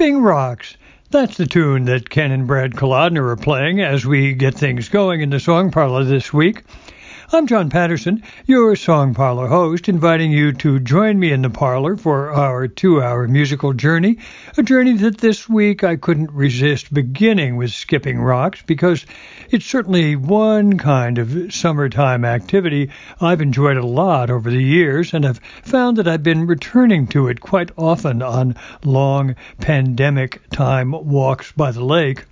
Skipping 0.00 0.22
Rocks. 0.22 0.78
That's 1.10 1.36
the 1.36 1.44
tune 1.44 1.84
that 1.84 2.08
Ken 2.08 2.30
and 2.30 2.46
Brad 2.46 2.72
Kolodner 2.72 3.32
are 3.32 3.36
playing 3.36 3.82
as 3.82 4.06
we 4.06 4.32
get 4.32 4.54
things 4.54 4.88
going 4.88 5.20
in 5.20 5.28
the 5.28 5.38
song 5.38 5.70
parlor 5.70 6.04
this 6.04 6.32
week. 6.32 6.62
I'm 7.34 7.46
John 7.46 7.68
Patterson, 7.68 8.22
your 8.46 8.76
Song 8.76 9.12
Parlor 9.12 9.46
host, 9.46 9.90
inviting 9.90 10.32
you 10.32 10.52
to 10.54 10.80
join 10.80 11.18
me 11.18 11.32
in 11.32 11.42
the 11.42 11.50
parlor 11.50 11.98
for 11.98 12.32
our 12.32 12.66
two 12.66 13.02
hour 13.02 13.28
musical 13.28 13.74
journey. 13.74 14.16
A 14.56 14.62
journey 14.62 14.94
that 14.94 15.18
this 15.18 15.50
week 15.50 15.84
I 15.84 15.96
couldn't 15.96 16.32
resist 16.32 16.94
beginning 16.94 17.56
with 17.56 17.70
Skipping 17.70 18.20
Rocks 18.20 18.62
because 18.66 19.04
it's 19.52 19.66
certainly 19.66 20.14
one 20.14 20.78
kind 20.78 21.18
of 21.18 21.52
summertime 21.52 22.24
activity 22.24 22.88
I've 23.20 23.40
enjoyed 23.40 23.76
a 23.76 23.84
lot 23.84 24.30
over 24.30 24.48
the 24.48 24.62
years 24.62 25.12
and 25.12 25.24
have 25.24 25.40
found 25.64 25.96
that 25.96 26.06
I've 26.06 26.22
been 26.22 26.46
returning 26.46 27.08
to 27.08 27.26
it 27.26 27.40
quite 27.40 27.72
often 27.76 28.22
on 28.22 28.54
long 28.84 29.34
pandemic 29.58 30.48
time 30.50 30.92
walks 30.92 31.50
by 31.50 31.72
the 31.72 31.84
lake. 31.84 32.26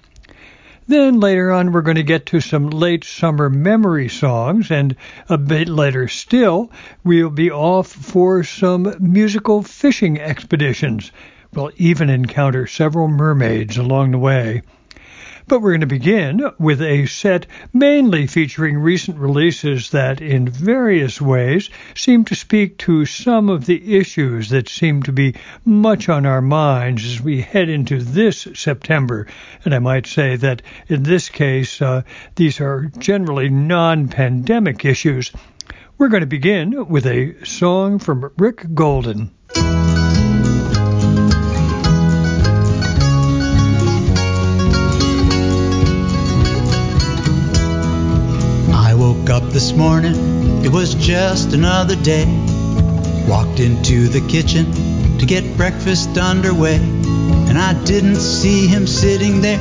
Then 0.86 1.18
later 1.18 1.50
on, 1.50 1.72
we're 1.72 1.82
going 1.82 1.96
to 1.96 2.04
get 2.04 2.24
to 2.26 2.40
some 2.40 2.70
late 2.70 3.02
summer 3.02 3.50
memory 3.50 4.08
songs, 4.08 4.70
and 4.70 4.94
a 5.28 5.36
bit 5.36 5.68
later 5.68 6.06
still, 6.06 6.70
we'll 7.02 7.30
be 7.30 7.50
off 7.50 7.88
for 7.88 8.44
some 8.44 8.94
musical 9.00 9.62
fishing 9.64 10.20
expeditions. 10.20 11.10
We'll 11.52 11.72
even 11.78 12.10
encounter 12.10 12.68
several 12.68 13.08
mermaids 13.08 13.76
along 13.76 14.12
the 14.12 14.18
way. 14.18 14.62
But 15.48 15.62
we're 15.62 15.70
going 15.70 15.80
to 15.80 15.86
begin 15.86 16.42
with 16.58 16.82
a 16.82 17.06
set 17.06 17.46
mainly 17.72 18.26
featuring 18.26 18.76
recent 18.76 19.16
releases 19.16 19.88
that, 19.90 20.20
in 20.20 20.46
various 20.46 21.22
ways, 21.22 21.70
seem 21.94 22.26
to 22.26 22.34
speak 22.34 22.76
to 22.80 23.06
some 23.06 23.48
of 23.48 23.64
the 23.64 23.96
issues 23.96 24.50
that 24.50 24.68
seem 24.68 25.02
to 25.04 25.12
be 25.12 25.36
much 25.64 26.10
on 26.10 26.26
our 26.26 26.42
minds 26.42 27.02
as 27.06 27.22
we 27.22 27.40
head 27.40 27.70
into 27.70 28.02
this 28.02 28.46
September. 28.52 29.26
And 29.64 29.74
I 29.74 29.78
might 29.78 30.06
say 30.06 30.36
that 30.36 30.60
in 30.86 31.02
this 31.02 31.30
case, 31.30 31.80
uh, 31.80 32.02
these 32.36 32.60
are 32.60 32.90
generally 32.98 33.48
non 33.48 34.08
pandemic 34.08 34.84
issues. 34.84 35.32
We're 35.96 36.08
going 36.08 36.20
to 36.20 36.26
begin 36.26 36.88
with 36.88 37.06
a 37.06 37.42
song 37.46 38.00
from 38.00 38.30
Rick 38.36 38.74
Golden. 38.74 39.30
Up 49.38 49.52
this 49.52 49.72
morning, 49.72 50.64
it 50.64 50.72
was 50.72 50.94
just 50.94 51.52
another 51.52 51.94
day. 51.94 52.24
Walked 53.28 53.60
into 53.60 54.08
the 54.08 54.20
kitchen 54.28 54.72
to 55.18 55.26
get 55.26 55.56
breakfast 55.56 56.18
underway, 56.18 56.74
and 56.74 57.56
I 57.56 57.80
didn't 57.84 58.16
see 58.16 58.66
him 58.66 58.88
sitting 58.88 59.40
there 59.40 59.60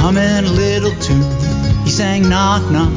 humming 0.00 0.46
a 0.46 0.50
little 0.50 0.92
tune. 0.92 1.22
He 1.84 1.90
sang, 1.90 2.30
Knock, 2.30 2.72
knock, 2.72 2.88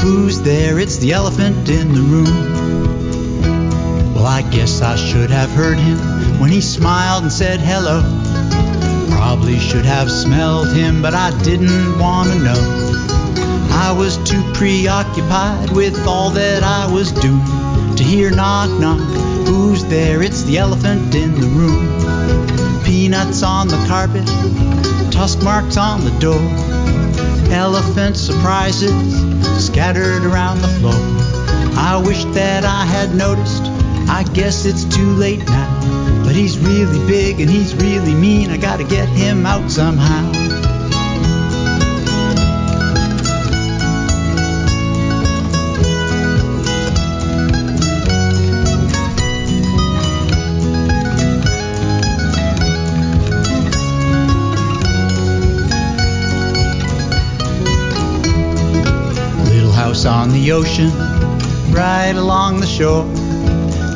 who's 0.00 0.42
there? 0.42 0.78
It's 0.78 0.98
the 0.98 1.12
elephant 1.12 1.70
in 1.70 1.94
the 1.94 2.02
room. 2.02 4.12
Well, 4.14 4.26
I 4.26 4.42
guess 4.42 4.82
I 4.82 4.96
should 4.96 5.30
have 5.30 5.50
heard 5.50 5.78
him 5.78 5.96
when 6.40 6.50
he 6.50 6.60
smiled 6.60 7.22
and 7.22 7.32
said 7.32 7.58
hello. 7.58 8.02
Probably 9.16 9.58
should 9.58 9.86
have 9.86 10.10
smelled 10.10 10.74
him, 10.74 11.00
but 11.00 11.14
I 11.14 11.30
didn't 11.42 11.98
want 11.98 12.32
to 12.32 12.38
know. 12.38 13.29
I 13.72 13.92
was 13.96 14.16
too 14.18 14.42
preoccupied 14.52 15.70
with 15.70 16.06
all 16.06 16.30
that 16.30 16.62
I 16.62 16.92
was 16.92 17.12
doing 17.12 17.96
to 17.96 18.02
hear 18.02 18.30
knock 18.30 18.70
knock. 18.80 19.00
Who's 19.46 19.84
there? 19.84 20.22
It's 20.22 20.42
the 20.44 20.58
elephant 20.58 21.14
in 21.14 21.40
the 21.40 21.46
room. 21.46 22.84
Peanuts 22.84 23.42
on 23.42 23.68
the 23.68 23.82
carpet, 23.86 24.26
tusk 25.12 25.42
marks 25.42 25.76
on 25.76 26.04
the 26.04 26.10
door. 26.18 26.40
Elephant 27.52 28.16
surprises 28.16 28.92
scattered 29.64 30.24
around 30.24 30.60
the 30.60 30.68
floor. 30.68 30.94
I 31.76 32.02
wish 32.04 32.24
that 32.36 32.64
I 32.64 32.84
had 32.84 33.14
noticed. 33.14 33.62
I 34.08 34.24
guess 34.34 34.64
it's 34.64 34.84
too 34.84 35.12
late 35.14 35.44
now. 35.46 36.22
But 36.24 36.34
he's 36.34 36.58
really 36.58 37.06
big 37.06 37.40
and 37.40 37.50
he's 37.50 37.74
really 37.74 38.14
mean. 38.14 38.50
I 38.50 38.56
gotta 38.56 38.84
get 38.84 39.08
him 39.08 39.46
out 39.46 39.70
somehow. 39.70 40.69
On 60.30 60.34
the 60.34 60.52
ocean, 60.52 60.90
right 61.72 62.12
along 62.14 62.60
the 62.60 62.66
shore. 62.66 63.04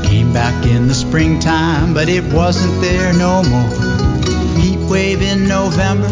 Came 0.05 0.33
back 0.33 0.67
in 0.67 0.89
the 0.89 0.95
springtime, 0.95 1.95
but 1.95 2.09
it 2.09 2.25
wasn't 2.33 2.81
there 2.81 3.13
no 3.13 3.43
more. 3.45 4.61
Heat 4.61 4.81
wave 4.91 5.23
in 5.23 5.47
November, 5.47 6.09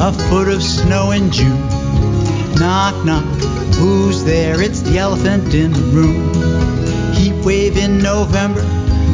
a 0.00 0.12
foot 0.12 0.48
of 0.48 0.62
snow 0.62 1.10
in 1.10 1.32
June. 1.32 1.60
Knock, 2.54 3.04
knock, 3.04 3.24
who's 3.74 4.24
there? 4.24 4.62
It's 4.62 4.82
the 4.82 4.98
elephant 4.98 5.52
in 5.54 5.72
the 5.72 5.86
room. 5.96 7.14
Heat 7.14 7.44
wave 7.44 7.76
in 7.76 7.98
November, 7.98 8.62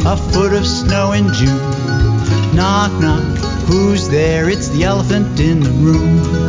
a 0.06 0.16
foot 0.16 0.52
of 0.52 0.66
snow 0.66 1.12
in 1.12 1.32
June. 1.32 2.54
Knock, 2.54 2.93
knock, 3.00 3.22
who's 3.69 4.08
there? 4.08 4.50
It's 4.50 4.69
the 4.69 4.84
elephant 4.84 5.40
in 5.40 5.60
the 5.60 5.70
room. 5.70 6.42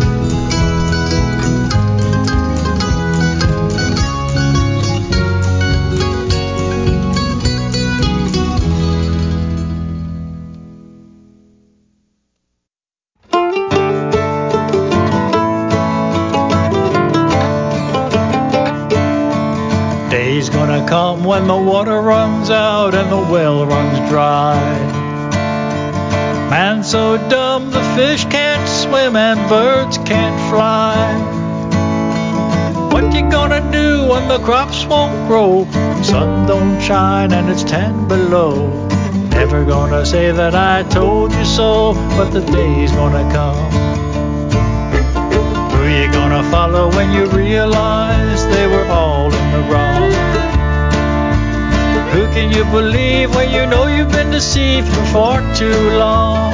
When 21.34 21.48
the 21.48 21.58
water 21.58 22.00
runs 22.00 22.52
out 22.52 22.94
and 22.94 23.12
the 23.12 23.18
well 23.34 23.66
runs 23.66 23.98
dry. 24.08 24.56
Man 26.52 26.84
so 26.84 27.18
dumb 27.28 27.72
the 27.72 27.82
fish 27.96 28.24
can't 28.26 28.70
swim 28.70 29.16
and 29.16 29.40
birds 29.50 29.98
can't 30.10 30.40
fly. 30.52 30.96
What 32.92 33.06
you 33.16 33.28
gonna 33.32 33.64
do 33.72 34.06
when 34.12 34.28
the 34.28 34.38
crops 34.46 34.86
won't 34.86 35.28
grow? 35.28 35.66
Sun 36.04 36.46
don't 36.46 36.80
shine 36.80 37.34
and 37.34 37.50
it's 37.50 37.64
ten 37.64 38.08
below. 38.08 38.70
Never 39.30 39.66
gonna 39.66 40.06
say 40.06 40.32
that 40.32 40.54
I 40.54 40.84
told 40.84 41.34
you 41.34 41.46
so, 41.46 41.96
but 42.16 42.30
the 42.30 42.42
day's 42.42 42.92
gonna 42.92 43.26
come. 43.34 43.72
Who 45.72 45.84
you 45.90 46.12
gonna 46.12 46.44
follow 46.52 46.92
when 46.92 47.12
you 47.12 47.26
realize 47.26 48.46
they 48.56 48.68
were 48.68 48.86
all 48.86 49.34
in 49.34 49.52
the 49.52 49.74
wrong? 49.74 49.93
Who 52.14 52.28
can 52.28 52.52
you 52.52 52.64
believe 52.66 53.34
when 53.34 53.50
you 53.50 53.66
know 53.66 53.88
you've 53.88 54.12
been 54.12 54.30
deceived 54.30 54.88
for 54.88 55.04
far 55.06 55.56
too 55.56 55.74
long? 55.98 56.54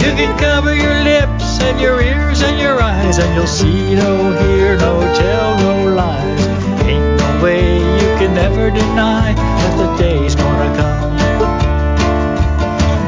You 0.00 0.10
can 0.16 0.32
cover 0.38 0.74
your 0.74 1.04
lips 1.04 1.60
and 1.60 1.78
your 1.78 2.00
ears 2.00 2.40
and 2.40 2.58
your 2.58 2.80
eyes, 2.80 3.18
and 3.18 3.34
you'll 3.34 3.46
see 3.46 3.94
no, 3.94 4.32
hear 4.40 4.78
no, 4.78 5.00
tell 5.14 5.58
no 5.58 5.94
lies. 5.94 6.46
Ain't 6.88 7.20
no 7.20 7.42
way 7.44 7.76
you 7.76 8.08
can 8.16 8.38
ever 8.38 8.70
deny 8.70 9.34
that 9.34 9.76
the 9.76 10.02
day's 10.02 10.34
gonna 10.34 10.74
come. 10.80 11.14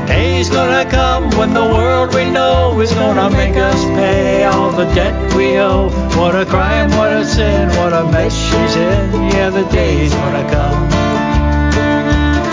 Day's 0.06 0.50
gonna 0.50 0.84
come 0.90 1.30
when 1.38 1.54
the 1.54 1.64
world 1.64 2.14
we 2.14 2.28
know 2.28 2.78
is 2.80 2.92
gonna 2.92 3.30
make 3.30 3.56
us 3.56 3.82
pay 3.96 4.44
all 4.44 4.70
the 4.70 4.84
debt 4.92 5.16
we 5.34 5.56
owe. 5.56 5.88
What 6.16 6.34
a 6.36 6.44
crime, 6.44 6.90
what 6.90 7.12
a 7.12 7.24
sin, 7.24 7.68
what 7.78 7.92
a 7.92 8.04
mess 8.10 8.34
she's 8.34 8.76
in. 8.76 9.12
Yeah, 9.32 9.50
the 9.50 9.64
day's 9.70 10.12
gonna 10.12 10.48
come. 10.50 10.92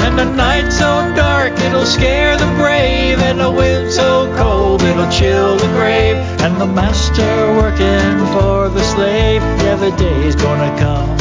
And 0.05 0.17
the 0.17 0.25
night 0.35 0.71
so 0.71 1.13
dark 1.15 1.53
it'll 1.59 1.85
scare 1.85 2.37
the 2.37 2.51
brave, 2.57 3.19
and 3.19 3.39
the 3.39 3.51
wind 3.51 3.91
so 3.91 4.33
cold 4.37 4.81
it'll 4.81 5.11
chill 5.11 5.57
the 5.57 5.67
grave. 5.77 6.17
And 6.41 6.59
the 6.59 6.67
master 6.67 7.53
working 7.61 8.17
for 8.33 8.69
the 8.69 8.83
slave, 8.83 9.41
yeah, 9.63 9.75
the 9.75 9.91
day's 9.97 10.35
gonna 10.35 10.75
come. 10.79 11.18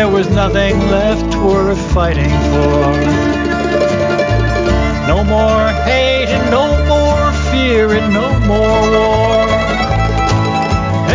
There 0.00 0.08
was 0.08 0.30
nothing 0.30 0.78
left 0.88 1.30
worth 1.44 1.78
fighting 1.92 2.30
for. 2.52 2.90
No 5.06 5.22
more 5.22 5.68
hate 5.84 6.30
and 6.36 6.50
no 6.50 6.68
more 6.88 7.30
fear 7.50 7.92
and 7.92 8.14
no 8.14 8.28
more 8.48 8.80
war. 8.96 9.44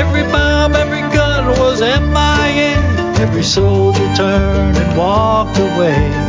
Every 0.01 0.21
bomb, 0.31 0.75
every 0.75 1.01
gun 1.17 1.47
was 1.59 1.81
MIA. 1.81 2.75
Every 3.25 3.41
soldier 3.41 4.07
turned 4.15 4.77
and 4.77 4.95
walked 4.95 5.57
away. 5.57 6.24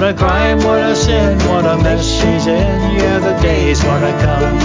What 0.00 0.14
a 0.14 0.16
crime, 0.16 0.58
what 0.60 0.80
a 0.80 0.96
sin, 0.96 1.38
what 1.40 1.66
a 1.66 1.76
mess 1.76 2.02
she's 2.02 2.46
in. 2.46 2.96
Yeah, 2.96 3.18
the 3.18 3.38
day's 3.42 3.82
gonna 3.82 4.10
come. 4.22 4.56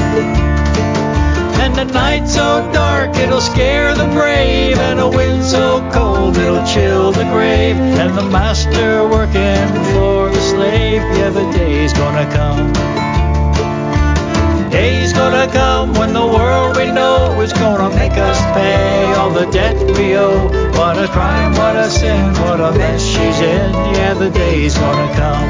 And 1.60 1.76
the 1.76 1.84
night 1.84 2.26
so 2.26 2.72
dark 2.72 3.18
it'll 3.18 3.42
scare 3.42 3.94
the 3.96 4.06
brave, 4.14 4.78
and 4.78 4.98
a 5.02 5.10
wind 5.10 5.44
so 5.44 5.86
cold 5.92 6.38
it'll 6.38 6.66
chill 6.66 7.12
the 7.12 7.26
grave. 7.26 7.76
And 7.76 8.18
the 8.18 8.24
master 8.24 9.06
working 9.10 9.68
for 9.92 10.30
the 10.30 10.40
slave, 10.40 11.02
yeah, 11.02 11.32
the 11.32 11.52
day's 11.52 11.92
gonna 11.92 12.32
come. 12.32 12.95
Gonna 15.26 15.52
come 15.52 15.94
when 15.96 16.14
the 16.14 16.24
world 16.24 16.78
we 16.78 16.92
know 16.92 17.42
is 17.42 17.52
gonna 17.52 17.90
make 17.96 18.12
us 18.12 18.40
pay 18.54 19.12
all 19.18 19.32
the 19.32 19.48
debt 19.48 19.76
we 19.98 20.16
owe. 20.16 20.46
What 20.78 21.00
a 21.00 21.08
crime, 21.08 21.54
what 21.54 21.76
a 21.76 21.90
sin, 21.90 22.32
what 22.44 22.62
a 22.62 22.72
mess 22.78 23.04
she's 23.04 23.40
in. 23.40 23.74
Yeah, 23.98 24.14
the 24.14 24.30
day's 24.30 24.78
gonna 24.78 25.12
come. 25.16 25.50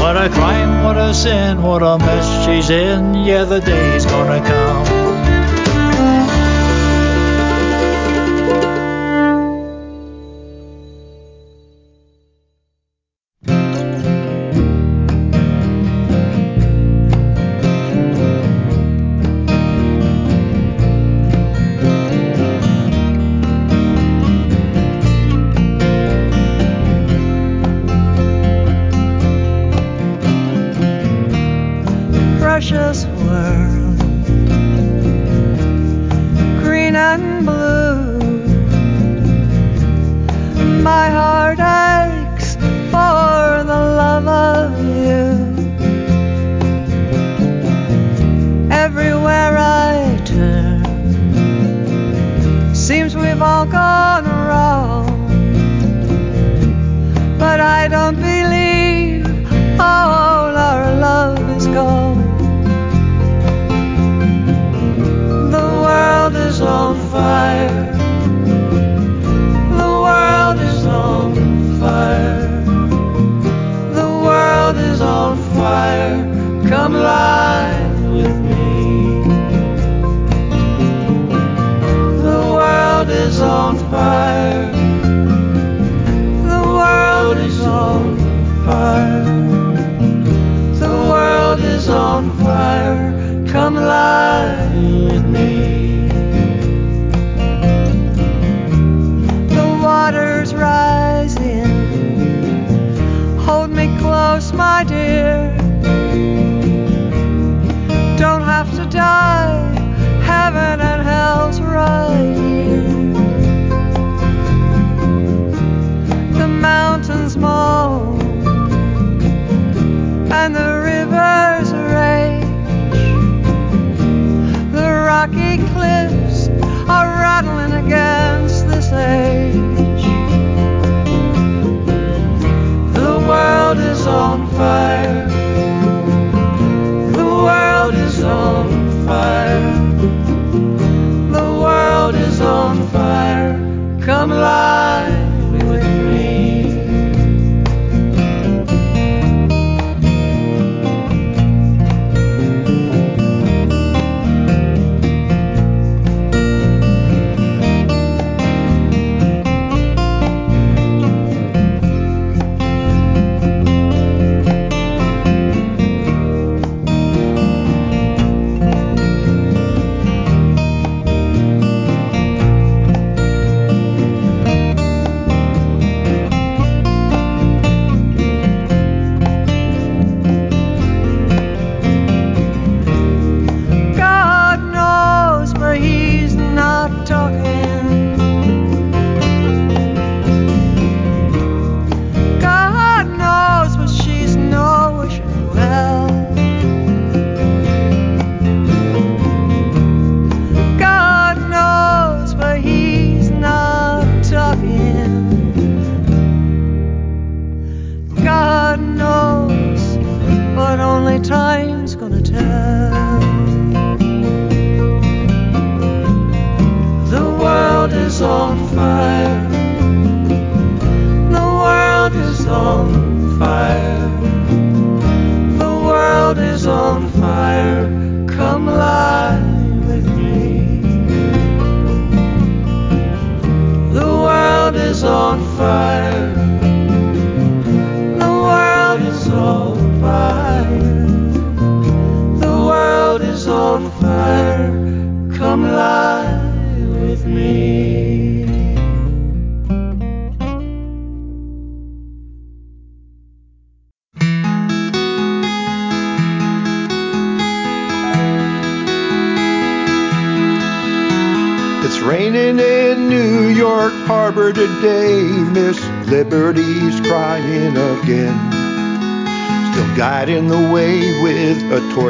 What 0.00 0.16
a 0.16 0.28
crime, 0.30 0.84
what 0.84 0.96
a 0.96 1.12
sin, 1.12 1.60
what 1.60 1.82
a 1.82 1.98
mess 1.98 2.46
she's 2.46 2.70
in. 2.70 3.12
Yeah, 3.24 3.42
the 3.42 3.58
day's 3.58 4.06
gonna 4.06 4.40
come. 4.40 4.95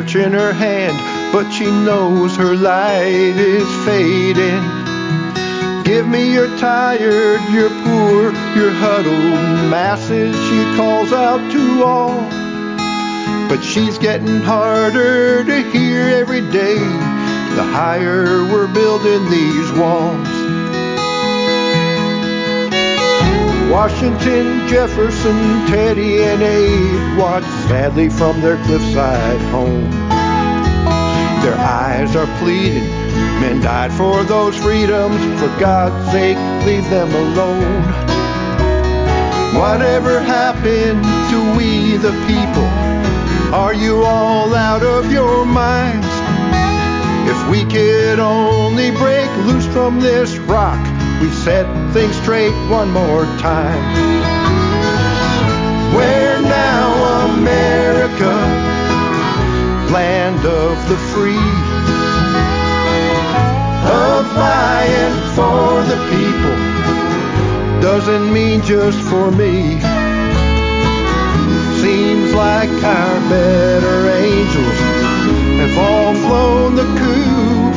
Torch 0.07 0.25
in 0.25 0.33
her 0.33 0.53
hand, 0.53 0.97
but 1.33 1.51
she 1.51 1.67
knows 1.67 2.37
her 2.37 2.55
light 2.55 3.37
is 3.37 3.67
fading. 3.85 4.63
Give 5.85 6.07
me 6.07 6.33
your 6.33 6.49
tired, 6.59 7.41
your 7.53 7.71
poor, 7.71 8.33
your 8.57 8.71
huddled 8.71 9.71
masses, 9.71 10.35
she 10.49 10.77
calls 10.77 11.13
out 11.13 11.41
to 11.53 11.83
all. 11.83 12.21
But 13.49 13.63
she's 13.63 13.99
getting 13.99 14.41
harder 14.43 15.45
to 15.45 15.71
hear 15.71 16.03
every 16.03 16.43
day 16.51 16.79
the 17.55 17.63
higher 17.63 18.45
we're 18.45 18.73
building 18.73 19.31
these 19.31 19.73
walls. 19.73 20.47
Washington, 23.71 24.67
Jefferson, 24.69 25.67
Teddy, 25.67 26.23
and 26.23 26.43
Abe 26.43 27.19
watch 27.19 27.45
sadly 27.69 28.09
from 28.09 28.41
their 28.41 28.57
cliffside 28.65 29.41
home. 29.51 29.96
Their 31.47 31.59
eyes 31.59 32.17
are 32.17 32.27
pleading, 32.41 32.91
men 33.41 33.61
died 33.61 33.93
for 33.93 34.25
those 34.25 34.57
freedoms, 34.57 35.15
for 35.41 35.47
God's 35.61 36.11
sake, 36.11 36.37
leave 36.67 36.91
them 36.91 37.09
alone. 37.15 37.83
Whatever 39.55 40.19
happened 40.19 41.05
to 41.31 41.57
we 41.57 41.99
the 41.99 42.11
people? 42.27 42.67
Are 43.55 43.73
you 43.73 44.03
all 44.03 44.57
out 44.57 44.83
of 44.83 45.13
your 45.13 45.47
minds? 45.47 46.09
If 47.31 47.49
we 47.49 47.63
could 47.65 48.19
only 48.19 48.91
break 48.91 49.31
loose 49.47 49.67
from 49.67 50.01
this 50.01 50.37
rock, 50.39 50.85
we 51.23 51.31
set 51.31 51.65
things 51.93 52.17
straight 52.23 52.55
one 52.69 52.91
more 52.91 53.23
time. 53.39 54.16
Land 59.97 60.45
of 60.45 60.77
the 60.91 60.99
free, 61.13 61.51
of 64.13 64.25
by 64.37 64.85
for 65.37 65.71
the 65.91 65.99
people, 66.13 66.57
doesn't 67.81 68.31
mean 68.31 68.61
just 68.61 69.01
for 69.11 69.31
me. 69.31 69.81
Seems 71.85 72.29
like 72.35 72.75
our 72.99 73.17
better 73.37 73.99
angels 74.27 74.79
have 75.61 75.75
all 75.89 76.13
flown 76.25 76.75
the 76.83 76.89
coop. 77.01 77.75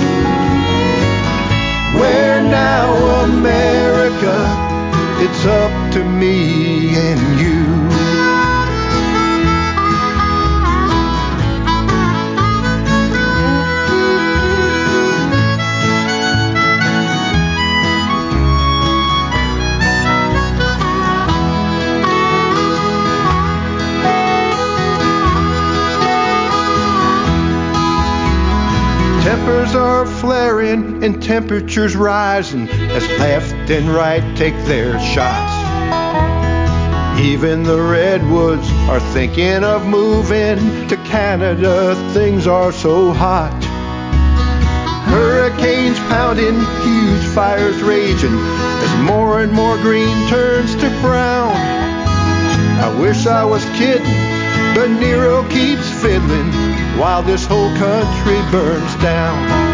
Where 2.02 2.42
now, 2.42 2.88
America? 3.30 4.38
It's 5.24 5.44
up 5.46 5.94
to 5.94 6.04
me 6.04 6.98
and 7.08 7.40
you. 7.40 7.59
Flaring 30.60 31.04
and 31.06 31.24
temperatures 31.24 31.96
rising 31.96 32.68
as 32.70 33.08
left 33.20 33.70
and 33.70 33.88
right 33.90 34.38
take 34.38 34.56
their 34.66 35.00
shots. 35.00 35.54
Even 37.22 37.64
the 37.64 37.82
redwoods 37.82 38.70
are 38.90 39.00
thinking 39.14 39.64
of 39.64 39.86
moving 39.86 40.58
to 40.88 40.98
Canada. 41.06 41.96
Things 42.14 42.46
are 42.46 42.74
so 42.74 43.14
hot. 43.14 43.56
Hurricanes 45.08 45.98
pounding, 46.12 46.60
huge 46.84 47.26
fires 47.34 47.82
raging 47.82 48.36
as 48.36 49.06
more 49.06 49.42
and 49.42 49.52
more 49.54 49.78
green 49.78 50.28
turns 50.28 50.76
to 50.76 50.90
brown. 51.02 51.56
I 52.84 53.00
wish 53.00 53.26
I 53.28 53.46
was 53.46 53.64
kidding, 53.78 54.04
but 54.76 54.90
Nero 55.00 55.48
keeps 55.50 55.90
fiddling 56.02 56.52
while 57.00 57.24
this 57.24 57.46
whole 57.46 57.74
country 57.78 58.40
burns 58.52 58.96
down. 59.02 59.69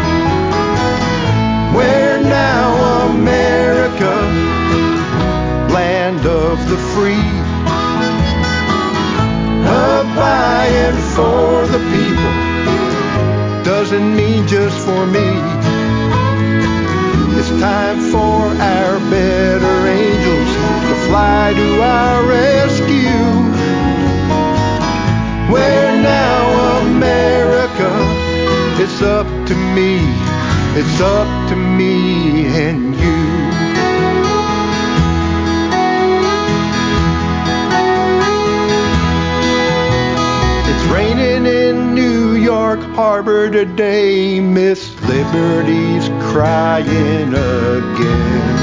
Now, 2.36 3.08
America, 3.12 4.14
land 5.78 6.22
of 6.26 6.56
the 6.70 6.78
free, 6.92 7.28
of 9.88 10.04
by 10.22 10.64
and 10.86 10.98
for 11.14 11.66
the 11.74 11.82
people, 11.94 12.34
doesn't 13.64 14.08
mean 14.20 14.46
just 14.46 14.76
for 14.86 15.02
me. 15.16 15.28
It's 17.38 17.52
time 17.68 18.00
for 18.12 18.35
Today. 43.50 44.40
Miss 44.40 44.92
Liberty's 45.02 46.08
crying 46.32 47.32
again. 47.32 48.56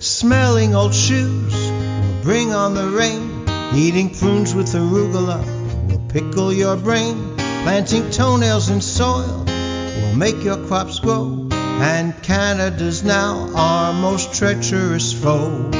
Smelling 0.00 0.74
old 0.74 0.94
shoes 0.94 1.54
will 1.54 2.22
bring 2.22 2.52
on 2.52 2.74
the 2.74 2.88
rain. 2.88 3.46
Eating 3.74 4.10
prunes 4.10 4.54
with 4.54 4.66
arugula 4.74 5.42
will 5.88 6.04
pickle 6.08 6.52
your 6.52 6.76
brain. 6.76 7.36
Planting 7.36 8.10
toenails 8.10 8.68
in 8.68 8.80
soil 8.80 9.44
will 9.46 10.16
make 10.16 10.42
your 10.42 10.66
crops 10.66 10.98
grow. 10.98 11.37
And 11.80 12.20
Canada's 12.22 13.04
now 13.04 13.50
our 13.54 13.92
most 13.92 14.34
treacherous 14.34 15.12
foe. 15.12 15.70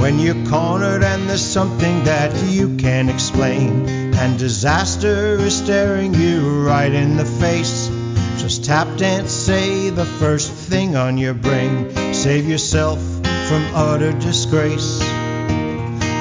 When 0.00 0.18
you're 0.18 0.46
cornered 0.46 1.02
and 1.02 1.28
there's 1.28 1.40
something 1.40 2.04
that 2.04 2.34
you 2.50 2.76
can't 2.76 3.08
explain, 3.08 3.88
and 4.14 4.38
disaster 4.38 5.38
is 5.38 5.56
staring 5.56 6.14
you 6.14 6.64
right 6.66 6.92
in 6.92 7.16
the 7.16 7.24
face. 7.24 7.88
Just 8.38 8.64
tap 8.64 8.98
dance, 8.98 9.32
say 9.32 9.90
the 9.90 10.04
first 10.04 10.52
thing 10.52 10.96
on 10.96 11.16
your 11.16 11.34
brain. 11.34 12.12
Save 12.12 12.48
yourself 12.48 12.98
from 13.48 13.64
utter 13.74 14.12
disgrace. 14.12 15.00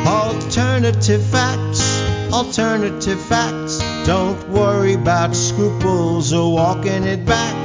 Alternative 0.05 1.23
facts, 1.23 2.01
alternative 2.31 3.21
facts. 3.21 3.72
Don't 4.05 4.49
worry 4.49 4.95
about 4.95 5.33
scruples 5.33 6.33
or 6.33 6.53
walking 6.53 7.05
it 7.05 7.25
back. 7.25 7.55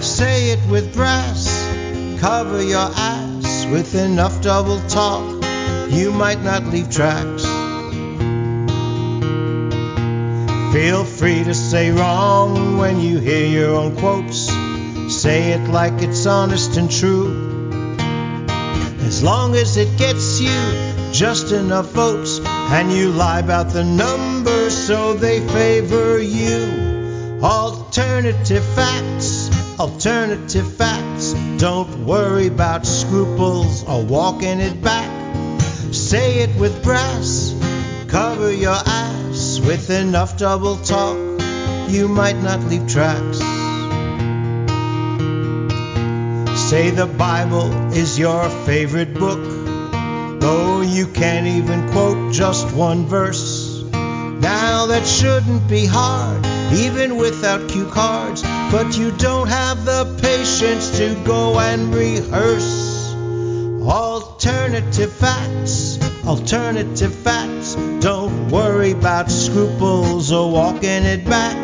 Say 0.00 0.50
it 0.50 0.60
with 0.70 0.94
brass, 0.94 1.48
cover 2.20 2.62
your 2.62 2.88
ass 2.94 3.66
with 3.66 3.96
enough 3.96 4.40
double 4.42 4.80
talk. 4.88 5.42
You 5.90 6.12
might 6.12 6.40
not 6.40 6.62
leave 6.66 6.88
tracks. 6.88 7.44
Feel 10.72 11.04
free 11.04 11.42
to 11.42 11.54
say 11.54 11.90
wrong 11.90 12.78
when 12.78 13.00
you 13.00 13.18
hear 13.18 13.46
your 13.46 13.74
own 13.74 13.96
quotes. 13.96 14.48
Say 15.12 15.50
it 15.50 15.68
like 15.70 16.00
it's 16.00 16.26
honest 16.26 16.76
and 16.76 16.88
true. 16.88 17.98
As 19.00 19.20
long 19.20 19.56
as 19.56 19.76
it 19.76 19.98
gets 19.98 20.40
you 20.40 20.95
just 21.16 21.50
enough 21.50 21.92
votes, 21.92 22.40
and 22.44 22.92
you 22.92 23.08
lie 23.08 23.38
about 23.40 23.70
the 23.70 23.82
numbers 23.82 24.76
so 24.76 25.14
they 25.14 25.40
favor 25.48 26.20
you. 26.20 27.40
Alternative 27.42 28.62
facts, 28.74 29.48
alternative 29.80 30.70
facts. 30.76 31.32
Don't 31.56 32.04
worry 32.04 32.48
about 32.48 32.84
scruples 32.84 33.82
or 33.88 34.04
walking 34.04 34.60
it 34.60 34.82
back. 34.82 35.08
Say 35.94 36.40
it 36.40 36.54
with 36.60 36.82
brass, 36.82 37.54
cover 38.08 38.52
your 38.52 38.76
ass 38.76 39.58
with 39.60 39.88
enough 39.88 40.36
double 40.36 40.76
talk. 40.76 41.16
You 41.88 42.08
might 42.08 42.36
not 42.42 42.60
leave 42.64 42.86
tracks. 42.88 43.38
Say 46.68 46.90
the 46.90 47.06
Bible 47.06 47.72
is 47.94 48.18
your 48.18 48.50
favorite 48.66 49.14
book. 49.14 49.55
Though 50.46 50.80
you 50.80 51.08
can't 51.08 51.48
even 51.48 51.90
quote 51.90 52.32
just 52.32 52.72
one 52.72 53.04
verse. 53.06 53.82
Now 53.92 54.86
that 54.86 55.04
shouldn't 55.04 55.68
be 55.68 55.86
hard, 55.86 56.46
even 56.72 57.16
without 57.16 57.68
cue 57.68 57.86
cards, 57.86 58.42
but 58.70 58.96
you 58.96 59.10
don't 59.10 59.48
have 59.48 59.84
the 59.84 60.02
patience 60.22 60.98
to 60.98 61.20
go 61.24 61.58
and 61.58 61.92
rehearse. 61.92 63.12
Alternative 63.82 65.12
facts, 65.12 65.98
alternative 66.24 67.14
facts. 67.14 67.74
Don't 67.98 68.48
worry 68.48 68.92
about 68.92 69.32
scruples 69.32 70.30
or 70.30 70.52
walking 70.52 71.02
it 71.14 71.24
back. 71.24 71.56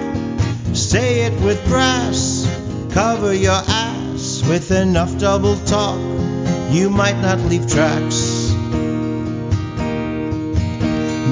Say 0.75 1.21
it 1.27 1.41
with 1.41 1.65
brass, 1.69 2.49
cover 2.91 3.33
your 3.33 3.63
ass 3.87 4.43
with 4.49 4.73
enough 4.73 5.17
double 5.19 5.57
talk. 5.67 6.01
You 6.73 6.91
might 6.91 7.21
not 7.21 7.39
leave 7.51 7.71
tracks. 7.71 8.32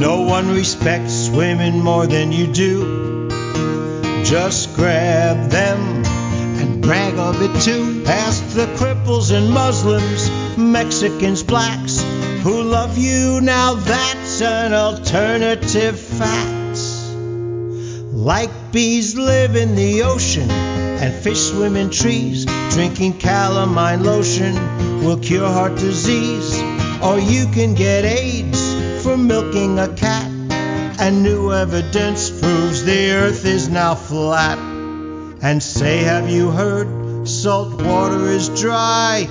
No 0.00 0.22
one 0.22 0.48
respects 0.48 1.28
women 1.28 1.82
more 1.82 2.06
than 2.06 2.32
you 2.32 2.46
do. 2.46 3.28
Just 4.24 4.74
grab 4.74 5.50
them 5.50 5.78
and 6.06 6.80
brag 6.80 7.18
of 7.18 7.42
it 7.42 7.60
too. 7.60 8.02
Ask 8.06 8.42
the 8.54 8.64
cripples 8.78 9.30
and 9.30 9.50
Muslims, 9.52 10.30
Mexicans, 10.56 11.42
blacks 11.42 12.00
who 12.42 12.62
love 12.62 12.96
you. 12.96 13.42
Now 13.42 13.74
that's 13.74 14.40
an 14.40 14.72
alternative 14.72 16.00
fact. 16.00 16.78
Like 18.10 18.72
bees 18.72 19.16
live 19.16 19.54
in 19.54 19.74
the 19.74 20.04
ocean 20.04 20.50
and 20.50 21.12
fish 21.12 21.50
swim 21.50 21.76
in 21.76 21.90
trees, 21.90 22.46
drinking 22.70 23.18
calamine 23.18 24.02
lotion 24.02 25.04
will 25.04 25.18
cure 25.18 25.46
heart 25.46 25.74
disease. 25.74 26.58
Or 27.02 27.18
you 27.18 27.46
can 27.52 27.74
get 27.74 28.06
AIDS 28.06 28.49
from 29.02 29.26
milking 29.26 29.78
a 29.78 29.88
cat, 29.94 30.30
and 31.00 31.22
new 31.22 31.52
evidence 31.52 32.28
proves 32.28 32.84
the 32.84 33.12
earth 33.12 33.46
is 33.46 33.68
now 33.68 33.94
flat. 33.94 34.58
And 35.42 35.62
say, 35.62 35.98
have 35.98 36.28
you 36.28 36.50
heard 36.50 37.26
salt 37.26 37.80
water 37.80 38.26
is 38.26 38.48
dry? 38.60 39.26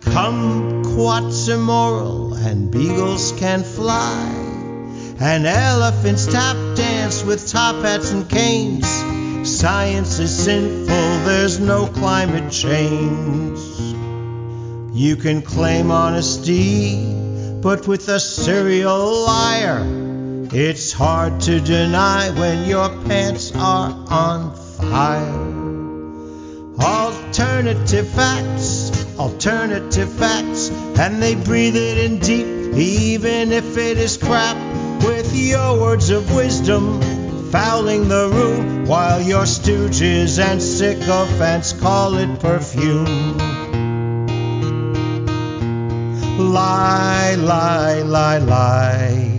Kumquats 0.00 1.48
immoral 1.48 2.34
and 2.34 2.72
beagles 2.72 3.32
can 3.38 3.62
fly. 3.62 4.28
And 5.20 5.46
elephants 5.46 6.26
tap 6.26 6.56
dance 6.76 7.22
with 7.22 7.48
top 7.48 7.76
hats 7.84 8.10
and 8.10 8.28
canes. 8.28 8.88
Science 9.48 10.18
is 10.18 10.36
sinful, 10.36 11.24
there's 11.24 11.60
no 11.60 11.86
climate 11.86 12.50
change. 12.50 13.60
You 14.92 15.14
can 15.16 15.42
claim 15.42 15.92
honesty, 15.92 17.31
but 17.62 17.86
with 17.86 18.08
a 18.08 18.18
serial 18.18 19.24
liar, 19.24 19.82
it's 20.52 20.92
hard 20.92 21.40
to 21.40 21.60
deny 21.60 22.28
when 22.30 22.68
your 22.68 22.88
pants 23.04 23.52
are 23.54 23.90
on 24.10 24.54
fire. 24.56 25.62
Alternative 26.80 28.08
facts, 28.08 29.16
alternative 29.16 30.12
facts, 30.12 30.70
and 30.70 31.22
they 31.22 31.36
breathe 31.36 31.76
it 31.76 31.98
in 31.98 32.18
deep, 32.18 32.76
even 32.76 33.52
if 33.52 33.76
it 33.78 33.96
is 33.96 34.16
crap, 34.16 34.56
with 35.04 35.32
your 35.32 35.80
words 35.80 36.10
of 36.10 36.34
wisdom 36.34 37.00
fouling 37.52 38.08
the 38.08 38.28
room 38.28 38.86
while 38.86 39.20
your 39.20 39.44
stooges 39.44 40.42
and 40.42 40.60
sycophants 40.60 41.74
call 41.74 42.14
it 42.14 42.40
perfume. 42.40 43.91
Lie, 46.42 47.36
lie, 47.36 48.02
lie, 48.02 48.38
lie. 48.38 49.38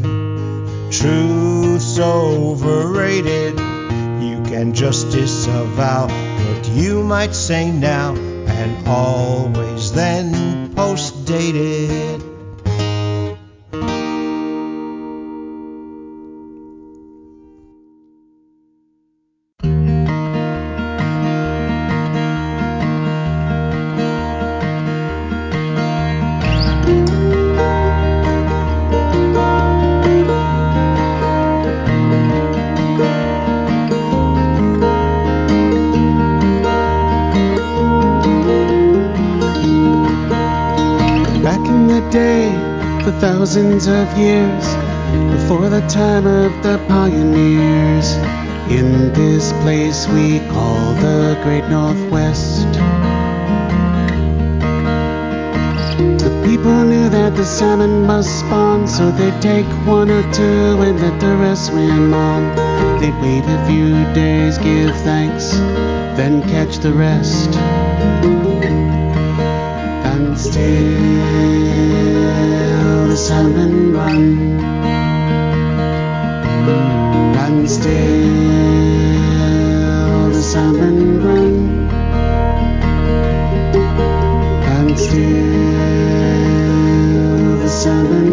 Truth's 0.89 1.99
overrated. 1.99 3.59
You 3.59 4.41
can 4.45 4.73
just 4.73 5.11
disavow 5.11 6.07
what 6.07 6.67
you 6.69 7.03
might 7.03 7.35
say 7.35 7.71
now 7.71 8.15
and 8.15 8.87
always 8.87 9.91
then 9.91 10.73
post 10.75 11.25
dated. 11.25 12.32
Thousands 43.53 43.85
of 43.85 44.17
years, 44.17 44.65
before 45.31 45.69
the 45.69 45.81
time 45.87 46.25
of 46.25 46.51
the 46.63 46.83
pioneers, 46.87 48.15
in 48.71 49.13
this 49.13 49.51
place 49.61 50.07
we 50.07 50.39
call 50.49 50.95
the 50.95 51.39
Great 51.43 51.63
Northwest. 51.69 52.65
The 56.23 56.31
people 56.43 56.83
knew 56.83 57.09
that 57.09 57.35
the 57.35 57.45
salmon 57.45 58.07
must 58.07 58.39
spawn, 58.39 58.87
so 58.87 59.11
they'd 59.11 59.39
take 59.39 59.67
one 59.85 60.09
or 60.09 60.23
two 60.33 60.81
and 60.81 60.99
let 60.99 61.19
the 61.19 61.35
rest 61.37 61.67
swim 61.67 62.11
on. 62.11 62.55
They'd 62.99 63.13
wait 63.21 63.45
a 63.45 63.65
few 63.67 63.93
days, 64.15 64.57
give 64.57 64.95
thanks, 65.01 65.51
then 66.17 66.41
catch 66.49 66.77
the 66.77 66.93
rest 66.93 67.55
and 70.09 70.39
still 70.39 71.92
salmon 73.27 73.93
run, 73.93 74.23
and 77.43 77.69
still 77.69 77.93
the 80.35 80.41
salmon 80.41 81.23
run, 81.23 81.55
and 84.75 84.99
still 84.99 85.23
the 87.63 87.69
run. 87.69 88.32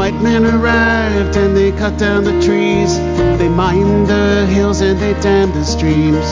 White 0.00 0.22
men 0.22 0.46
arrived 0.46 1.36
and 1.36 1.54
they 1.54 1.70
cut 1.72 1.98
down 1.98 2.24
the 2.24 2.32
trees. 2.40 2.96
They 3.38 3.50
mined 3.50 4.06
the 4.06 4.46
hills 4.46 4.80
and 4.80 4.98
they 4.98 5.12
dammed 5.20 5.52
the 5.52 5.62
streams. 5.62 6.28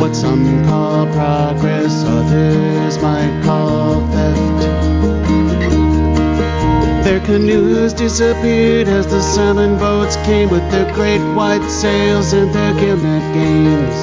What 0.00 0.16
some 0.16 0.64
call 0.64 1.06
progress, 1.12 2.02
others 2.04 3.00
might 3.00 3.40
call 3.44 4.04
theft. 4.10 4.58
Their 7.04 7.20
canoes 7.20 7.92
disappeared 7.92 8.88
as 8.88 9.06
the 9.06 9.20
sailing 9.20 9.78
boats 9.78 10.16
came 10.26 10.50
with 10.50 10.68
their 10.72 10.92
great 10.92 11.22
white 11.36 11.68
sails 11.70 12.32
and 12.32 12.52
their 12.52 12.72
gillnet 12.80 13.26
games. 13.32 13.98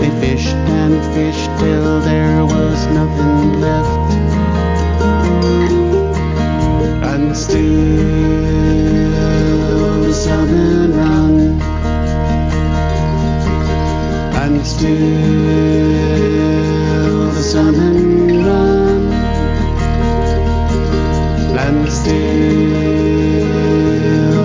They 0.00 0.10
fished 0.20 0.56
and 0.82 0.94
fished 1.14 1.50
till 1.60 2.00
there 2.00 2.44
was 2.44 2.86
nothing 2.88 3.60
left. 3.60 4.12
And 7.04 7.36
still 7.36 8.31
still 14.82 14.98
the 17.30 17.40
salmon 17.40 18.44
run, 18.44 19.12
and 21.56 21.88
still 21.88 22.18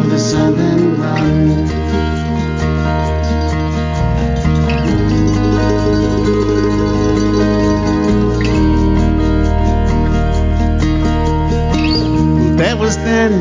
the 0.04 0.20
salmon 0.20 1.02
run. 1.02 1.66
That 12.58 12.78
was 12.78 12.96
then, 12.98 13.32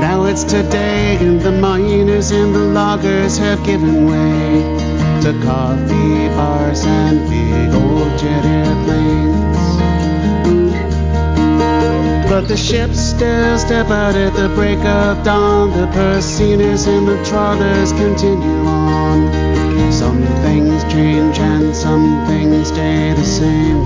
now 0.00 0.24
it's 0.24 0.42
today, 0.42 1.18
and 1.20 1.40
the 1.40 1.52
miners 1.52 2.32
and 2.32 2.52
the 2.52 2.58
loggers 2.58 3.38
have 3.38 3.62
given 3.64 4.06
way 4.06 4.71
to 5.22 5.32
coffee 5.44 6.26
bars 6.34 6.84
and 6.84 7.20
big 7.30 7.72
old 7.72 8.18
jet 8.18 8.44
airplanes. 8.44 9.56
But 12.28 12.48
the 12.48 12.56
ships 12.56 12.98
still 12.98 13.56
step 13.56 13.86
out 13.86 14.16
at 14.16 14.34
the 14.34 14.48
break 14.56 14.80
of 14.80 15.22
dawn. 15.22 15.70
The 15.70 15.86
pursuers 15.92 16.86
and 16.88 17.06
the 17.06 17.22
trawlers 17.24 17.92
continue 17.92 18.66
on. 18.66 19.92
Some 19.92 20.22
things 20.42 20.82
change 20.92 21.38
and 21.38 21.72
some 21.72 22.26
things 22.26 22.66
stay 22.66 23.14
the 23.14 23.24
same. 23.24 23.84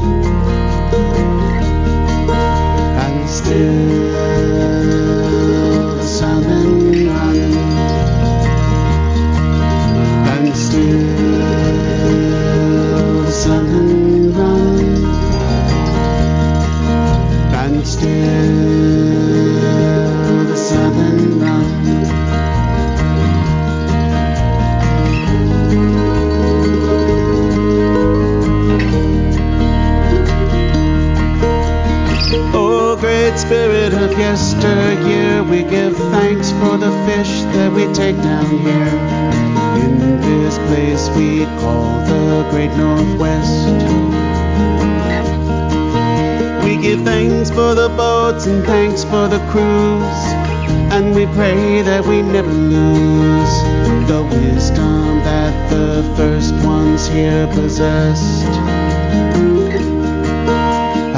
And 2.97 3.29
still 3.29 4.26
give 46.87 47.03
thanks 47.03 47.51
for 47.51 47.75
the 47.75 47.89
boats 47.89 48.47
and 48.47 48.65
thanks 48.65 49.03
for 49.03 49.27
the 49.27 49.41
crews. 49.51 50.21
And 50.95 51.15
we 51.17 51.27
pray 51.39 51.83
that 51.83 52.05
we 52.07 52.23
never 52.23 52.53
lose 52.77 53.55
the 54.07 54.23
wisdom 54.23 55.19
that 55.31 55.55
the 55.69 56.05
first 56.17 56.55
ones 56.65 57.09
here 57.09 57.49
possessed. 57.49 58.53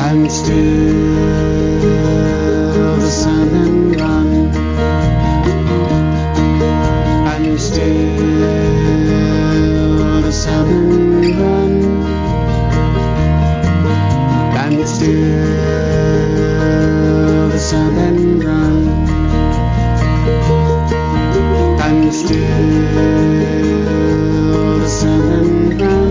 And 0.07 0.33
still 0.33 0.96
the 3.04 3.11
salmon 3.11 3.92
run, 3.92 4.28
and 7.35 7.61
still 7.61 8.22
the 10.22 10.33
salmon 10.33 11.38
run, 11.38 11.67
still 14.98 15.11
the 17.50 17.58
salmon 17.58 18.40
run, 18.40 18.88
and 21.87 22.12
still 22.12 22.38
the 24.80 24.88
salmon 24.88 25.78
run. 25.78 26.08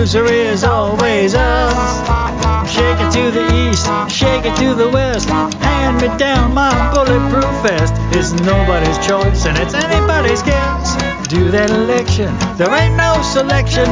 Loser 0.00 0.24
is 0.24 0.64
always 0.64 1.34
us. 1.34 2.70
Shake 2.72 2.98
it 3.00 3.12
to 3.12 3.30
the 3.30 3.44
east, 3.68 3.84
shake 4.10 4.46
it 4.46 4.56
to 4.56 4.74
the 4.74 4.88
west. 4.88 5.28
Hand 5.28 6.00
me 6.00 6.08
down 6.16 6.54
my 6.54 6.72
bulletproof 6.94 7.44
vest. 7.62 7.92
It's 8.16 8.32
nobody's 8.32 8.96
choice, 9.06 9.44
and 9.44 9.58
it's 9.58 9.74
anybody's 9.74 10.42
guess. 10.42 10.96
Do 11.28 11.50
that 11.50 11.68
election, 11.68 12.34
there 12.56 12.72
ain't 12.72 12.96
no 12.96 13.20
selection. 13.22 13.84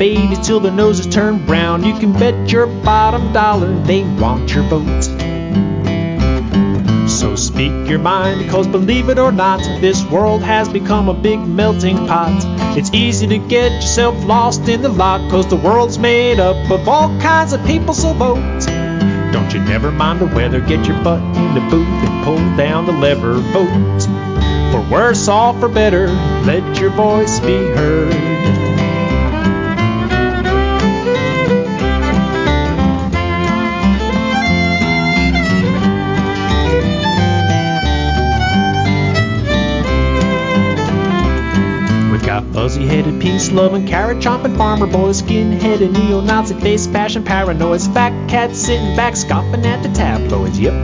Babies 0.00 0.38
till 0.46 0.60
their 0.60 0.72
noses 0.72 1.06
turn 1.14 1.44
brown, 1.44 1.84
you 1.84 1.92
can 1.98 2.10
bet 2.14 2.50
your 2.50 2.66
bottom 2.66 3.34
dollar 3.34 3.70
they 3.82 4.02
want 4.18 4.50
your 4.50 4.64
vote. 4.64 5.02
So 7.06 7.36
speak 7.36 7.86
your 7.86 7.98
mind, 7.98 8.42
because 8.42 8.66
believe 8.66 9.10
it 9.10 9.18
or 9.18 9.30
not, 9.30 9.58
this 9.82 10.02
world 10.06 10.42
has 10.42 10.70
become 10.70 11.10
a 11.10 11.12
big 11.12 11.38
melting 11.40 11.98
pot. 12.06 12.78
It's 12.78 12.90
easy 12.94 13.26
to 13.26 13.36
get 13.36 13.72
yourself 13.72 14.24
lost 14.24 14.66
in 14.70 14.80
the 14.80 14.88
lot, 14.88 15.22
because 15.26 15.46
the 15.48 15.56
world's 15.56 15.98
made 15.98 16.40
up 16.40 16.70
of 16.70 16.88
all 16.88 17.08
kinds 17.20 17.52
of 17.52 17.62
people, 17.66 17.92
so 17.92 18.14
vote. 18.14 18.36
Don't 19.34 19.52
you 19.52 19.60
never 19.60 19.90
mind 19.90 20.20
the 20.20 20.34
weather, 20.34 20.60
get 20.60 20.86
your 20.86 20.96
butt 21.04 21.20
in 21.36 21.54
the 21.54 21.60
booth 21.68 21.86
and 21.86 22.24
pull 22.24 22.38
down 22.56 22.86
the 22.86 22.92
lever, 22.92 23.34
vote. 23.34 24.00
For 24.72 24.80
worse 24.90 25.28
or 25.28 25.52
for 25.60 25.68
better, 25.68 26.06
let 26.46 26.80
your 26.80 26.88
voice 26.88 27.38
be 27.40 27.52
heard. 27.52 28.29
Fuzzy 42.60 42.86
headed, 42.86 43.18
peace 43.22 43.50
loving, 43.50 43.86
carrot 43.86 44.18
chomping 44.18 44.54
farmer 44.54 44.86
boy, 44.86 45.12
skin 45.12 45.50
headed, 45.50 45.92
neo 45.92 46.20
Nazi 46.20 46.54
face, 46.60 46.86
passion 46.86 47.24
paranoids, 47.24 47.90
fat 47.94 48.28
cat 48.28 48.54
sitting 48.54 48.94
back, 48.94 49.16
scoffing 49.16 49.64
at 49.64 49.82
the 49.82 49.88
tabloids. 49.88 50.60
Yep. 50.60 50.74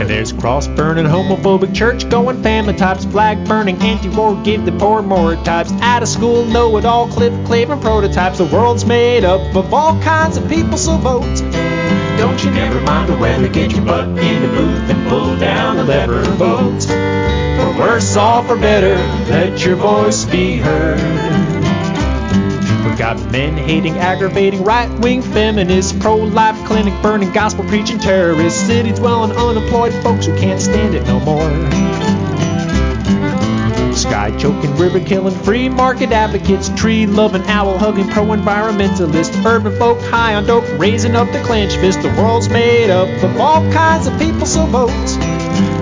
And 0.00 0.10
there's 0.10 0.32
cross 0.32 0.66
burning, 0.66 1.04
homophobic, 1.06 1.72
church 1.72 2.10
going 2.10 2.42
family 2.42 2.74
types, 2.74 3.04
flag 3.04 3.46
burning, 3.46 3.80
anti 3.80 4.08
war, 4.08 4.34
give 4.42 4.64
the 4.64 4.72
poor 4.72 5.02
more 5.02 5.36
types, 5.36 5.70
out 5.82 6.02
of 6.02 6.08
school, 6.08 6.44
know 6.46 6.76
it 6.76 6.84
all, 6.84 7.06
clip 7.06 7.32
claving 7.46 7.80
prototypes. 7.80 8.38
The 8.38 8.46
world's 8.46 8.84
made 8.84 9.24
up 9.24 9.54
of 9.54 9.72
all 9.72 10.02
kinds 10.02 10.36
of 10.36 10.48
people, 10.48 10.78
so 10.78 10.96
vote. 10.96 11.22
Don't 12.18 12.42
you 12.42 12.50
never 12.50 12.80
mind 12.80 13.08
the 13.08 13.16
weather, 13.18 13.46
get 13.46 13.70
your 13.70 13.84
butt 13.84 14.08
in 14.18 14.42
the 14.42 14.48
booth 14.48 14.90
and 14.90 15.08
pull 15.08 15.36
down 15.38 15.76
the 15.76 15.84
lever, 15.84 16.24
vote. 16.24 16.99
Worse 17.80 18.14
off 18.14 18.50
or 18.50 18.56
better, 18.56 18.94
let 19.30 19.64
your 19.64 19.74
voice 19.74 20.26
be 20.26 20.58
heard. 20.58 21.00
We've 22.84 22.98
got 22.98 23.16
men 23.32 23.56
hating, 23.56 23.96
aggravating, 23.96 24.64
right 24.64 24.90
wing 25.00 25.22
feminists, 25.22 25.90
pro 25.98 26.16
life 26.16 26.62
clinic 26.66 26.92
burning, 27.00 27.32
gospel 27.32 27.64
preaching 27.64 27.98
terrorists, 27.98 28.60
city 28.60 28.92
dwelling, 28.92 29.32
unemployed 29.34 29.94
folks 30.02 30.26
who 30.26 30.36
can't 30.36 30.60
stand 30.60 30.94
it 30.94 31.06
no 31.06 31.20
more. 31.20 31.48
Sky 33.94 34.36
choking, 34.36 34.76
river 34.76 35.00
killing, 35.00 35.34
free 35.34 35.70
market 35.70 36.12
advocates, 36.12 36.68
tree 36.78 37.06
loving, 37.06 37.42
owl 37.44 37.78
hugging, 37.78 38.08
pro 38.08 38.24
environmentalists, 38.24 39.42
urban 39.46 39.74
folk 39.78 39.98
high 40.02 40.34
on 40.34 40.44
dope, 40.44 40.66
raising 40.78 41.16
up 41.16 41.32
the 41.32 41.42
clench 41.44 41.76
fist. 41.76 42.02
The 42.02 42.08
world's 42.08 42.50
made 42.50 42.90
up 42.90 43.08
of 43.24 43.40
all 43.40 43.62
kinds 43.72 44.06
of 44.06 44.18
people, 44.18 44.44
so 44.44 44.66
vote. 44.66 45.19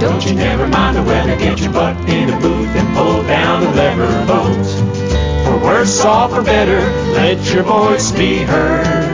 Don't 0.01 0.25
you 0.25 0.35
never 0.35 0.67
mind 0.67 0.97
the 0.97 1.03
weather, 1.03 1.37
get 1.37 1.61
your 1.61 1.73
butt 1.73 1.97
in 2.09 2.29
the 2.29 2.37
booth 2.37 2.75
and 2.77 2.97
pull 2.97 3.23
down 3.25 3.63
the 3.63 3.71
lever, 3.71 4.07
vote. 4.27 5.45
For 5.45 5.65
worse 5.65 6.05
off 6.05 6.33
or 6.33 6.43
better, 6.43 6.81
let 7.13 7.53
your 7.53 7.63
voice 7.63 8.13
be 8.13 8.39
heard. 8.39 9.08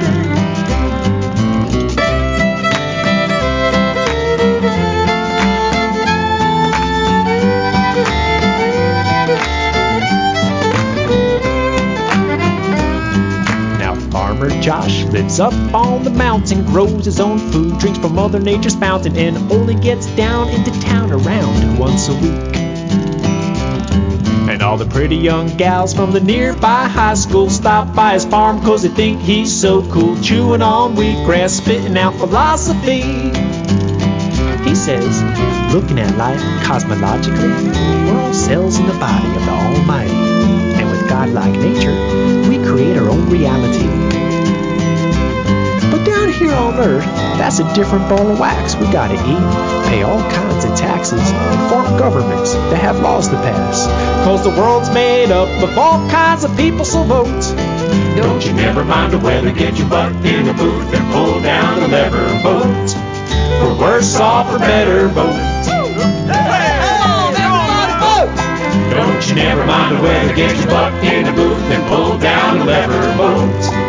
Farmer 14.45 14.63
Josh 14.63 15.05
lives 15.05 15.41
up 15.41 15.55
on 15.75 16.05
the 16.05 16.11
mountain, 16.11 16.67
grows 16.67 17.07
his 17.07 17.19
own 17.19 17.39
food, 17.39 17.79
drinks 17.79 17.99
from 17.99 18.15
Mother 18.15 18.39
Nature's 18.39 18.75
fountain, 18.75 19.17
and 19.17 19.37
only 19.51 19.75
gets 19.75 20.07
down 20.17 20.51
into 20.51 20.71
town 20.81 21.11
around 21.13 21.79
once 21.79 22.09
a 22.09 22.15
week. 22.15 22.57
And 24.51 24.63
all 24.63 24.77
the 24.77 24.85
pretty 24.85 25.17
young 25.17 25.57
gals 25.57 25.95
from 25.95 26.13
the 26.13 26.21
nearby 26.21 26.89
high 26.89 27.15
school 27.15 27.49
stop 27.49 27.95
by 27.95 28.13
his 28.13 28.27
farm 28.27 28.61
cause 28.61 28.83
they 28.83 28.91
think 28.91 29.21
he's 29.23 29.51
so 29.51 29.81
cool, 29.91 30.21
chewing 30.21 30.61
on 30.61 30.95
wheatgrass, 30.95 31.63
spitting 31.63 31.97
out 31.97 32.15
philosophy. 32.15 33.01
He 34.69 34.75
says, 34.75 35.23
looking 35.73 35.99
at 35.99 36.15
life 36.19 36.41
cosmologically, 36.65 37.73
we're 38.07 38.21
all 38.21 38.35
cells 38.35 38.79
in 38.79 38.87
the 38.87 38.93
body 38.95 39.27
of 39.27 39.45
the 39.47 39.51
Almighty. 39.51 40.13
And 40.13 40.91
with 40.91 41.09
godlike 41.09 41.53
nature, 41.53 41.95
we 42.47 42.59
create 42.59 42.99
our 42.99 43.09
own 43.09 43.31
reality. 43.31 43.94
Here 46.39 46.53
on 46.53 46.75
Earth, 46.81 47.05
that's 47.39 47.61
a 47.61 47.75
different 47.75 48.09
ball 48.09 48.29
of 48.29 48.41
wax. 48.41 48.75
We 48.75 48.91
gotta 48.91 49.15
eat, 49.15 49.89
pay 49.89 50.03
all 50.03 50.19
kinds 50.33 50.65
of 50.65 50.77
taxes, 50.77 51.23
form 51.71 51.97
governments 51.97 52.55
that 52.55 52.81
have 52.81 52.99
laws 52.99 53.29
to 53.29 53.37
pass. 53.37 53.87
Cause 54.25 54.43
the 54.43 54.51
world's 54.51 54.91
made 54.91 55.31
up 55.31 55.49
of 55.63 55.79
all 55.79 56.09
kinds 56.11 56.43
of 56.43 56.57
people, 56.57 56.85
so 56.85 57.05
vote. 57.05 57.29
Don't 58.17 58.45
you 58.45 58.53
never 58.53 58.85
mind 58.85 59.13
the 59.13 59.19
weather, 59.19 59.53
get 59.53 59.79
your 59.79 59.89
butt 59.89 60.13
in 60.27 60.47
the 60.47 60.55
booth 60.55 60.93
and 60.93 61.13
pull 61.13 61.41
down 61.41 61.81
the 61.81 61.89
lever, 61.89 62.27
vote. 62.43 62.91
For 63.61 63.81
worse 63.81 64.17
or 64.19 64.59
better, 64.59 65.07
vote. 65.09 65.55
Don't 68.91 69.29
you 69.29 69.35
never 69.37 69.65
mind 69.65 69.97
the 69.97 70.03
weather, 70.03 70.35
get 70.35 70.57
your 70.57 70.67
butt 70.67 70.93
in 71.05 71.27
the 71.27 71.33
booth 71.33 71.71
and 71.71 71.87
pull 71.87 72.19
down 72.19 72.59
the 72.59 72.65
lever, 72.65 73.13
vote. 73.13 73.84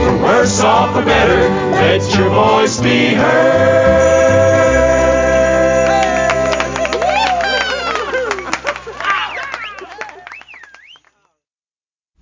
For 0.00 0.16
worse 0.22 0.62
off 0.62 0.96
or 0.96 1.04
better, 1.04 1.48
let 1.72 2.18
your 2.18 2.30
voice 2.30 2.80
be 2.80 3.14
heard. 3.14 4.00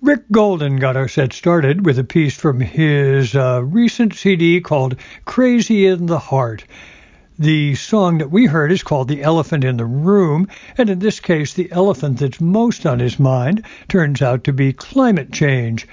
Rick 0.01 0.31
Golden 0.31 0.77
got 0.77 0.97
our 0.97 1.07
set 1.07 1.33
started 1.33 1.85
with 1.85 1.99
a 1.99 2.03
piece 2.03 2.35
from 2.35 2.59
his 2.61 3.35
uh, 3.35 3.61
recent 3.63 4.15
CD 4.15 4.59
called 4.59 4.95
Crazy 5.25 5.85
in 5.85 6.07
the 6.07 6.17
Heart. 6.17 6.65
The 7.37 7.75
song 7.75 8.17
that 8.17 8.31
we 8.31 8.47
heard 8.47 8.71
is 8.71 8.81
called 8.81 9.07
The 9.07 9.21
Elephant 9.21 9.63
in 9.63 9.77
the 9.77 9.85
Room, 9.85 10.47
and 10.77 10.89
in 10.89 10.99
this 10.99 11.19
case, 11.19 11.53
the 11.53 11.71
elephant 11.71 12.17
that's 12.17 12.41
most 12.41 12.85
on 12.85 12.99
his 12.99 13.19
mind 13.19 13.63
turns 13.87 14.21
out 14.21 14.43
to 14.45 14.51
be 14.51 14.73
climate 14.73 15.31
change. 15.31 15.87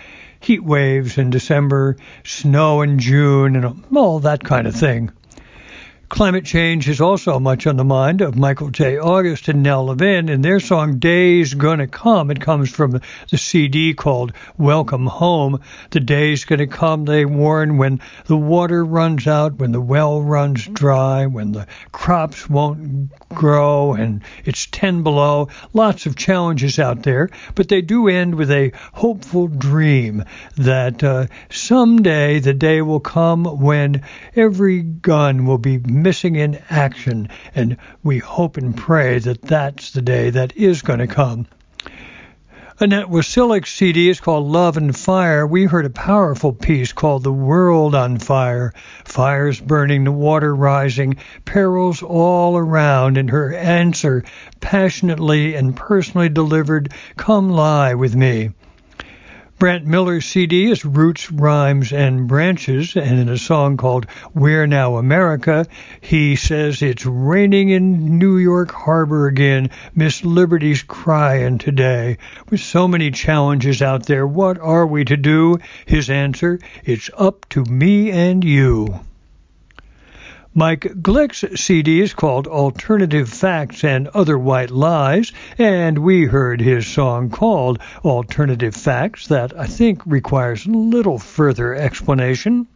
Heat 0.47 0.63
waves 0.63 1.19
in 1.19 1.31
December, 1.31 1.97
snow 2.23 2.83
in 2.83 3.01
June, 3.01 3.57
and 3.57 3.83
all 3.97 4.21
that 4.21 4.45
kind 4.45 4.69
of 4.69 4.77
thing. 4.77 5.11
Climate 6.09 6.45
change 6.45 6.89
is 6.89 7.01
also 7.01 7.41
much 7.41 7.67
on 7.67 7.77
the 7.77 7.85
mind 7.85 8.21
of 8.21 8.37
Michael 8.37 8.71
J. 8.71 8.97
August 8.97 9.49
and 9.49 9.65
Nell 9.65 9.87
Levin 9.87 10.29
in 10.29 10.43
their 10.43 10.61
song 10.61 11.01
Day's 11.01 11.55
Gonna 11.55 11.89
Come. 11.89 12.31
It 12.31 12.41
comes 12.41 12.71
from 12.71 13.01
the 13.29 13.39
CD 13.39 13.93
called 13.93 14.35
Welcome 14.57 15.07
Home. 15.07 15.63
The 15.91 15.99
day's 15.99 16.45
gonna 16.45 16.69
come, 16.69 17.07
they 17.07 17.25
warn, 17.25 17.77
when 17.77 18.01
the 18.27 18.37
water 18.37 18.85
runs 18.85 19.27
out, 19.27 19.59
when 19.59 19.73
the 19.73 19.81
well 19.81 20.23
runs 20.23 20.65
dry, 20.65 21.27
when 21.27 21.51
the 21.51 21.67
crops 21.91 22.49
won't 22.49 23.11
grow 23.37 23.95
and 23.95 24.23
it's 24.45 24.67
10 24.67 25.05
below. 25.05 25.49
Lots 25.73 26.07
of 26.07 26.17
challenges 26.17 26.81
out 26.81 27.05
there, 27.05 27.31
but 27.55 27.69
they 27.69 27.83
do 27.83 28.09
end 28.09 28.35
with 28.35 28.51
a 28.51 28.73
hopeful 28.93 29.47
dream 29.47 30.25
that 30.57 31.05
uh, 31.05 31.27
someday 31.51 32.41
the 32.41 32.55
day 32.55 32.83
will 32.83 32.99
come 32.99 33.45
when 33.45 34.03
every 34.35 34.83
gun 34.83 35.47
will 35.47 35.59
be 35.59 35.79
missing 35.79 36.35
in 36.35 36.61
action, 36.69 37.29
and 37.55 37.77
we 38.03 38.19
hope 38.19 38.57
and 38.57 38.77
pray 38.77 39.21
that 39.21 39.43
that's 39.43 39.93
the 39.93 40.03
day 40.03 40.31
that 40.31 40.57
is 40.57 40.83
going 40.83 40.99
to 40.99 41.07
come. 41.07 41.47
Annette 42.79 43.09
Wasilick's 43.09 43.73
CD 43.73 44.11
is 44.11 44.21
called 44.21 44.49
Love 44.49 44.77
and 44.77 44.95
Fire. 44.95 45.47
We 45.47 45.65
heard 45.65 45.87
a 45.87 45.91
powerful 45.91 46.53
piece 46.53 46.93
called 46.93 47.25
The 47.25 47.33
World 47.33 47.95
on 47.95 48.19
Fire. 48.19 48.75
Fires 49.03 49.59
burning, 49.59 50.05
the 50.05 50.13
water 50.13 50.55
rising, 50.55 51.17
perils 51.47 52.03
all 52.03 52.59
around, 52.59 53.17
and 53.17 53.31
her 53.31 53.55
answer, 53.55 54.25
passionately 54.61 55.55
and 55.55 55.75
personally 55.75 56.29
delivered, 56.29 56.93
Come 57.17 57.49
lie 57.49 57.95
with 57.95 58.15
me. 58.15 58.51
Brant 59.59 59.87
Miller's 59.87 60.27
CD 60.27 60.71
is 60.71 60.85
Roots, 60.85 61.33
Rhymes, 61.33 61.91
and 61.91 62.29
Branches, 62.29 62.95
and 62.95 63.19
in 63.19 63.31
a 63.31 63.39
song 63.39 63.79
called 63.79 64.05
We're 64.35 64.67
Now 64.67 64.99
America, 64.99 65.65
he 65.99 66.37
says 66.37 66.83
it's 66.83 67.07
raining 67.07 67.71
in 67.71 68.19
New 68.19 68.37
York 68.37 68.71
Harbor 68.71 69.27
again. 69.27 69.71
Miss 69.95 70.23
Liberty's 70.23 70.83
crying 70.83 71.57
today. 71.57 72.19
With 72.51 72.61
so 72.61 72.87
many 72.87 73.11
challenges 73.11 73.81
out 73.81 74.05
there, 74.05 74.27
what 74.27 74.59
are 74.59 74.87
we 74.87 75.07
to 75.07 75.17
do? 75.17 75.57
His 75.87 76.11
answer, 76.11 76.59
it's 76.85 77.09
up 77.17 77.49
to 77.49 77.65
me 77.65 78.11
and 78.11 78.45
you. 78.45 79.01
Mike 80.59 81.03
Glick's 81.03 81.45
CD 81.61 82.01
is 82.01 82.15
called 82.15 82.47
Alternative 82.47 83.29
Facts 83.29 83.85
and 83.85 84.09
Other 84.09 84.39
White 84.39 84.71
Lies, 84.71 85.31
and 85.59 85.99
we 85.99 86.25
heard 86.25 86.63
his 86.63 86.87
song 86.87 87.29
called 87.29 87.79
Alternative 88.03 88.75
Facts 88.75 89.27
that 89.27 89.53
I 89.55 89.67
think 89.67 90.01
requires 90.07 90.67
little 90.67 91.19
further 91.19 91.75
explanation. 91.75 92.67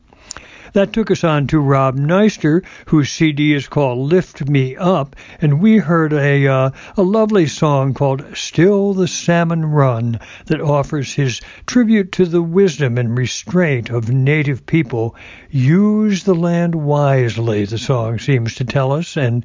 That 0.73 0.93
took 0.93 1.11
us 1.11 1.25
on 1.25 1.49
to 1.49 1.59
Rob 1.59 1.97
Neister, 1.97 2.63
whose 2.87 3.11
CD 3.11 3.55
is 3.55 3.67
called 3.67 3.99
Lift 3.99 4.49
Me 4.49 4.77
Up, 4.77 5.17
and 5.41 5.61
we 5.61 5.79
heard 5.79 6.13
a 6.13 6.47
uh, 6.47 6.71
a 6.97 7.03
lovely 7.03 7.47
song 7.47 7.93
called 7.93 8.25
Still 8.35 8.95
the 8.95 9.09
Salmon 9.09 9.67
Run 9.67 10.21
that 10.47 10.61
offers 10.61 11.15
his 11.15 11.41
tribute 11.67 12.13
to 12.13 12.25
the 12.25 12.43
wisdom 12.43 12.99
and 12.99 13.19
restraint 13.19 13.91
of 13.91 14.11
native 14.11 14.65
people. 14.65 15.17
Use 15.51 16.23
the 16.23 16.37
land 16.37 16.77
wisely, 16.77 17.65
the 17.65 17.77
song 17.77 18.21
seems 18.21 18.55
to 18.55 18.65
tell 18.65 18.93
us, 18.93 19.17
and 19.17 19.45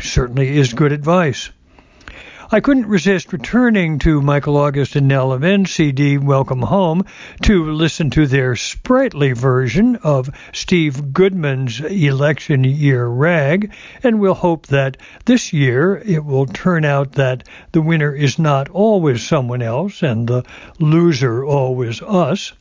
certainly 0.00 0.58
is 0.58 0.74
good 0.74 0.92
advice. 0.92 1.48
I 2.50 2.60
couldn't 2.60 2.86
resist 2.86 3.34
returning 3.34 3.98
to 3.98 4.22
Michael 4.22 4.56
August 4.56 4.96
and 4.96 5.06
Nell 5.06 5.28
Levin 5.28 5.66
CD 5.66 6.16
Welcome 6.16 6.62
Home 6.62 7.04
to 7.42 7.70
listen 7.72 8.08
to 8.12 8.26
their 8.26 8.56
sprightly 8.56 9.32
version 9.32 9.96
of 9.96 10.30
Steve 10.54 11.12
Goodman's 11.12 11.80
election 11.80 12.64
year 12.64 13.06
rag, 13.06 13.74
and 14.02 14.18
we'll 14.18 14.32
hope 14.32 14.68
that 14.68 14.96
this 15.26 15.52
year 15.52 16.02
it 16.06 16.24
will 16.24 16.46
turn 16.46 16.86
out 16.86 17.12
that 17.12 17.46
the 17.72 17.82
winner 17.82 18.14
is 18.14 18.38
not 18.38 18.70
always 18.70 19.22
someone 19.22 19.60
else 19.60 20.02
and 20.02 20.26
the 20.26 20.42
loser 20.78 21.44
always 21.44 22.00
us 22.00 22.54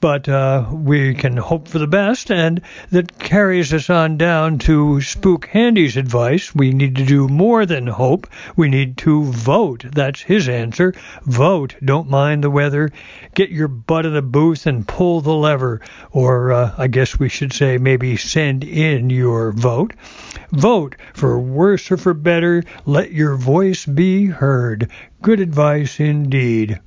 but 0.00 0.28
uh, 0.28 0.66
we 0.72 1.14
can 1.14 1.36
hope 1.36 1.66
for 1.66 1.78
the 1.78 1.86
best, 1.86 2.30
and 2.30 2.60
that 2.90 3.18
carries 3.18 3.72
us 3.74 3.90
on 3.90 4.16
down 4.16 4.58
to 4.58 5.00
Spook 5.00 5.46
Handy's 5.46 5.96
advice. 5.96 6.54
We 6.54 6.72
need 6.72 6.96
to 6.96 7.04
do 7.04 7.26
more 7.26 7.66
than 7.66 7.86
hope. 7.86 8.28
We 8.56 8.68
need 8.68 8.96
to 8.98 9.24
vote. 9.24 9.84
That's 9.92 10.20
his 10.20 10.48
answer. 10.48 10.94
Vote. 11.24 11.74
Don't 11.84 12.08
mind 12.08 12.44
the 12.44 12.50
weather. 12.50 12.90
Get 13.34 13.50
your 13.50 13.68
butt 13.68 14.06
in 14.06 14.14
the 14.14 14.22
booth 14.22 14.66
and 14.66 14.86
pull 14.86 15.20
the 15.20 15.34
lever. 15.34 15.80
Or 16.12 16.52
uh, 16.52 16.74
I 16.78 16.86
guess 16.86 17.18
we 17.18 17.28
should 17.28 17.52
say 17.52 17.78
maybe 17.78 18.16
send 18.16 18.62
in 18.64 19.10
your 19.10 19.52
vote. 19.52 19.94
Vote 20.52 20.96
for 21.14 21.38
worse 21.38 21.90
or 21.90 21.96
for 21.96 22.14
better. 22.14 22.62
Let 22.86 23.12
your 23.12 23.36
voice 23.36 23.84
be 23.84 24.26
heard. 24.26 24.90
Good 25.22 25.40
advice 25.40 25.98
indeed. 25.98 26.80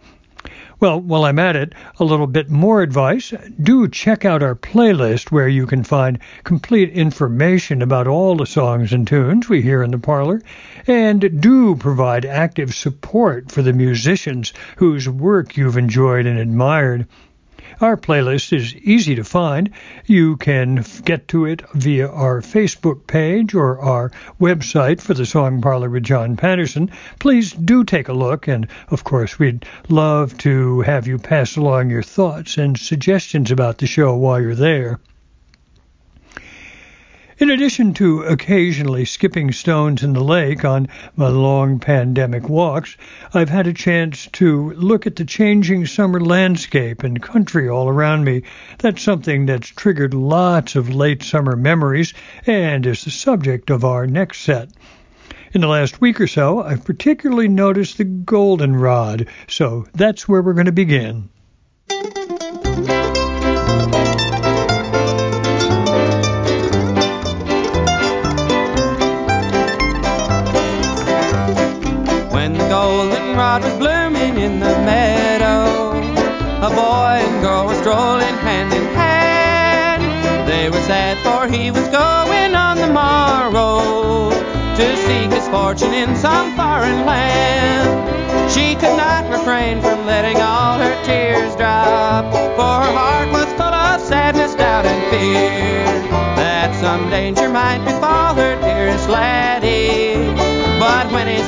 Well, 0.82 1.00
while 1.00 1.26
I'm 1.26 1.38
at 1.38 1.56
it, 1.56 1.76
a 2.00 2.04
little 2.04 2.26
bit 2.26 2.50
more 2.50 2.82
advice. 2.82 3.32
Do 3.62 3.88
check 3.88 4.26
out 4.26 4.42
our 4.42 4.56
playlist 4.56 5.32
where 5.32 5.48
you 5.48 5.68
can 5.68 5.84
find 5.84 6.18
complete 6.44 6.90
information 6.90 7.84
about 7.84 8.08
all 8.08 8.36
the 8.36 8.48
songs 8.48 8.92
and 8.92 9.08
tunes 9.08 9.48
we 9.48 9.62
hear 9.62 9.84
in 9.84 9.92
the 9.92 10.00
parlor, 10.00 10.42
and 10.88 11.40
do 11.40 11.76
provide 11.76 12.26
active 12.26 12.74
support 12.74 13.52
for 13.52 13.62
the 13.62 13.74
musicians 13.74 14.54
whose 14.78 15.08
work 15.08 15.56
you've 15.56 15.78
enjoyed 15.78 16.26
and 16.26 16.40
admired. 16.40 17.06
Our 17.82 17.98
playlist 17.98 18.54
is 18.54 18.76
easy 18.76 19.16
to 19.16 19.24
find. 19.24 19.72
You 20.06 20.38
can 20.38 20.86
get 21.04 21.28
to 21.30 21.46
it 21.46 21.64
via 21.74 22.08
our 22.08 22.42
Facebook 22.42 23.08
page 23.08 23.56
or 23.56 23.80
our 23.80 24.12
website 24.40 25.02
for 25.02 25.16
the 25.16 25.26
Song 25.26 25.62
Parlor 25.62 25.90
with 25.90 26.04
John 26.04 26.38
Patterson. 26.38 26.92
Please 27.18 27.54
do 27.54 27.84
take 27.84 28.08
a 28.08 28.14
look, 28.14 28.48
and 28.48 28.68
of 28.92 29.04
course, 29.04 29.40
we'd 29.40 29.66
love 29.90 30.38
to 30.38 30.82
have 30.82 31.08
you 31.08 31.18
pass 31.18 31.58
along 31.58 31.90
your 31.90 32.04
thoughts 32.04 32.60
and 32.60 32.78
suggestions 32.78 33.50
about 33.50 33.80
the 33.80 33.88
show 33.88 34.14
while 34.16 34.40
you're 34.40 34.54
there. 34.54 35.00
In 37.42 37.50
addition 37.50 37.96
to 37.96 38.22
occasionally 38.22 39.04
skipping 39.04 39.52
stones 39.52 40.04
in 40.04 40.14
the 40.14 40.24
lake 40.24 40.64
on 40.64 40.88
my 41.16 41.28
long 41.28 41.80
pandemic 41.80 42.48
walks, 42.48 42.96
I've 43.34 43.50
had 43.50 43.66
a 43.66 43.74
chance 43.74 44.28
to 44.34 44.74
look 44.74 45.08
at 45.08 45.16
the 45.16 45.26
changing 45.26 45.88
summer 45.88 46.20
landscape 46.20 47.02
and 47.02 47.20
country 47.20 47.68
all 47.68 47.90
around 47.90 48.26
me. 48.26 48.44
That's 48.78 49.02
something 49.02 49.48
that's 49.48 49.70
triggered 49.70 50.14
lots 50.14 50.76
of 50.76 50.94
late 50.94 51.24
summer 51.24 51.56
memories 51.56 52.14
and 52.46 52.86
is 52.86 53.06
the 53.06 53.10
subject 53.10 53.72
of 53.72 53.84
our 53.84 54.06
next 54.06 54.42
set. 54.42 54.70
In 55.52 55.62
the 55.62 55.68
last 55.68 56.00
week 56.00 56.22
or 56.22 56.28
so, 56.28 56.62
I've 56.62 56.86
particularly 56.86 57.48
noticed 57.48 57.98
the 57.98 58.04
goldenrod, 58.04 59.26
so 59.48 59.88
that's 59.94 60.30
where 60.30 60.44
we're 60.44 60.54
going 60.54 60.68
to 60.68 60.72
begin. 60.72 61.28
Was 73.60 73.74
blooming 73.74 74.38
in 74.38 74.60
the 74.60 74.74
meadow. 74.86 75.92
A 76.66 76.70
boy 76.70 77.20
and 77.28 77.42
girl 77.44 77.68
were 77.68 77.76
strolling 77.82 78.36
hand 78.48 78.72
in 78.74 78.86
hand. 78.96 80.48
They 80.48 80.70
were 80.70 80.82
sad 80.84 81.18
for 81.20 81.52
he 81.52 81.70
was 81.70 81.88
going 81.90 82.56
on 82.56 82.78
the 82.78 82.88
morrow 82.88 84.30
to 84.78 84.98
seek 85.06 85.32
his 85.34 85.48
fortune 85.50 85.94
in 85.94 86.16
some 86.16 86.56
foreign 86.56 86.71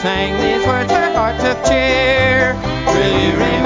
sang 0.01 0.33
these 0.41 0.65
words, 0.67 0.91
her 0.91 1.13
heart 1.13 1.39
took 1.39 1.63
cheer. 1.65 2.53
Will 2.87 3.62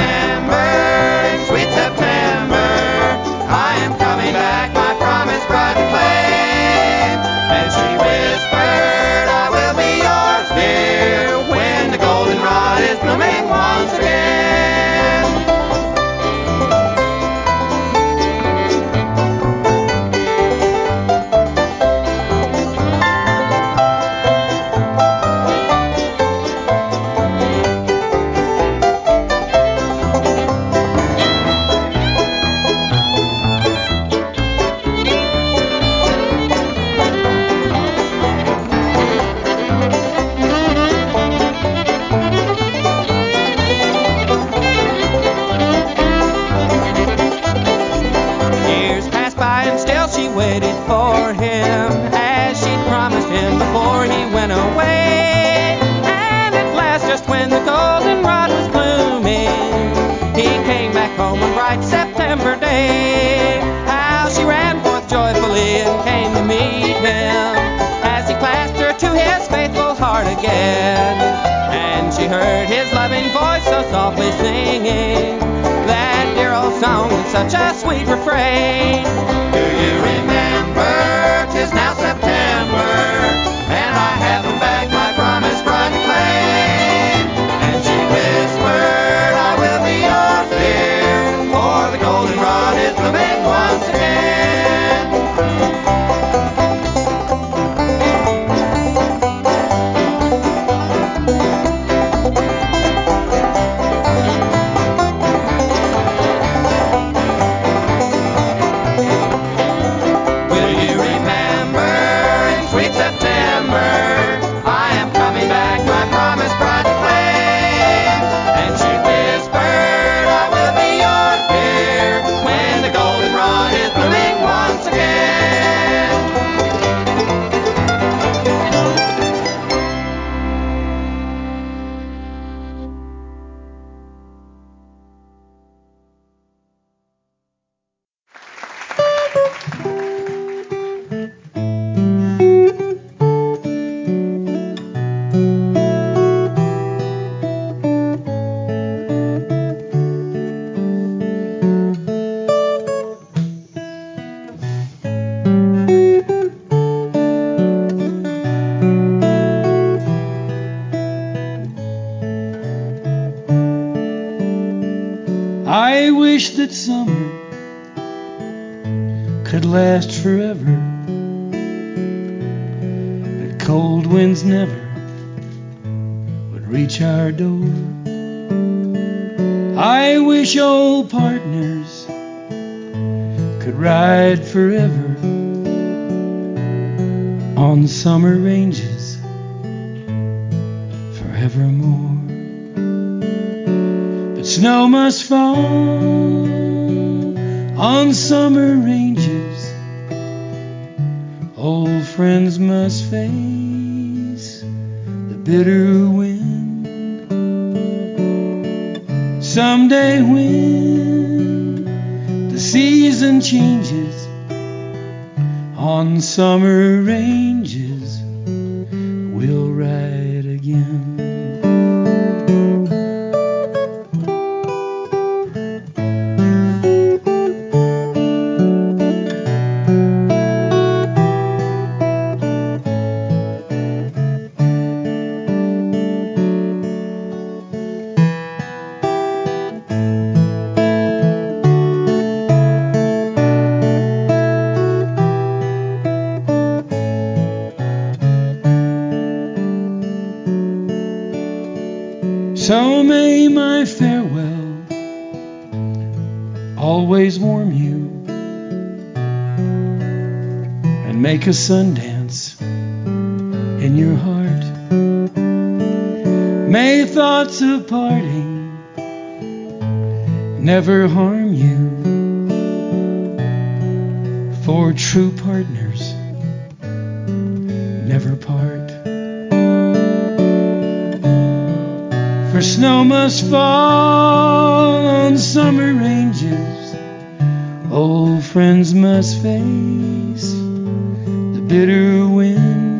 Old 288.27 288.43
friends 288.43 288.93
must 288.93 289.41
face 289.41 290.51
the 290.51 291.63
bitter 291.65 292.27
wind. 292.27 292.99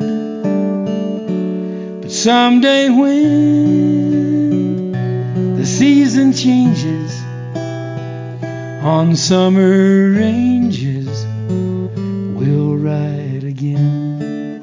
But 2.02 2.12
someday 2.12 2.90
when 2.90 4.94
the 5.58 5.66
season 5.66 6.32
changes 6.32 7.22
on 8.82 9.18
summer 9.18 10.12
ranges, 10.12 11.26
we'll 12.40 12.78
ride 12.78 13.44
again. 13.44 14.62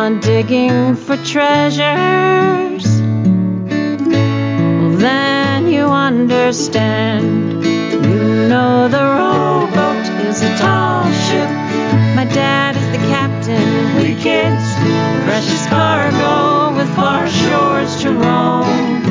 Gone 0.03 0.19
digging 0.19 0.95
for 0.95 1.15
treasures, 1.23 2.85
well, 4.81 4.97
then 4.97 5.67
you 5.71 5.85
understand. 5.85 7.63
You 7.63 8.49
know 8.49 8.89
the 8.89 9.01
rowboat 9.01 10.05
is 10.27 10.41
a 10.41 10.57
tall 10.57 11.09
ship. 11.27 11.49
My 12.17 12.25
dad 12.25 12.75
is 12.75 12.87
the 12.91 12.97
captain. 13.15 13.95
We 13.95 14.15
kids, 14.21 14.65
precious 15.23 15.65
cargo 15.67 16.75
with 16.75 16.89
far 16.97 17.25
shores 17.29 17.95
to 18.01 18.11
roam. 18.11 19.03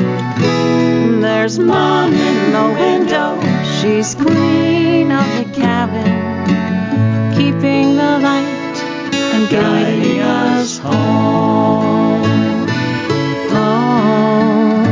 There's 1.21 1.57
mom 1.57 2.13
in 2.13 2.51
the 2.51 2.67
window. 2.79 3.41
She's 3.77 4.13
queen 4.13 5.11
of 5.11 5.25
the 5.39 5.45
cabin, 5.59 6.13
keeping 7.33 7.95
the 7.95 8.19
light 8.19 8.63
and 9.33 9.49
guiding 9.49 10.19
us 10.19 10.72
home. 10.83 12.67
Home. 13.49 14.83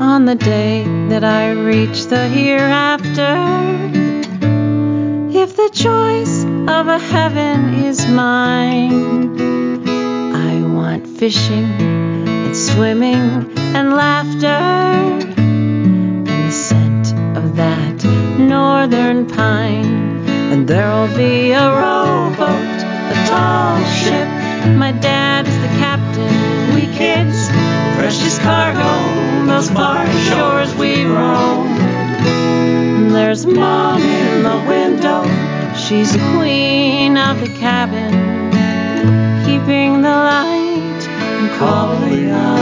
On 0.00 0.24
the 0.24 0.34
day 0.34 0.84
that 1.10 1.22
I 1.22 1.50
reach 1.50 2.06
the 2.06 2.28
hereafter, 2.28 3.36
if 5.38 5.54
the 5.56 5.70
choice 5.72 6.44
of 6.44 6.88
a 6.88 6.98
heaven 6.98 7.84
is 7.84 8.06
mine, 8.08 9.38
I 10.34 10.62
want 10.62 11.06
fishing 11.06 11.64
and 11.64 12.56
swimming 12.56 13.52
and 13.76 13.92
laughter 13.92 15.17
northern 18.88 19.26
pine. 19.26 20.26
And 20.52 20.66
there'll 20.66 21.14
be 21.14 21.52
a 21.52 21.60
rowboat, 21.60 22.78
a 23.12 23.26
tall 23.28 23.84
ship. 23.84 24.28
My 24.76 24.92
dad 24.92 25.46
is 25.46 25.56
the 25.60 25.68
captain. 25.78 26.74
We 26.74 26.82
kids, 26.96 27.48
precious 27.98 28.38
cargo, 28.38 29.46
those 29.46 29.70
far 29.70 30.06
shores 30.28 30.74
we 30.76 31.04
roam. 31.04 31.68
There's 33.12 33.44
mom 33.44 34.00
in 34.00 34.42
the 34.42 34.58
window. 34.66 35.24
She's 35.76 36.12
queen 36.36 37.16
of 37.18 37.40
the 37.40 37.52
cabin, 37.58 38.12
keeping 39.44 40.00
the 40.00 40.08
light 40.08 41.02
and 41.08 41.58
calling 41.58 42.30
us 42.30 42.57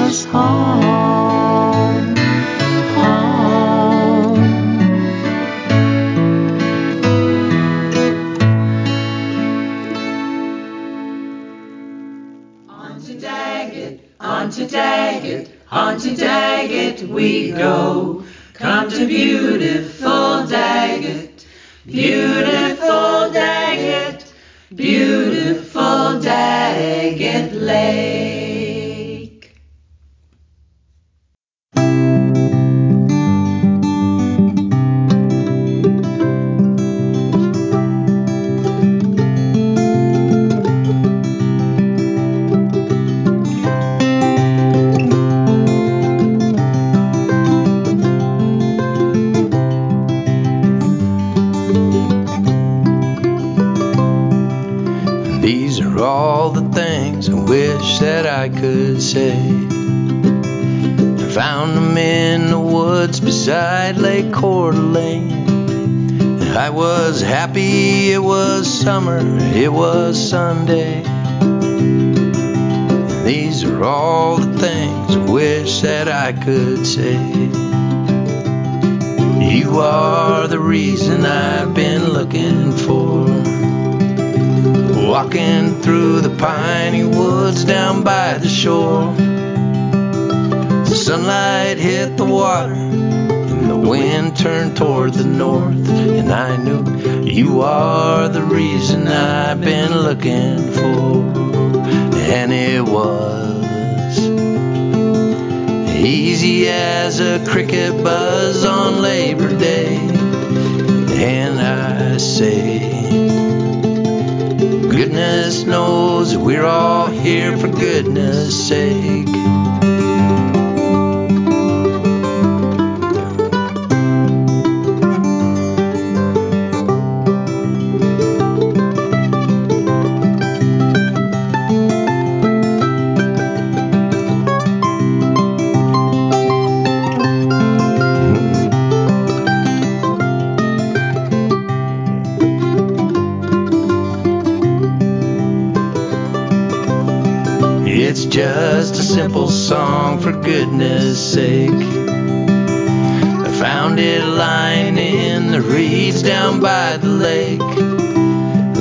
down 156.37 156.61
by 156.61 156.99
the 156.99 157.09
lake. 157.09 157.73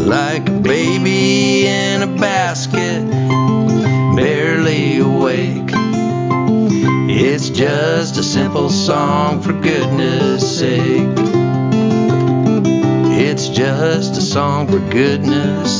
Like 0.05 0.49
a 0.49 0.59
baby 0.59 1.65
in 1.65 2.01
a 2.01 2.07
basket, 2.19 3.01
barely 4.17 4.99
awake. 4.99 5.71
It's 7.07 7.49
just 7.49 8.17
a 8.17 8.23
simple 8.23 8.69
song 8.69 9.41
for 9.41 9.53
goodness 9.53 10.59
sake. 10.59 11.17
It's 13.27 13.47
just 13.47 14.17
a 14.17 14.21
song 14.21 14.67
for 14.67 14.79
goodness 14.91 15.74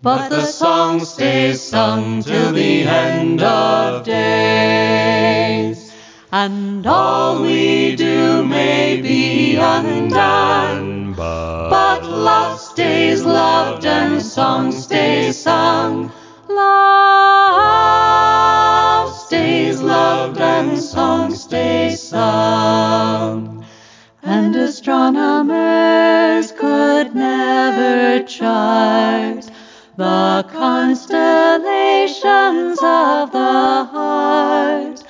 But 0.00 0.28
the 0.28 0.44
song 0.44 1.00
stays 1.00 1.60
sung 1.60 2.22
till 2.22 2.52
the 2.52 2.84
end 2.84 3.42
of 3.42 4.04
days. 4.04 5.92
And 6.30 6.86
all 6.86 7.42
we 7.42 7.96
do 7.96 8.44
may 8.44 9.00
be 9.00 9.56
undone. 9.56 11.14
But 11.14 12.04
love 12.04 12.60
stays 12.60 13.24
loved 13.24 13.84
and 13.86 14.22
song 14.22 14.70
stays 14.70 15.36
sung. 15.36 16.12
Love 16.48 17.58
stays 19.12 19.80
loved 19.80 20.38
and 20.38 20.78
song 20.78 21.34
stays 21.34 22.00
sung. 22.00 23.64
And 24.22 24.54
astronomers 24.54 26.52
could 26.52 27.16
never 27.16 28.22
chart 28.22 29.37
the 29.98 30.46
constellations 30.52 32.78
of 32.80 33.32
the 33.32 33.84
heart. 33.92 35.02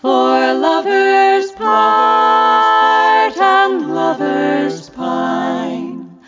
For 0.00 0.54
lovers 0.54 1.52
part 1.52 3.36
and 3.36 3.94
lovers 3.94 4.90
pine, 4.90 6.18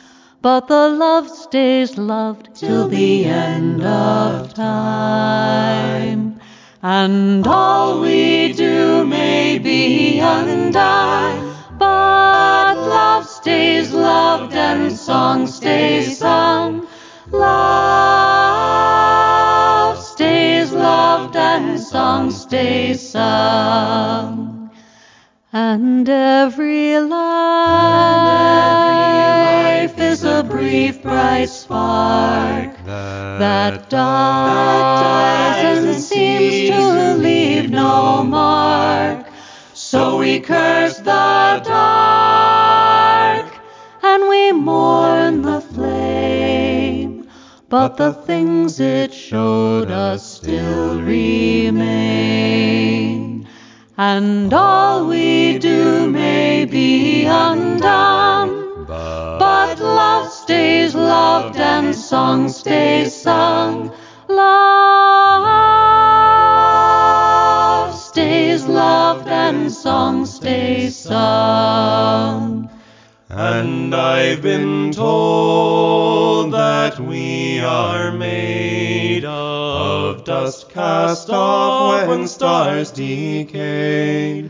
but 0.40 0.68
the 0.68 0.90
love 0.90 1.28
stays 1.28 1.98
loved 1.98 2.54
till 2.54 2.86
the 2.86 3.24
end 3.24 3.82
of 3.82 4.54
time. 4.54 6.38
And 6.84 7.44
all 7.44 8.00
we 8.00 8.52
do 8.52 9.04
may 9.04 9.58
be 9.58 10.20
undone, 10.20 11.52
but 11.78 12.76
love 12.76 13.26
stays 13.26 13.92
loved 13.92 14.54
and 14.54 14.96
song 14.96 15.48
stays 15.48 16.18
sung. 16.18 16.86
Love 17.32 17.48
stays 19.98 20.72
loved 20.72 21.36
and 21.36 21.80
songs 21.80 22.42
stay 22.42 22.92
sung. 22.94 24.70
And 25.52 26.06
every 26.08 26.98
life 26.98 27.24
is 29.98 30.24
a 30.24 30.42
brief 30.44 31.02
bright 31.02 31.48
spark 31.48 32.76
that 32.84 33.88
dies 33.88 35.84
and 35.84 35.94
seems 36.02 36.70
to 36.70 37.14
leave 37.14 37.70
no 37.70 38.22
mark. 38.22 39.26
So 39.72 40.18
we 40.18 40.40
curse 40.40 40.98
the 40.98 41.62
dark 41.64 43.46
and 44.02 44.28
we 44.28 44.52
mourn 44.52 45.42
the 45.42 45.60
flame, 45.60 46.03
but 47.68 47.96
the 47.96 48.12
things 48.12 48.78
it 48.80 49.12
showed 49.12 49.90
us 49.90 50.36
still 50.36 51.00
remain. 51.00 51.74
And 53.96 54.52
all 54.52 55.06
we 55.06 55.58
do 55.58 56.10
may 56.10 56.64
be 56.64 57.24
undone, 57.26 58.84
but 58.86 59.78
love 59.78 60.30
stays 60.30 60.94
loved 60.94 61.56
and 61.56 61.94
song 61.94 62.48
stays 62.48 63.14
sung. 63.14 63.92
Love 64.28 65.14
stays 67.94 68.66
loved 68.66 69.28
and 69.28 69.72
song 69.72 70.26
stays 70.26 70.96
sung. 70.96 72.68
And 73.36 73.92
I've 73.92 74.42
been 74.42 74.92
told 74.92 76.52
that 76.52 77.00
we 77.00 77.58
are 77.58 78.12
made 78.12 79.24
of 79.24 80.22
dust 80.22 80.70
cast 80.70 81.30
off 81.30 82.06
when 82.06 82.28
stars 82.28 82.92
decay, 82.92 84.48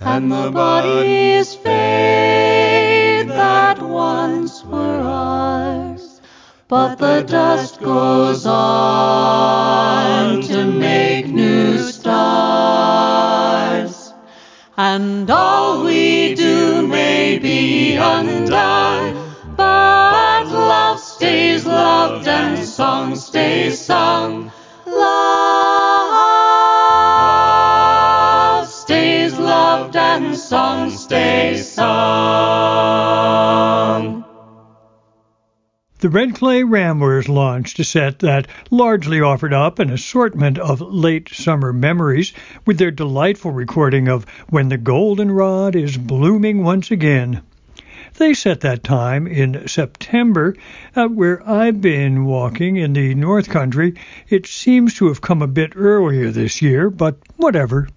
and 0.00 0.32
the 0.32 0.50
bodies 0.50 1.56
fade 1.56 3.28
that 3.28 3.82
once 3.82 4.64
were 4.64 5.02
ours. 5.02 6.22
But 6.68 6.94
the 6.96 7.20
dust 7.20 7.80
goes 7.82 8.46
on 8.46 10.40
to 10.40 10.64
make 10.64 11.26
new 11.26 11.76
stars, 11.80 12.14
and 14.78 15.30
all 15.30 15.84
we 15.84 15.95
be 18.06 18.12
undone, 18.12 19.34
but 19.56 20.44
love 20.46 21.00
stays 21.00 21.66
loved 21.66 22.28
and 22.28 22.64
song 22.64 23.16
stays 23.16 23.80
sung. 23.80 24.52
Love 24.86 25.48
stays 28.68 29.36
loved 29.38 29.96
and 29.96 30.36
song 30.36 30.90
stays 30.90 31.72
sung. 31.72 31.86
The 35.98 36.10
Red 36.10 36.34
Clay 36.36 36.62
Ramblers 36.62 37.28
launched 37.28 37.80
a 37.80 37.84
set 37.84 38.20
that 38.20 38.46
largely 38.70 39.20
offered 39.20 39.52
up 39.52 39.80
an 39.80 39.90
assortment 39.90 40.58
of 40.58 40.80
late 40.80 41.30
summer 41.30 41.72
memories 41.72 42.32
with 42.64 42.78
their 42.78 42.92
delightful 42.92 43.50
recording 43.50 44.06
of 44.06 44.24
When 44.50 44.68
the 44.68 44.78
Goldenrod 44.78 45.74
is 45.74 45.96
Blooming 45.96 46.62
Once 46.62 46.92
Again. 46.92 47.42
They 48.18 48.32
set 48.32 48.60
that 48.60 48.82
time 48.82 49.26
in 49.26 49.68
September, 49.68 50.56
uh, 50.94 51.06
where 51.06 51.46
I've 51.46 51.82
been 51.82 52.24
walking 52.24 52.76
in 52.76 52.94
the 52.94 53.14
North 53.14 53.50
Country. 53.50 53.94
It 54.30 54.46
seems 54.46 54.94
to 54.94 55.08
have 55.08 55.20
come 55.20 55.42
a 55.42 55.46
bit 55.46 55.74
earlier 55.76 56.30
this 56.30 56.62
year, 56.62 56.88
but 56.88 57.18
whatever. 57.36 57.88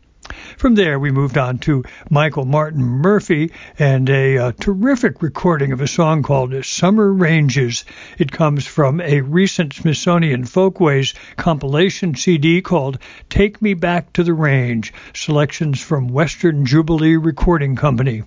From 0.57 0.76
there, 0.76 0.99
we 0.99 1.09
moved 1.09 1.38
on 1.38 1.57
to 1.59 1.86
Michael 2.09 2.43
Martin 2.43 2.84
Murphey 2.84 3.53
and 3.80 4.09
a 4.09 4.38
uh, 4.38 4.51
terrific 4.59 5.22
recording 5.22 5.72
of 5.72 5.80
a 5.80 5.88
song 5.88 6.22
called 6.22 6.65
Summer 6.65 7.13
Ranges. 7.13 7.86
It 8.17 8.34
comes 8.34 8.67
from 8.67 8.99
a 8.99 9.22
recent 9.22 9.74
Smithsonian 9.74 10.43
Folkways 10.43 11.13
compilation 11.38 12.15
CD 12.15 12.61
called 12.61 12.99
Take 13.30 13.61
Me 13.61 13.74
Back 13.74 14.11
to 14.13 14.24
the 14.24 14.34
Range, 14.34 14.93
selections 15.13 15.80
from 15.82 16.09
Western 16.09 16.65
Jubilee 16.65 17.15
Recording 17.15 17.78
Company. 17.78 18.24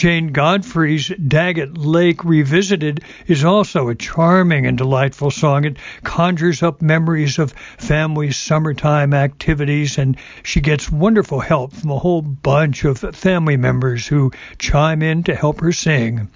Jane 0.00 0.28
Godfrey's 0.28 1.08
Daggett 1.08 1.76
Lake 1.76 2.24
Revisited 2.24 3.04
is 3.26 3.44
also 3.44 3.90
a 3.90 3.94
charming 3.94 4.64
and 4.64 4.78
delightful 4.78 5.30
song. 5.30 5.66
It 5.66 5.76
conjures 6.02 6.62
up 6.62 6.80
memories 6.80 7.38
of 7.38 7.52
family 7.76 8.30
summertime 8.30 9.12
activities, 9.12 9.98
and 9.98 10.16
she 10.42 10.62
gets 10.62 10.90
wonderful 10.90 11.40
help 11.40 11.74
from 11.74 11.90
a 11.90 11.98
whole 11.98 12.22
bunch 12.22 12.84
of 12.84 13.00
family 13.14 13.58
members 13.58 14.06
who 14.06 14.32
chime 14.56 15.02
in 15.02 15.22
to 15.24 15.34
help 15.34 15.60
her 15.60 15.70
sing. 15.70 16.28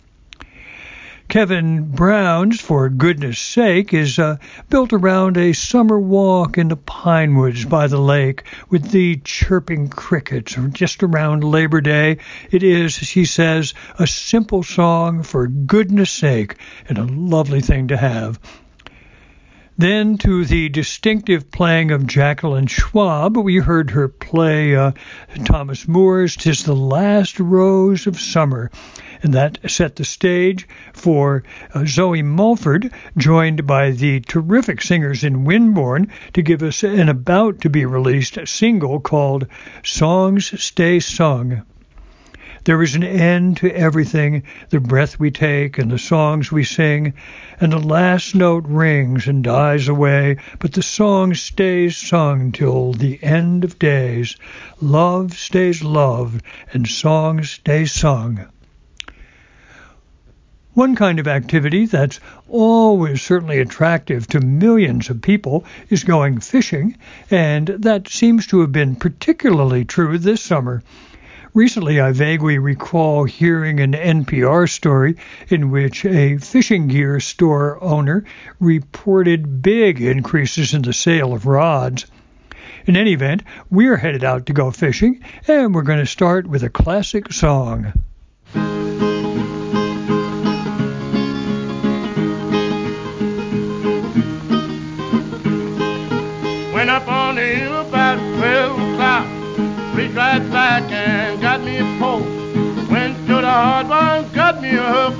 Kevin 1.34 1.90
Brown's 1.90 2.60
For 2.60 2.88
Goodness 2.88 3.40
Sake 3.40 3.92
is 3.92 4.20
uh, 4.20 4.36
built 4.70 4.92
around 4.92 5.36
a 5.36 5.52
summer 5.52 5.98
walk 5.98 6.58
in 6.58 6.68
the 6.68 6.76
pine 6.76 7.34
woods 7.34 7.64
by 7.64 7.88
the 7.88 7.98
lake 7.98 8.44
with 8.70 8.92
the 8.92 9.16
chirping 9.16 9.88
crickets 9.88 10.56
just 10.70 11.02
around 11.02 11.42
Labor 11.42 11.80
Day. 11.80 12.18
It 12.52 12.62
is, 12.62 12.92
she 12.92 13.24
says, 13.24 13.74
a 13.98 14.06
simple 14.06 14.62
song 14.62 15.24
for 15.24 15.48
goodness 15.48 16.12
sake 16.12 16.54
and 16.88 16.98
a 16.98 17.04
lovely 17.04 17.60
thing 17.60 17.88
to 17.88 17.96
have. 17.96 18.38
Then 19.76 20.18
to 20.18 20.44
the 20.44 20.68
distinctive 20.68 21.50
playing 21.50 21.90
of 21.90 22.06
Jacqueline 22.06 22.68
Schwab, 22.68 23.36
we 23.36 23.56
heard 23.56 23.90
her 23.90 24.06
play 24.06 24.76
uh, 24.76 24.92
Thomas 25.44 25.88
Moore's 25.88 26.36
"Tis 26.36 26.62
the 26.62 26.76
Last 26.76 27.40
Rose 27.40 28.06
of 28.06 28.20
Summer," 28.20 28.70
and 29.24 29.32
that 29.32 29.58
set 29.66 29.96
the 29.96 30.04
stage 30.04 30.68
for 30.92 31.42
uh, 31.72 31.86
Zoe 31.86 32.20
Mulford, 32.20 32.92
joined 33.16 33.66
by 33.66 33.90
the 33.90 34.20
terrific 34.20 34.82
singers 34.82 35.24
in 35.24 35.46
Windborne, 35.46 36.08
to 36.34 36.42
give 36.42 36.62
us 36.62 36.82
an 36.82 37.08
about 37.08 37.62
to 37.62 37.70
be 37.70 37.86
released 37.86 38.38
single 38.44 39.00
called 39.00 39.46
"Songs 39.82 40.62
Stay 40.62 41.00
Sung." 41.00 41.62
There 42.64 42.82
is 42.82 42.94
an 42.94 43.02
end 43.02 43.56
to 43.58 43.74
everything, 43.74 44.42
the 44.68 44.78
breath 44.80 45.18
we 45.18 45.30
take 45.30 45.78
and 45.78 45.90
the 45.90 45.98
songs 45.98 46.52
we 46.52 46.64
sing, 46.64 47.14
and 47.60 47.72
the 47.72 47.78
last 47.78 48.34
note 48.34 48.64
rings 48.66 49.26
and 49.26 49.42
dies 49.42 49.88
away, 49.88 50.36
but 50.58 50.72
the 50.72 50.82
song 50.82 51.32
stays 51.32 51.96
sung 51.96 52.52
till 52.52 52.92
the 52.92 53.18
end 53.22 53.64
of 53.64 53.78
days. 53.78 54.36
Love 54.82 55.32
stays 55.32 55.82
loved, 55.82 56.42
and 56.74 56.86
songs 56.86 57.50
stay 57.50 57.86
sung. 57.86 58.46
One 60.74 60.96
kind 60.96 61.20
of 61.20 61.28
activity 61.28 61.86
that's 61.86 62.18
always 62.48 63.22
certainly 63.22 63.60
attractive 63.60 64.26
to 64.26 64.40
millions 64.40 65.08
of 65.08 65.22
people 65.22 65.64
is 65.88 66.02
going 66.02 66.40
fishing, 66.40 66.96
and 67.30 67.68
that 67.68 68.08
seems 68.08 68.48
to 68.48 68.58
have 68.60 68.72
been 68.72 68.96
particularly 68.96 69.84
true 69.84 70.18
this 70.18 70.40
summer. 70.42 70.82
Recently, 71.52 72.00
I 72.00 72.10
vaguely 72.10 72.58
recall 72.58 73.22
hearing 73.22 73.78
an 73.78 73.92
NPR 73.92 74.68
story 74.68 75.14
in 75.48 75.70
which 75.70 76.04
a 76.04 76.38
fishing 76.38 76.88
gear 76.88 77.20
store 77.20 77.78
owner 77.80 78.24
reported 78.58 79.62
big 79.62 80.00
increases 80.00 80.74
in 80.74 80.82
the 80.82 80.92
sale 80.92 81.32
of 81.32 81.46
rods. 81.46 82.06
In 82.84 82.96
any 82.96 83.12
event, 83.12 83.44
we're 83.70 83.98
headed 83.98 84.24
out 84.24 84.46
to 84.46 84.52
go 84.52 84.72
fishing, 84.72 85.20
and 85.46 85.72
we're 85.72 85.82
going 85.82 86.00
to 86.00 86.06
start 86.06 86.48
with 86.48 86.64
a 86.64 86.68
classic 86.68 87.32
song. 87.32 87.92
Hard 103.64 103.88
one, 103.88 104.32
got 104.34 104.60
me 104.60 104.70
a 104.76 104.88
hook, 104.96 105.14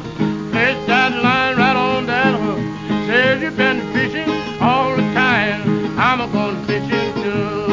placed 0.53 0.87
that 0.87 1.13
line 1.27 1.57
right 1.57 1.77
on 1.77 2.05
that 2.07 2.35
hook. 2.45 2.61
Says 3.07 3.41
you've 3.43 3.57
been 3.57 3.81
fishing 3.95 4.29
all 4.61 4.91
the 4.95 5.07
time, 5.17 5.99
I'm 5.99 6.21
a 6.21 6.29
going 6.31 6.61
fishing 6.67 7.09
too. 7.25 7.65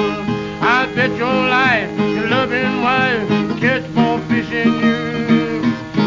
I 0.75 0.87
bet 0.95 1.11
your 1.23 1.39
life, 1.59 1.91
your 2.15 2.27
loving 2.27 2.73
wife, 2.87 3.27
catch 3.59 3.85
more 3.99 4.19
fish 4.29 4.49
than 4.49 4.71
you. 4.83 4.95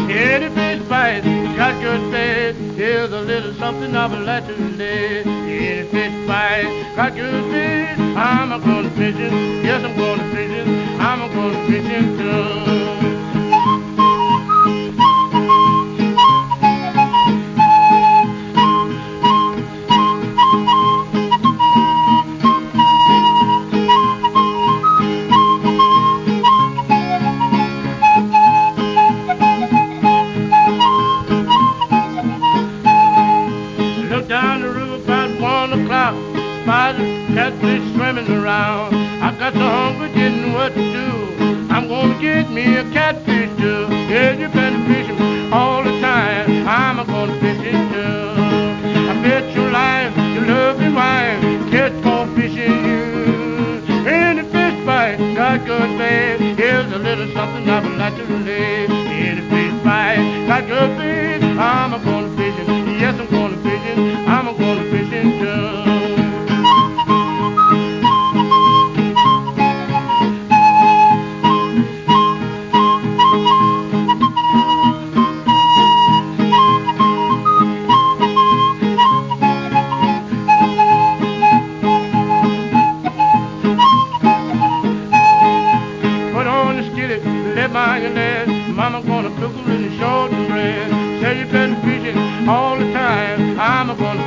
Any 0.09 0.49
fish 0.57 0.81
bite, 0.89 1.25
got 1.55 1.73
good 1.85 2.03
bait, 2.11 2.53
here's 2.81 3.11
a 3.11 3.21
little 3.21 3.53
something 3.63 3.95
I 3.95 4.07
would 4.07 4.25
like 4.25 4.47
to 4.47 4.55
lay. 4.81 5.21
Any 5.21 5.87
fish 5.93 6.15
bite, 6.27 6.71
got 6.95 7.13
good 7.13 7.43
bait, 7.51 7.97
I'm 8.17 8.51
a 8.51 8.59
going 8.59 8.89
fishing, 8.97 9.35
yes 9.67 9.83
I'm 9.83 9.95
going 9.95 10.25
fishing, 10.33 10.67
I'm 10.99 11.21
a 11.21 11.27
going 11.35 11.59
fishing 11.67 12.17
too. 12.17 12.74
getting 40.25 40.53
what 40.53 40.73
to 40.73 40.83
do. 40.99 41.09
I'm 41.69 41.87
gonna 41.87 42.19
get 42.19 42.49
me 42.49 42.77
a 42.77 42.83
catfish 42.91 43.51
too. 43.61 43.85
Yeah, 44.11 44.31
you 44.31 44.47
better 44.49 44.81
fish 44.89 45.05
him 45.05 45.53
all 45.53 45.83
the 45.83 45.95
time. 46.01 46.67
I'm 46.67 46.97
a 46.99 47.05
gonna 47.05 47.39
fish 47.39 47.61
it 47.71 47.79
too. 47.93 48.23
I 49.11 49.13
bet 49.21 49.53
your 49.55 49.69
life, 49.69 50.13
your 50.35 50.45
loving 50.47 50.95
wife, 50.95 51.41
catch 51.69 51.93
more 52.03 52.25
fish 52.35 52.57
in 52.57 52.75
you. 52.89 53.05
And 54.15 54.39
the 54.39 54.45
fish 54.45 54.77
bite, 54.85 55.17
got 55.35 55.63
good 55.65 55.91
bad. 55.99 56.39
Here's 56.57 56.91
a 56.91 56.97
little 56.97 57.29
something 57.33 57.69
I 57.69 57.79
would 57.83 57.97
like 57.97 58.15
to 58.15 58.25
relate. 58.25 58.89
In 58.89 59.33
the 59.39 59.45
fish 59.53 59.75
bite, 59.83 60.25
got 60.47 60.65
good 60.65 60.91
bad. 60.97 61.84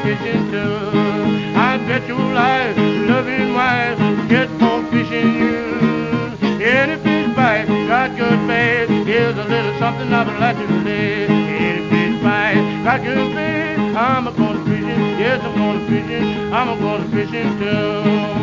fishing 0.08 0.50
too. 0.50 1.54
I 1.54 1.76
bet 1.86 2.06
your 2.08 2.24
life, 2.32 2.76
loving 3.12 3.52
wife, 3.52 3.98
get 4.28 4.48
more 4.60 4.82
fishing 4.90 5.34
you. 5.34 5.56
Any 6.64 6.96
fish 7.02 7.36
bite, 7.36 7.68
got 7.88 8.16
good 8.16 8.40
bait, 8.48 8.88
here's 9.04 9.36
a 9.36 9.44
little 9.44 9.78
something 9.78 10.12
I 10.12 10.24
would 10.24 10.40
like 10.40 10.56
to 10.56 10.66
say. 10.84 11.26
Any 11.26 11.82
fish 11.90 12.22
bite, 12.22 12.64
got 12.84 13.02
good 13.02 13.34
bait, 13.34 13.76
I'm 14.06 14.26
a 14.26 14.32
gonna 14.32 14.64
fishing, 14.64 15.02
yes 15.20 15.42
I'm 15.44 15.54
gonna 15.54 15.86
fishing, 15.90 16.52
I'm 16.54 16.68
a 16.70 16.76
gonna 16.80 17.08
fishing 17.10 17.58
too. 17.58 18.37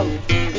out. 0.00 0.49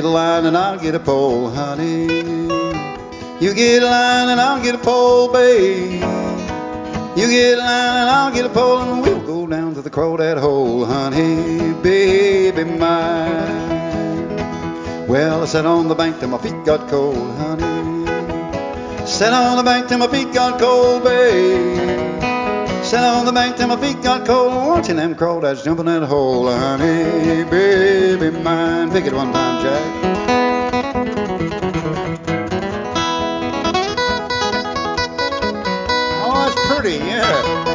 Get 0.00 0.06
a 0.06 0.08
line 0.08 0.46
and 0.46 0.56
I'll 0.56 0.78
get 0.78 0.94
a 0.94 0.98
pole, 0.98 1.50
honey. 1.50 2.04
You 3.38 3.52
get 3.52 3.82
a 3.82 3.86
line 3.86 4.30
and 4.30 4.40
I'll 4.40 4.62
get 4.62 4.74
a 4.74 4.78
pole, 4.78 5.30
babe. 5.30 6.00
You 7.18 7.28
get 7.28 7.58
a 7.58 7.60
line 7.60 7.96
and 8.00 8.08
I'll 8.08 8.32
get 8.32 8.46
a 8.46 8.48
pole 8.48 8.78
and 8.78 9.02
we'll 9.02 9.20
go 9.20 9.46
down 9.46 9.74
to 9.74 9.82
the 9.82 9.90
crawdad 9.90 10.40
hole, 10.40 10.86
honey, 10.86 11.74
baby 11.82 12.64
mine. 12.64 13.68
Well, 15.06 15.42
I 15.42 15.44
sat 15.44 15.66
on 15.66 15.88
the 15.88 15.94
bank 15.94 16.18
till 16.18 16.30
my 16.30 16.38
feet 16.38 16.64
got 16.64 16.88
cold, 16.88 17.36
honey. 17.36 18.06
Sat 19.06 19.34
on 19.34 19.58
the 19.58 19.62
bank 19.62 19.88
till 19.88 19.98
my 19.98 20.08
feet 20.08 20.32
got 20.32 20.58
cold, 20.58 21.04
babe. 21.04 22.22
Sat 22.82 23.04
on 23.04 23.26
the 23.26 23.32
bank 23.32 23.56
till 23.58 23.68
my 23.68 23.76
feet 23.76 24.02
got 24.02 24.26
cold, 24.26 24.54
watching 24.54 24.96
them 24.96 25.14
crawdads 25.14 25.62
jumping 25.62 25.84
that 25.84 26.04
hole, 26.04 26.50
honey, 26.50 27.44
baby 27.50 27.89
mine. 28.28 28.90
Pick 28.90 29.06
it 29.06 29.14
one 29.14 29.32
time, 29.32 29.62
Jack. 29.62 29.80
Oh, 36.22 36.46
it's 36.46 36.56
pretty, 36.68 36.96
yeah. 36.96 37.70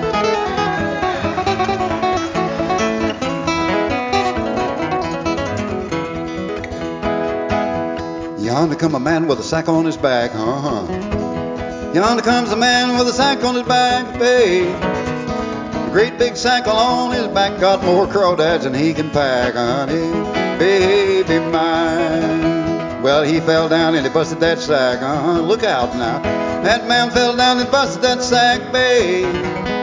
Yonder 8.39 8.75
come 8.75 8.93
a 8.93 8.99
man 8.99 9.25
with 9.27 9.39
a 9.39 9.43
sack 9.43 9.67
on 9.67 9.85
his 9.85 9.97
back, 9.97 10.31
uh-huh. 10.35 11.91
Yonder 11.93 12.21
comes 12.21 12.51
a 12.51 12.55
man 12.55 12.97
with 12.97 13.07
a 13.07 13.13
sack 13.13 13.43
on 13.43 13.55
his 13.55 13.63
back, 13.63 14.19
babe. 14.19 14.67
A 14.67 15.89
great 15.91 16.19
big 16.19 16.37
sack 16.37 16.67
on 16.67 17.11
his 17.11 17.27
back, 17.29 17.59
got 17.59 17.83
more 17.83 18.05
crawdads 18.05 18.63
than 18.63 18.73
he 18.73 18.93
can 18.93 19.09
pack, 19.09 19.55
honey, 19.55 20.11
baby 20.57 21.39
mine. 21.51 23.01
Well, 23.01 23.23
he 23.23 23.39
fell 23.39 23.69
down 23.69 23.95
and 23.95 24.05
he 24.05 24.11
busted 24.11 24.39
that 24.39 24.59
sack, 24.59 25.01
uh-huh. 25.01 25.41
Look 25.41 25.63
out 25.63 25.95
now. 25.95 26.21
That 26.63 26.87
man 26.87 27.11
fell 27.11 27.35
down 27.35 27.59
and 27.59 27.69
busted 27.69 28.01
that 28.01 28.23
sack, 28.23 28.71
babe. 28.71 29.25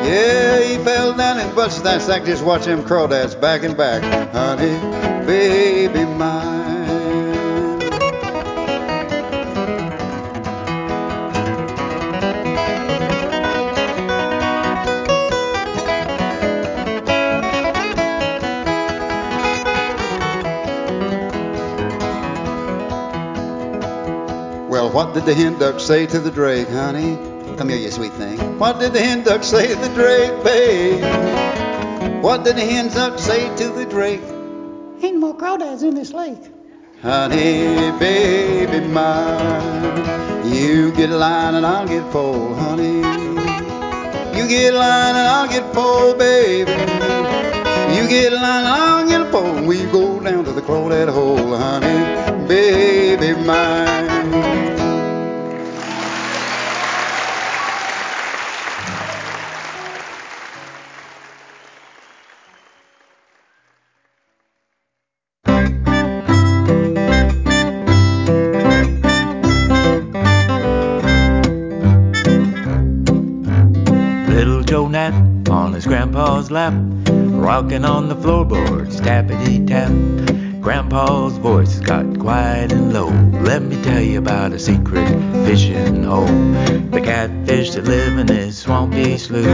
Yeah, 0.04 0.60
he 0.60 0.82
fell 0.82 1.12
down 1.14 1.38
and 1.38 1.54
busted 1.54 1.84
that 1.84 2.02
sack. 2.02 2.24
Just 2.24 2.44
watch 2.44 2.64
them 2.64 2.82
crawdads 2.82 3.40
back 3.40 3.62
and 3.62 3.76
back, 3.76 4.02
honey, 4.32 4.76
baby 5.26 6.04
mine. 6.04 6.61
What 25.12 25.26
did 25.26 25.26
the 25.26 25.34
hen 25.34 25.58
duck 25.58 25.78
say 25.78 26.06
to 26.06 26.18
the 26.18 26.30
drake, 26.30 26.68
honey? 26.68 27.16
Come 27.58 27.68
here, 27.68 27.76
you 27.76 27.90
sweet 27.90 28.14
thing. 28.14 28.58
What 28.58 28.80
did 28.80 28.94
the 28.94 29.00
hen 29.00 29.22
duck 29.22 29.44
say 29.44 29.68
to 29.68 29.74
the 29.78 29.90
drake, 29.90 30.42
babe? 30.42 31.04
What 32.24 32.44
did 32.44 32.56
the 32.56 32.62
hen 32.62 32.88
duck 32.88 33.18
say 33.18 33.54
to 33.56 33.68
the 33.68 33.84
drake? 33.84 34.22
Ain't 35.02 35.16
no 35.16 35.18
more 35.18 35.36
crawdads 35.36 35.82
in 35.82 35.94
this 35.94 36.14
lake. 36.14 36.42
Honey, 37.02 37.92
baby 37.98 38.80
mine, 38.88 40.50
you 40.50 40.92
get 40.92 41.10
a 41.10 41.18
line 41.18 41.56
and 41.56 41.66
I'll 41.66 41.86
get 41.86 42.10
pole, 42.10 42.54
honey. 42.54 43.00
You 44.34 44.48
get 44.48 44.72
a 44.72 44.78
line 44.78 45.14
and 45.14 45.28
I'll 45.28 45.46
get 45.46 45.74
pole, 45.74 46.14
baby. 46.14 46.70
You 46.70 48.08
get 48.08 48.32
a 48.32 48.36
line 48.36 48.64
and 48.64 48.66
I'll 48.66 49.06
get 49.06 49.20
a 49.20 49.30
pole. 49.30 49.62
We 49.66 49.84
go 49.92 50.20
down 50.20 50.46
to 50.46 50.52
the 50.52 50.62
crawdad 50.62 51.12
hole, 51.12 51.54
honey, 51.54 52.48
baby 52.48 53.38
mine. 53.42 54.01
His 76.42 76.50
grandpa's 76.50 76.50
lap, 76.50 76.74
rocking 77.44 77.84
on 77.84 78.08
the 78.08 78.16
floorboards, 78.16 79.00
tappity 79.00 79.64
tap. 79.66 79.92
Grandpa's 80.60 81.36
voice 81.38 81.78
got 81.80 82.18
quiet 82.18 82.72
and 82.72 82.92
low. 82.92 83.10
Let 83.42 83.62
me 83.62 83.80
tell 83.82 84.00
you 84.00 84.18
about 84.18 84.52
a 84.52 84.58
secret 84.58 85.08
fishing 85.46 86.04
hole. 86.04 86.26
The 86.26 87.00
catfish 87.04 87.70
that 87.72 87.84
live 87.84 88.18
in 88.18 88.26
this 88.26 88.58
swampy 88.58 89.18
slough 89.18 89.44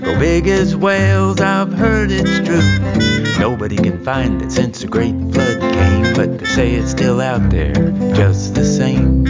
go 0.00 0.18
big 0.18 0.46
as 0.48 0.76
whales. 0.76 1.40
I've 1.40 1.72
heard 1.72 2.10
it's 2.10 2.38
true. 2.46 3.38
Nobody 3.38 3.76
can 3.76 4.02
find 4.04 4.42
it 4.42 4.52
since 4.52 4.80
the 4.80 4.86
great 4.86 5.16
flood 5.32 5.60
came, 5.60 6.14
but 6.14 6.38
they 6.38 6.46
say 6.46 6.74
it's 6.74 6.90
still 6.90 7.20
out 7.20 7.50
there 7.50 7.74
just 8.14 8.54
the 8.54 8.64
same. 8.64 9.24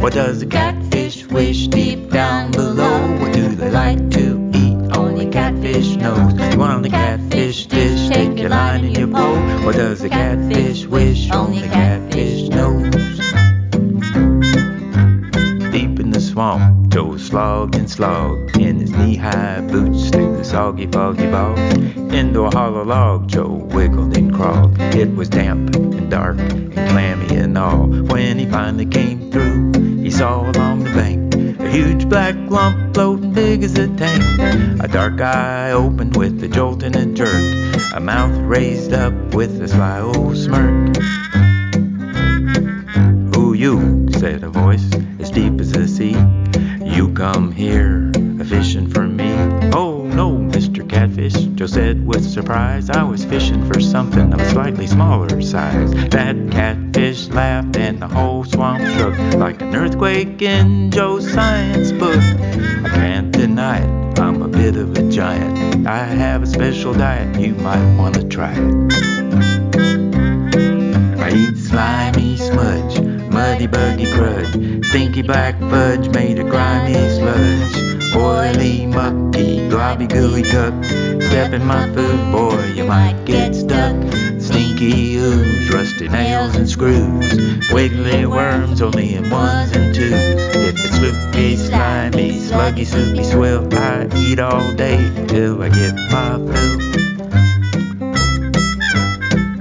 What 0.00 0.14
does 0.14 0.42
a 0.42 0.46
catfish 0.46 1.26
wish 1.26 1.68
deep 1.68 2.10
down 2.10 2.52
below? 2.52 2.67
Does 9.78 10.02
a 10.02 10.08
catfish 10.08 10.86
wish? 10.86 11.30
Only 11.30 11.60
catfish 11.60 12.48
knows. 12.48 12.90
Deep 15.70 16.00
in 16.00 16.10
the 16.10 16.20
swamp, 16.20 16.92
Joe 16.92 17.16
slogged 17.16 17.76
and 17.76 17.88
slogged 17.88 18.56
in 18.56 18.80
his 18.80 18.90
knee-high 18.90 19.60
boots 19.60 20.10
through 20.10 20.36
the 20.36 20.44
soggy, 20.44 20.88
foggy 20.88 21.30
bog. 21.30 21.56
Into 22.12 22.40
a 22.40 22.50
hollow 22.50 22.84
log, 22.84 23.28
Joe 23.28 23.68
wiggled 23.70 24.16
and 24.16 24.34
crawled. 24.34 24.76
It 24.80 25.14
was 25.14 25.28
damp 25.28 25.76
and 25.76 26.10
dark 26.10 26.40
and 26.40 26.72
clammy 26.72 27.36
and 27.36 27.56
all. 27.56 27.86
When 27.86 28.40
he 28.40 28.46
finally 28.46 28.86
came 28.86 29.30
through, 29.30 30.02
he 30.02 30.10
saw 30.10 30.50
a 30.50 30.52
a 31.68 31.70
huge 31.70 32.08
black 32.08 32.34
lump 32.48 32.94
floating 32.94 33.32
big 33.32 33.62
as 33.62 33.76
a 33.78 33.88
tank. 33.96 34.22
A 34.82 34.88
dark 34.88 35.20
eye 35.20 35.70
opened 35.72 36.16
with 36.16 36.42
a 36.42 36.48
jolt 36.48 36.82
and 36.82 36.96
a 36.96 37.04
jerk, 37.06 37.44
a 37.94 38.00
mouth 38.00 38.34
raised 38.40 38.92
up 38.92 39.12
with 39.34 39.60
a 39.60 39.68
sly 39.68 40.00
old 40.00 40.36
smirk. 40.36 40.96
Who 43.34 43.52
you? 43.52 44.08
said 44.12 44.42
a 44.44 44.48
voice 44.48 44.88
as 45.18 45.30
deep 45.30 45.60
as 45.60 45.72
the 45.72 45.86
sea. 45.86 46.16
You 46.96 47.12
come 47.12 47.52
here 47.52 48.10
a 48.40 48.44
fishing 48.44 48.88
for 48.88 49.06
me? 49.06 49.17
Said 51.68 52.06
with 52.06 52.24
surprise. 52.24 52.88
I 52.88 53.02
was 53.02 53.24
fishing 53.24 53.64
for 53.70 53.80
something 53.80 54.32
of 54.32 54.40
a 54.40 54.50
slightly 54.50 54.86
smaller 54.86 55.40
size. 55.42 55.92
That 56.10 56.36
catfish 56.50 57.28
laughed 57.28 57.76
and 57.76 58.00
the 58.00 58.08
whole 58.08 58.44
swamp 58.44 58.80
shook 58.96 59.16
like 59.34 59.60
an 59.60 59.74
earthquake 59.76 60.40
in 60.40 60.90
Joe's 60.90 61.30
science 61.30 61.92
book. 61.92 62.16
I 62.16 62.88
can't 62.94 63.30
deny 63.32 63.78
it, 63.78 64.18
I'm 64.18 64.42
a 64.42 64.48
bit 64.48 64.76
of 64.76 64.96
a 64.96 65.10
giant. 65.10 65.86
I 65.86 66.04
have 66.04 66.42
a 66.42 66.46
special 66.46 66.94
diet, 66.94 67.38
you 67.38 67.54
might 67.56 67.96
want 67.96 68.14
to 68.14 68.24
try 68.24 68.52
it. 68.52 68.92
I 71.20 71.30
eat 71.30 71.58
slimy 71.58 72.36
smudge, 72.36 73.00
muddy 73.30 73.66
buggy 73.66 74.06
crud, 74.06 74.84
stinky 74.86 75.22
black 75.22 75.58
fudge 75.60 76.08
made 76.08 76.38
of 76.38 76.48
grimy 76.48 76.94
sludge, 76.94 77.87
oily 78.16 78.86
mucky, 78.86 79.58
globby 79.68 80.08
gooey 80.08 80.42
duck. 80.42 80.74
Step 81.22 81.52
in 81.52 81.64
my 81.64 81.86
food, 81.92 82.32
boy, 82.32 82.64
you 82.74 82.84
might 82.84 83.24
get 83.24 83.54
stuck. 83.54 83.96
Stinky 84.40 85.16
ooze, 85.16 85.70
rusty 85.72 86.08
nails 86.08 86.56
and 86.56 86.68
screws, 86.68 87.70
wiggly 87.72 88.24
worms 88.26 88.80
only 88.80 89.14
in 89.14 89.28
ones 89.30 89.72
and 89.72 89.94
twos. 89.94 90.12
If 90.12 90.76
it's 90.78 90.98
loopy, 91.00 91.56
slimy, 91.56 92.38
sluggy, 92.38 92.86
soupy 92.86 93.24
swill, 93.24 93.68
I 93.72 94.08
eat 94.16 94.38
all 94.38 94.72
day 94.74 94.98
till 95.26 95.62
I 95.62 95.68
get 95.68 95.94
my 96.10 96.38
fill. 96.38 96.78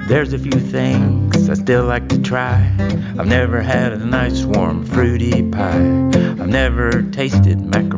There's 0.07 0.32
a 0.32 0.40
few 0.40 0.52
things 0.52 1.49
I 1.49 1.53
still 1.56 1.84
like 1.84 2.07
to 2.10 2.22
try. 2.22 2.74
I've 3.19 3.28
never 3.28 3.61
had 3.61 3.91
a 3.91 3.98
nice 3.98 4.45
warm 4.45 4.86
fruity 4.86 5.44
pie. 5.49 5.82
I've 6.40 6.48
never 6.48 7.02
tasted 7.02 7.60
macaroni 7.60 7.97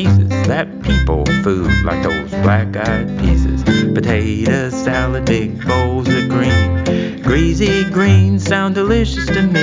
Pieces 0.00 0.30
that 0.46 0.82
people 0.82 1.26
food 1.44 1.70
like 1.84 2.02
those 2.02 2.30
black 2.40 2.74
eyed 2.74 3.18
pieces. 3.18 3.62
Potato 3.92 4.70
salad, 4.70 5.26
big 5.26 5.62
bowls 5.66 6.08
of 6.08 6.26
green. 6.26 7.20
Greasy 7.20 7.84
greens 7.90 8.46
sound 8.46 8.74
delicious 8.74 9.26
to 9.26 9.42
me. 9.42 9.62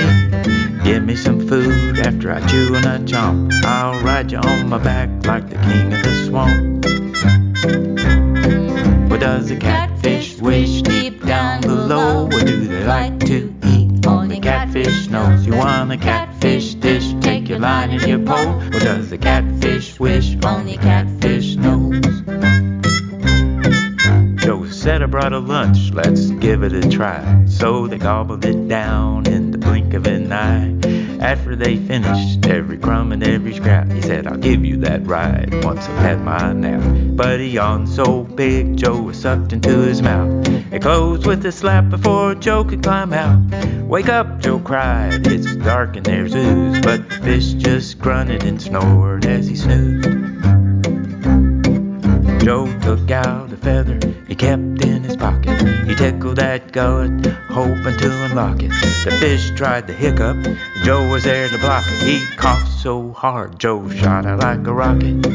Give 0.84 1.02
me 1.02 1.16
some 1.16 1.40
food 1.48 1.98
after 1.98 2.30
I 2.30 2.46
chew 2.46 2.72
and 2.72 2.86
I 2.86 2.98
chomp. 2.98 3.52
I'll 3.64 4.00
ride 4.04 4.30
you 4.30 4.38
on 4.38 4.68
my 4.68 4.78
back 4.78 5.08
like 5.26 5.50
the 5.50 5.56
king 5.56 5.92
of 5.92 6.04
the 6.04 6.26
swamp. 6.28 6.84
What 9.10 9.18
does 9.18 9.50
a 9.50 9.56
catfish 9.56 10.38
wish 10.38 10.82
deep 10.82 11.24
down 11.26 11.62
below? 11.62 12.26
What 12.26 12.46
do 12.46 12.64
they 12.64 12.84
like 12.84 13.18
to 13.26 13.52
eat? 13.64 14.06
Only 14.06 14.38
catfish 14.38 15.08
knows. 15.08 15.44
You 15.44 15.56
want 15.56 15.90
a 15.90 15.96
catfish 15.96 16.74
dish? 16.74 17.12
Take 17.22 17.48
your 17.48 17.58
line 17.58 17.90
and 17.90 18.02
your 18.02 18.20
pole. 18.20 18.52
What 18.52 18.82
does 18.84 19.10
a 19.10 19.18
catfish? 19.18 19.57
Lunch, 25.36 25.92
let's 25.92 26.30
give 26.30 26.62
it 26.62 26.72
a 26.72 26.88
try. 26.88 27.44
So 27.46 27.86
they 27.86 27.98
gobbled 27.98 28.44
it 28.44 28.68
down 28.68 29.26
in 29.26 29.50
the 29.50 29.58
blink 29.58 29.92
of 29.94 30.06
an 30.06 30.32
eye. 30.32 30.74
After 31.20 31.56
they 31.56 31.76
finished 31.76 32.46
every 32.46 32.78
crumb 32.78 33.12
and 33.12 33.22
every 33.22 33.54
scrap, 33.54 33.90
he 33.90 34.00
said, 34.00 34.26
I'll 34.26 34.38
give 34.38 34.64
you 34.64 34.76
that 34.78 35.06
ride 35.06 35.64
once 35.64 35.80
I've 35.80 35.98
had 35.98 36.20
my 36.22 36.52
nap. 36.52 36.80
But 37.16 37.40
he 37.40 37.48
yawned 37.48 37.88
so 37.88 38.24
big, 38.24 38.76
Joe 38.76 39.02
was 39.02 39.20
sucked 39.20 39.52
into 39.52 39.78
his 39.80 40.00
mouth. 40.00 40.48
It 40.72 40.82
closed 40.82 41.26
with 41.26 41.44
a 41.44 41.52
slap 41.52 41.90
before 41.90 42.34
Joe 42.34 42.64
could 42.64 42.82
climb 42.82 43.12
out. 43.12 43.40
Wake 43.82 44.08
up, 44.08 44.40
Joe 44.40 44.60
cried, 44.60 45.26
it's 45.26 45.56
dark 45.56 45.96
and 45.96 46.06
there's 46.06 46.34
ooze. 46.34 46.80
But 46.80 47.08
the 47.08 47.16
fish 47.16 47.52
just 47.54 47.98
grunted 47.98 48.44
and 48.44 48.62
snored 48.62 49.26
as 49.26 49.48
he 49.48 49.56
snoozed. 49.56 50.04
Joe 52.44 52.66
took 52.80 53.10
out 53.10 53.57
feather 53.58 53.98
he 54.26 54.34
kept 54.34 54.82
in 54.82 55.02
his 55.02 55.16
pocket. 55.16 55.60
He 55.86 55.94
tickled 55.94 56.36
that 56.36 56.72
gullet, 56.72 57.26
hoping 57.48 57.96
to 57.96 58.24
unlock 58.24 58.62
it. 58.62 58.70
The 59.04 59.16
fish 59.20 59.50
tried 59.50 59.86
to 59.86 59.92
hiccup, 59.92 60.36
Joe 60.84 61.10
was 61.10 61.24
there 61.24 61.48
to 61.48 61.58
block 61.58 61.84
it. 61.86 62.02
He 62.02 62.26
coughed 62.36 62.80
so 62.80 63.12
hard, 63.12 63.58
Joe 63.58 63.88
shot 63.88 64.26
out 64.26 64.40
like 64.40 64.66
a 64.66 64.72
rocket. 64.72 65.26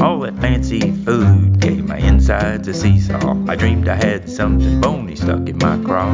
All 0.00 0.20
that 0.20 0.36
fancy 0.40 0.92
food 1.04 1.58
gave 1.58 1.88
my 1.88 1.96
insides 1.96 2.68
a 2.68 2.74
seesaw. 2.74 3.36
I 3.48 3.56
dreamed 3.56 3.88
I 3.88 3.94
had 3.94 4.28
something 4.28 4.80
bony 4.80 5.16
stuck 5.16 5.48
in 5.48 5.56
my 5.58 5.78
craw. 5.82 6.12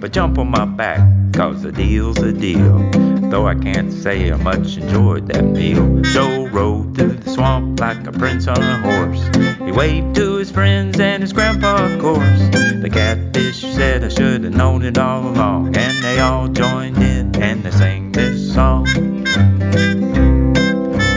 But 0.00 0.12
jump 0.12 0.38
on 0.38 0.50
my 0.50 0.64
back, 0.64 1.00
cause 1.32 1.62
the 1.62 1.70
deal's 1.70 2.18
a 2.18 2.32
deal. 2.32 2.90
Though 3.30 3.46
I 3.46 3.54
can't 3.54 3.92
say 3.92 4.32
I 4.32 4.36
much 4.36 4.76
enjoyed 4.78 5.28
that 5.28 5.44
meal. 5.44 6.02
Joe 6.02 6.48
rode 6.48 6.96
through 6.96 7.12
the 7.12 7.30
swamp 7.30 7.78
like 7.78 8.04
a 8.06 8.12
prince 8.12 8.48
on 8.48 8.60
a 8.60 8.78
horse. 8.78 9.22
He 9.58 9.70
waved 9.70 10.16
to 10.16 10.36
his 10.36 10.50
friends 10.50 10.98
and 10.98 11.22
his 11.22 11.32
grandpa, 11.32 11.84
of 11.84 12.00
course. 12.00 12.40
The 12.82 12.90
catfish 12.92 13.60
said 13.60 14.02
I 14.02 14.08
should 14.08 14.42
have 14.42 14.54
known 14.54 14.82
it 14.82 14.98
all 14.98 15.28
along. 15.28 15.76
And 15.76 16.02
they 16.02 16.18
all 16.18 16.48
joined 16.48 16.98
in 16.98 17.40
and 17.40 17.62
they 17.62 17.70
sang 17.70 18.10
this 18.10 18.52
song. 18.52 18.86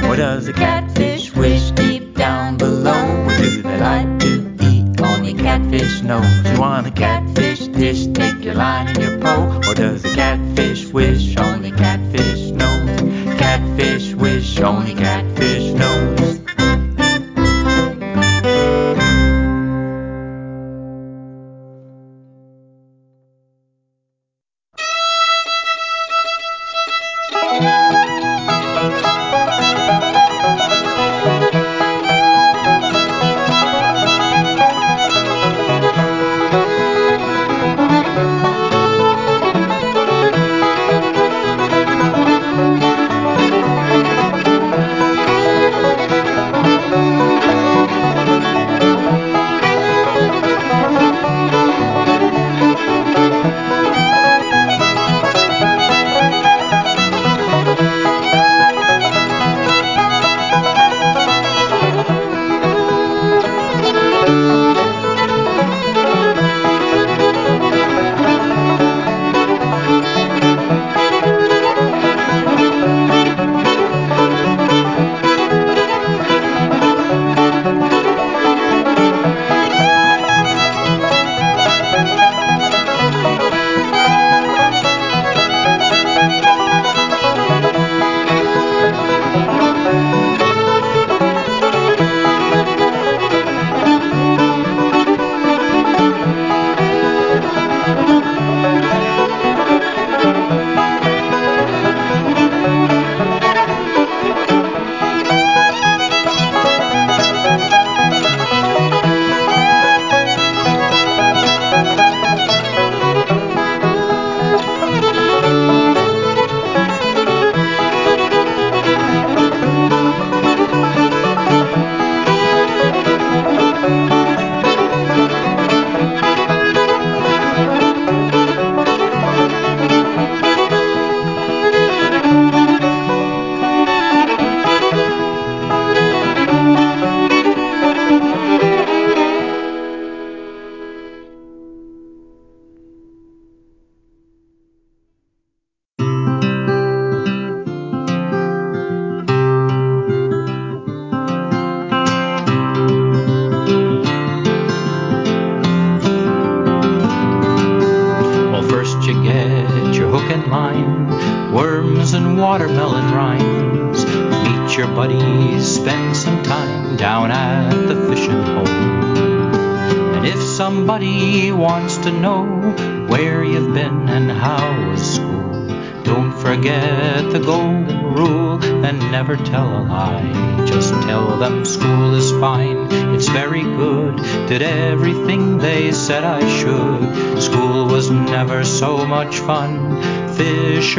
What 0.08 0.18
does 0.18 0.48
a 0.48 0.54
catfish 0.54 0.93
knows. 6.22 6.52
You 6.52 6.60
want 6.60 6.88
a 6.88 6.92
catfish 6.92 7.68
dish? 7.68 8.08
Take 8.08 8.44
your 8.44 8.56
line 8.56 8.88
and 8.88 8.98
your 8.98 9.20
pole. 9.20 9.70
Or 9.70 9.76
does 9.76 10.06
a 10.06 10.14
catfish 10.14 10.86
wish? 10.88 11.38
Only 11.38 11.53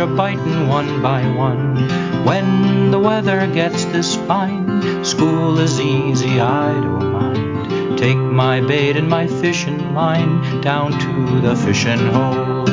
are 0.04 0.16
biting 0.16 0.68
one 0.68 1.00
by 1.00 1.26
one. 1.30 1.88
When 2.26 2.90
the 2.90 2.98
weather 2.98 3.46
gets 3.46 3.86
this 3.86 4.16
fine, 4.16 5.02
school 5.02 5.58
is 5.58 5.80
easy, 5.80 6.40
I 6.40 6.74
don't 6.74 7.10
mind. 7.10 7.98
Take 7.98 8.18
my 8.18 8.60
bait 8.60 8.98
and 8.98 9.08
my 9.08 9.26
fishing 9.26 9.94
line 9.94 10.60
down 10.60 10.92
to 10.92 11.40
the 11.40 11.56
fishing 11.56 12.06
hole. 12.08 12.64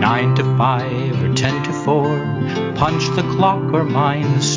Nine 0.00 0.34
to 0.36 0.44
five 0.56 1.22
or 1.22 1.34
ten 1.34 1.62
to 1.64 1.72
four, 1.84 2.16
punch 2.76 3.04
the 3.16 3.22
clock 3.36 3.62
or 3.74 3.84
mind 3.84 4.42
the. 4.42 4.51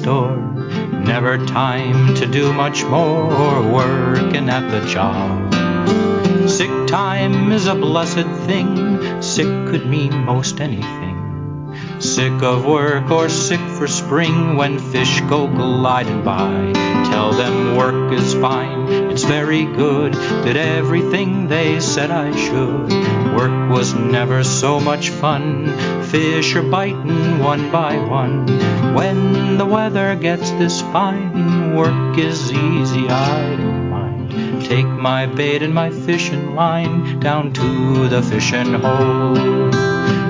Never 1.36 1.48
time 1.48 2.16
to 2.16 2.28
do 2.28 2.54
much 2.54 2.86
more, 2.86 3.62
working 3.70 4.48
at 4.48 4.72
the 4.72 4.88
job. 4.88 6.50
Sick 6.50 6.88
time 6.88 7.52
is 7.52 7.68
a 7.68 7.76
blessed 7.76 8.30
thing. 8.48 9.22
Sick 9.22 9.46
could 9.68 9.86
mean 9.86 10.14
most 10.24 10.62
anything. 10.62 11.76
Sick 12.00 12.42
of 12.42 12.66
work 12.66 13.12
or 13.12 13.28
sick 13.28 13.60
for 13.60 13.86
spring 13.86 14.56
when 14.56 14.80
fish 14.80 15.20
go 15.28 15.46
gliding 15.48 16.24
by. 16.24 16.72
Tell 17.12 17.34
them 17.34 17.76
work 17.76 18.14
is 18.14 18.34
fine, 18.36 18.88
it's 19.12 19.26
very 19.26 19.66
good. 19.66 20.14
Did 20.46 20.56
everything 20.56 21.50
they 21.50 21.82
said 21.82 22.12
I 22.12 22.34
should. 22.34 22.95
Work 23.36 23.70
was 23.70 23.94
never 23.94 24.46
so 24.46 24.80
much 24.80 25.10
fun. 25.10 25.68
Fish 26.04 26.56
are 26.56 26.64
biting 26.64 27.40
one 27.40 27.70
by 27.70 27.98
one. 27.98 28.48
When 28.96 29.58
the 29.58 29.66
weather 29.66 30.16
gets 30.16 30.50
this 30.52 30.80
fine, 30.80 31.76
work 31.76 32.18
is 32.18 32.54
easy, 32.54 33.10
I 33.10 33.58
don't 33.58 33.90
mind. 33.90 34.64
Take 34.64 34.88
my 34.88 35.26
bait 35.26 35.62
and 35.62 35.74
my 35.74 35.90
fishing 35.90 36.56
line 36.56 37.20
down 37.20 37.52
to 37.54 38.08
the 38.08 38.22
fishing 38.22 38.74
hole. 38.74 39.36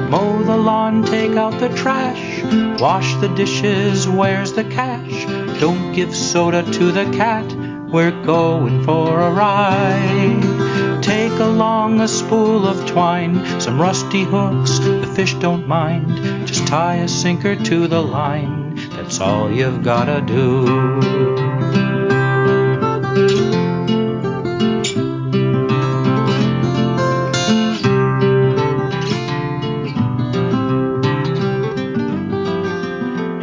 Mow 0.10 0.44
the 0.44 0.58
lawn, 0.58 1.04
take 1.04 1.36
out 1.38 1.60
the 1.60 1.70
trash, 1.70 2.44
wash 2.82 3.14
the 3.18 3.30
dishes, 3.30 4.08
where's 4.08 4.54
the 4.54 4.64
cash? 4.64 5.26
Don't 5.60 5.94
give 5.94 6.16
soda 6.16 6.64
to 6.64 6.92
the 6.92 7.06
cat, 7.12 7.46
we're 7.92 8.24
going 8.24 8.84
for 8.84 9.20
a 9.20 9.30
ride. 9.30 10.65
Take 11.06 11.40
along 11.40 12.02
a 12.02 12.08
spool 12.08 12.66
of 12.66 12.88
twine, 12.88 13.62
some 13.62 13.80
rusty 13.80 14.24
hooks, 14.24 14.80
the 14.80 15.06
fish 15.16 15.36
don't 15.36 15.68
mind. 15.68 16.48
Just 16.48 16.66
tie 16.66 16.96
a 16.96 17.08
sinker 17.08 17.56
to 17.56 17.88
the 17.88 18.02
line, 18.02 18.74
that's 18.90 19.20
all 19.20 19.52
you've 19.52 19.84
gotta 19.84 20.22
do. 20.22 20.66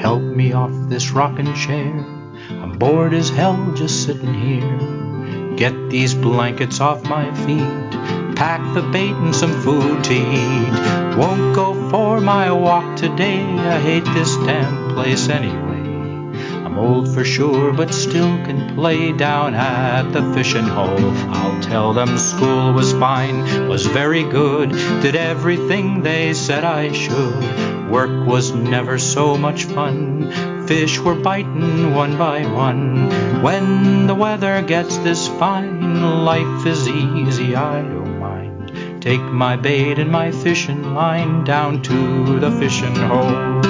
Help 0.00 0.22
me 0.22 0.52
off 0.52 0.72
this 0.88 1.12
rocking 1.12 1.54
chair. 1.54 1.94
I'm 2.50 2.76
bored 2.76 3.14
as 3.14 3.28
hell 3.30 3.72
just 3.76 4.02
sitting 4.04 4.34
here. 4.34 5.01
Get 5.56 5.90
these 5.90 6.14
blankets 6.14 6.80
off 6.80 7.04
my 7.04 7.32
feet. 7.46 8.36
Pack 8.36 8.74
the 8.74 8.82
bait 8.82 9.12
and 9.12 9.34
some 9.34 9.60
food 9.62 10.02
to 10.04 10.14
eat. 10.14 11.16
Won't 11.16 11.54
go 11.54 11.90
for 11.90 12.20
my 12.20 12.50
walk 12.50 12.96
today. 12.96 13.42
I 13.42 13.78
hate 13.78 14.04
this 14.04 14.34
damn 14.36 14.94
place 14.94 15.28
anyway. 15.28 15.82
I'm 16.64 16.78
old 16.78 17.12
for 17.12 17.22
sure, 17.22 17.72
but 17.72 17.92
still 17.92 18.36
can 18.46 18.74
play 18.74 19.12
down 19.12 19.54
at 19.54 20.10
the 20.10 20.32
fishing 20.32 20.64
hole. 20.64 21.10
I'll 21.30 21.62
tell 21.62 21.92
them 21.92 22.16
school 22.16 22.72
was 22.72 22.92
fine, 22.94 23.68
was 23.68 23.84
very 23.84 24.22
good, 24.22 24.70
did 25.02 25.14
everything 25.14 26.02
they 26.02 26.32
said 26.32 26.64
I 26.64 26.92
should. 26.92 27.90
Work 27.90 28.26
was 28.26 28.52
never 28.52 28.98
so 28.98 29.36
much 29.36 29.66
fun. 29.66 30.61
Fish 30.72 30.98
were 30.98 31.14
biting 31.14 31.94
one 31.94 32.16
by 32.16 32.46
one. 32.46 33.42
When 33.42 34.06
the 34.06 34.14
weather 34.14 34.62
gets 34.62 34.96
this 34.96 35.28
fine, 35.28 36.24
life 36.24 36.66
is 36.66 36.88
easy, 36.88 37.54
I 37.54 37.82
don't 37.82 38.18
mind. 38.18 39.02
Take 39.02 39.20
my 39.20 39.56
bait 39.56 39.98
and 39.98 40.10
my 40.10 40.30
fishing 40.30 40.94
line 40.94 41.44
down 41.44 41.82
to 41.82 42.40
the 42.40 42.50
fishing 42.52 42.96
hole. 42.96 43.62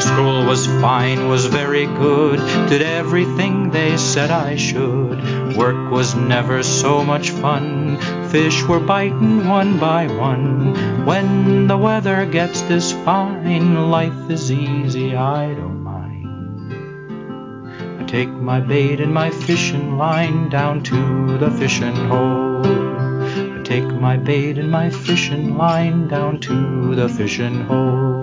School 0.00 0.46
was 0.46 0.68
fine, 0.80 1.28
was 1.28 1.46
very 1.46 1.86
good, 1.86 2.38
did 2.68 2.82
everything 2.82 3.70
they 3.70 3.96
said 3.96 4.30
I 4.30 4.54
should. 4.54 5.56
Work 5.56 5.90
was 5.90 6.14
never 6.14 6.62
so 6.62 7.04
much 7.04 7.30
fun, 7.30 7.98
fish 8.30 8.62
were 8.62 8.78
biting 8.78 9.48
one 9.48 9.80
by 9.80 10.06
one. 10.06 11.04
When 11.04 11.66
the 11.66 11.76
weather 11.76 12.24
gets 12.26 12.60
this 12.62 12.92
fine, 12.92 13.90
life 13.90 14.30
is 14.30 14.52
easy, 14.52 15.16
I 15.16 15.52
don't 15.54 15.75
take 18.06 18.28
my 18.28 18.60
bait 18.60 19.00
and 19.00 19.12
my 19.12 19.30
fishing 19.30 19.98
line 19.98 20.48
down 20.48 20.82
to 20.84 21.38
the 21.38 21.50
fishing 21.50 21.94
hole. 21.94 22.64
I 22.64 23.62
take 23.64 23.84
my 23.84 24.16
bait 24.16 24.58
and 24.58 24.70
my 24.70 24.90
fishing 24.90 25.56
line 25.56 26.06
down 26.06 26.40
to 26.42 26.94
the 26.94 27.08
fishing 27.08 27.62
hole. 27.62 28.22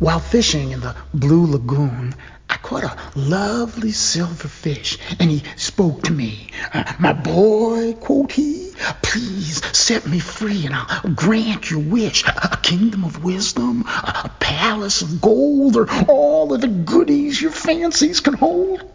While 0.00 0.18
fishing 0.18 0.72
in 0.72 0.80
the 0.80 0.96
Blue 1.14 1.46
Lagoon, 1.46 2.14
I 2.50 2.56
caught 2.56 2.82
a 2.82 2.96
lovely 3.14 3.92
silver 3.92 4.48
fish, 4.48 4.98
and 5.20 5.30
he 5.30 5.44
spoke 5.54 6.02
to 6.02 6.12
me. 6.12 6.50
Uh, 6.74 6.92
My 6.98 7.12
boy, 7.12 7.92
quote 7.94 8.32
he, 8.32 8.71
please 9.02 9.64
set 9.76 10.06
me 10.06 10.18
free, 10.18 10.66
and 10.66 10.74
I'll 10.74 11.10
grant 11.10 11.70
your 11.70 11.80
wish. 11.80 12.24
A 12.26 12.58
kingdom 12.62 13.04
of 13.04 13.24
wisdom, 13.24 13.84
a 13.86 14.30
palace 14.40 15.02
of 15.02 15.20
gold, 15.20 15.76
or 15.76 15.86
all 16.08 16.52
of 16.52 16.60
the 16.60 16.68
goodies 16.68 17.40
your 17.40 17.52
fancies 17.52 18.20
can 18.20 18.34
hold. 18.34 18.90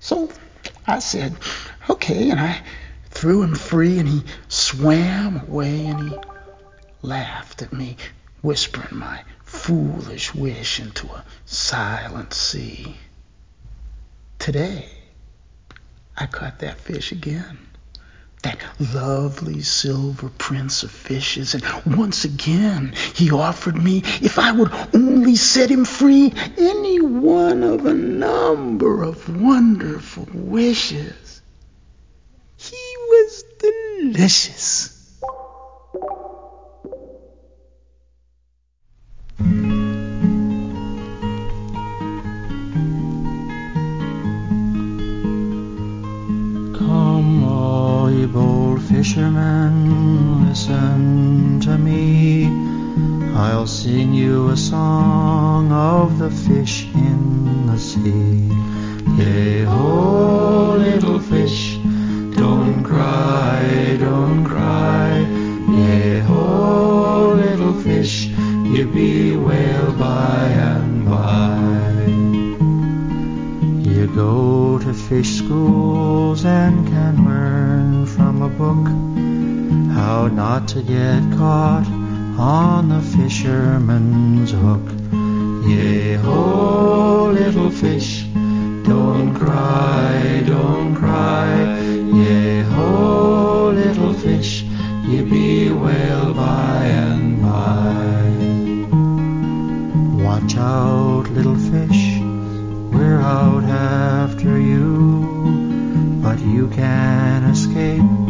So 0.00 0.30
I 0.86 0.98
said, 0.98 1.36
okay, 1.88 2.30
and 2.30 2.38
I 2.38 2.62
threw 3.10 3.42
him 3.42 3.54
free, 3.54 3.98
and 3.98 4.08
he 4.08 4.22
swam 4.48 5.36
away, 5.48 5.86
and 5.86 6.10
he 6.10 6.18
laughed 7.02 7.62
at 7.62 7.72
me, 7.72 7.96
whispering 8.42 8.98
my 8.98 9.22
foolish 9.44 10.34
wish 10.34 10.80
into 10.80 11.06
a 11.06 11.24
silent 11.46 12.34
sea. 12.34 12.96
Today, 14.38 14.88
I 16.16 16.26
caught 16.26 16.60
that 16.60 16.78
fish 16.80 17.12
again. 17.12 17.58
That 18.42 18.58
lovely 18.92 19.62
silver 19.62 20.28
prince 20.28 20.82
of 20.82 20.90
fishes, 20.90 21.54
and 21.54 21.64
once 21.96 22.24
again 22.24 22.94
he 23.14 23.30
offered 23.30 23.76
me, 23.82 24.02
if 24.20 24.38
I 24.38 24.52
would 24.52 24.70
only 24.94 25.34
set 25.34 25.70
him 25.70 25.84
free, 25.84 26.32
any 26.58 27.00
one 27.00 27.62
of 27.62 27.86
a 27.86 27.94
number 27.94 29.02
of 29.02 29.40
wonderful 29.40 30.28
wishes. 30.32 31.40
He 32.56 32.96
was 33.08 33.44
delicious. 33.58 35.20
Come, 39.38 39.73
bold 49.04 49.14
fishermen, 49.14 50.48
listen 50.48 51.60
to 51.60 51.76
me. 51.76 52.46
I'll 53.36 53.66
sing 53.66 54.14
you 54.14 54.48
a 54.50 54.56
song 54.56 55.72
of 55.72 56.18
the 56.18 56.30
fish 56.30 56.86
in 56.94 57.66
the 57.66 57.78
sea. 57.78 58.48
Yea, 59.18 59.64
ho, 59.64 60.76
little 60.78 61.20
fish, 61.20 61.76
don't 62.36 62.82
cry, 62.82 63.96
don't 64.00 64.44
cry. 64.44 65.18
Yea, 65.68 66.20
ho, 66.20 67.34
little 67.36 67.74
fish, 67.82 68.26
you 68.26 68.86
be 68.86 69.36
well 69.36 69.92
by 69.92 70.48
and 70.48 71.04
by. 71.04 72.06
You 73.90 74.06
go 74.14 74.78
to 74.78 74.94
fish 74.94 75.38
schools 75.38 76.44
and 76.44 76.86
can 76.86 77.24
learn 77.24 78.03
from 78.34 78.42
a 78.42 78.48
book 78.48 79.94
how 79.94 80.26
not 80.26 80.66
to 80.66 80.82
get 80.82 81.20
caught 81.36 81.86
on 82.36 82.88
the 82.88 83.00
fisherman's 83.00 84.50
hook. 84.50 84.86
Yea, 85.68 86.14
ho, 86.14 87.30
little 87.32 87.70
fish, 87.70 88.24
don't 88.82 89.34
cry, 89.34 90.42
don't 90.46 90.96
cry. 90.96 91.78
Yea, 92.12 92.62
ho, 92.62 93.70
little 93.72 94.14
fish, 94.14 94.62
you 95.06 95.24
be 95.24 95.70
well 95.70 96.34
by 96.34 96.84
and 96.86 97.40
by. 97.40 98.24
Watch 100.24 100.56
out, 100.56 101.28
little 101.30 101.56
fish, 101.56 102.18
we're 102.92 103.20
out 103.20 103.64
after 103.64 104.58
you, 104.58 106.20
but 106.20 106.40
you 106.40 106.68
can 106.68 107.44
escape 107.44 108.23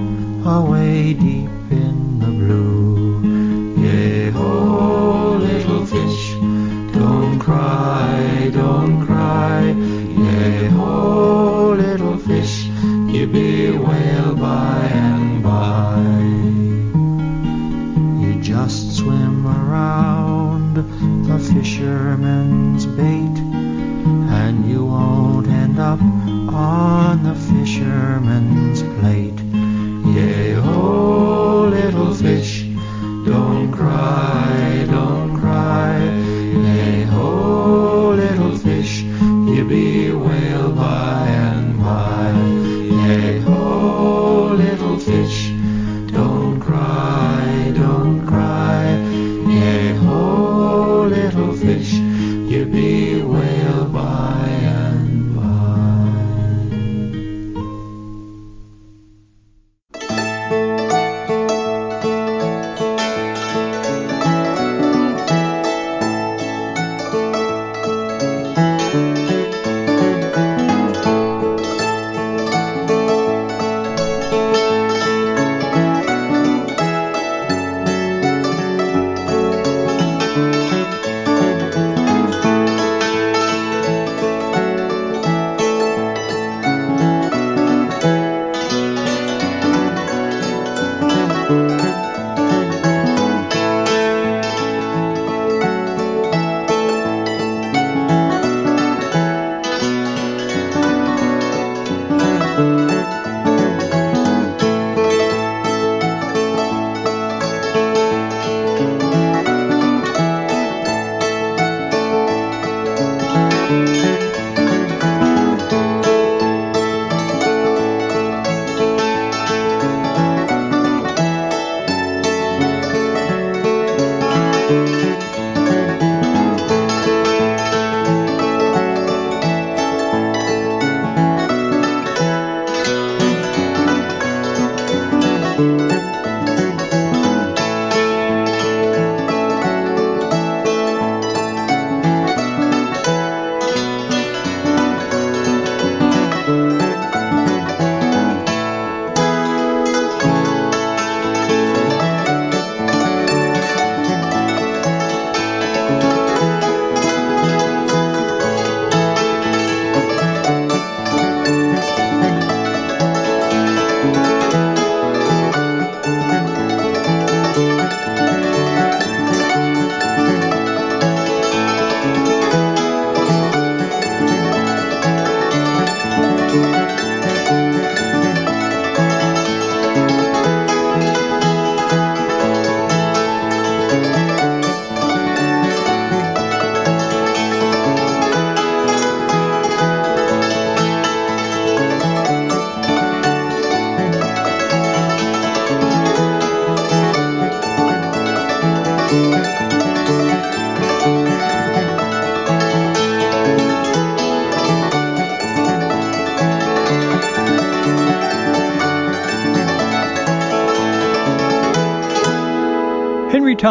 away 0.46 1.14
deep 1.14 1.50
in 1.70 2.18
the 2.18 2.26
blue. 2.26 3.74
Yea, 3.82 4.30
ho, 4.30 5.36
little 5.40 5.86
fish, 5.86 6.34
don't 6.92 7.38
cry, 7.38 8.50
don't 8.52 9.06
cry. 9.06 9.70
Yea, 9.70 10.68
ho, 10.68 11.74
little 11.76 12.18
fish, 12.18 12.64
you 12.64 13.26
be 13.26 13.70
well 13.70 14.34
by 14.34 14.90
and 14.92 15.42
by. 15.42 16.00
You 18.22 18.40
just 18.42 18.96
swim 18.96 19.46
around 19.46 20.74
the 20.74 21.38
fisherman's 21.38 22.84
bait, 22.84 23.38
and 24.30 24.68
you 24.68 24.84
won't 24.84 25.48
end 25.48 25.78
up 25.78 26.00
on 26.00 27.22
the 27.22 27.34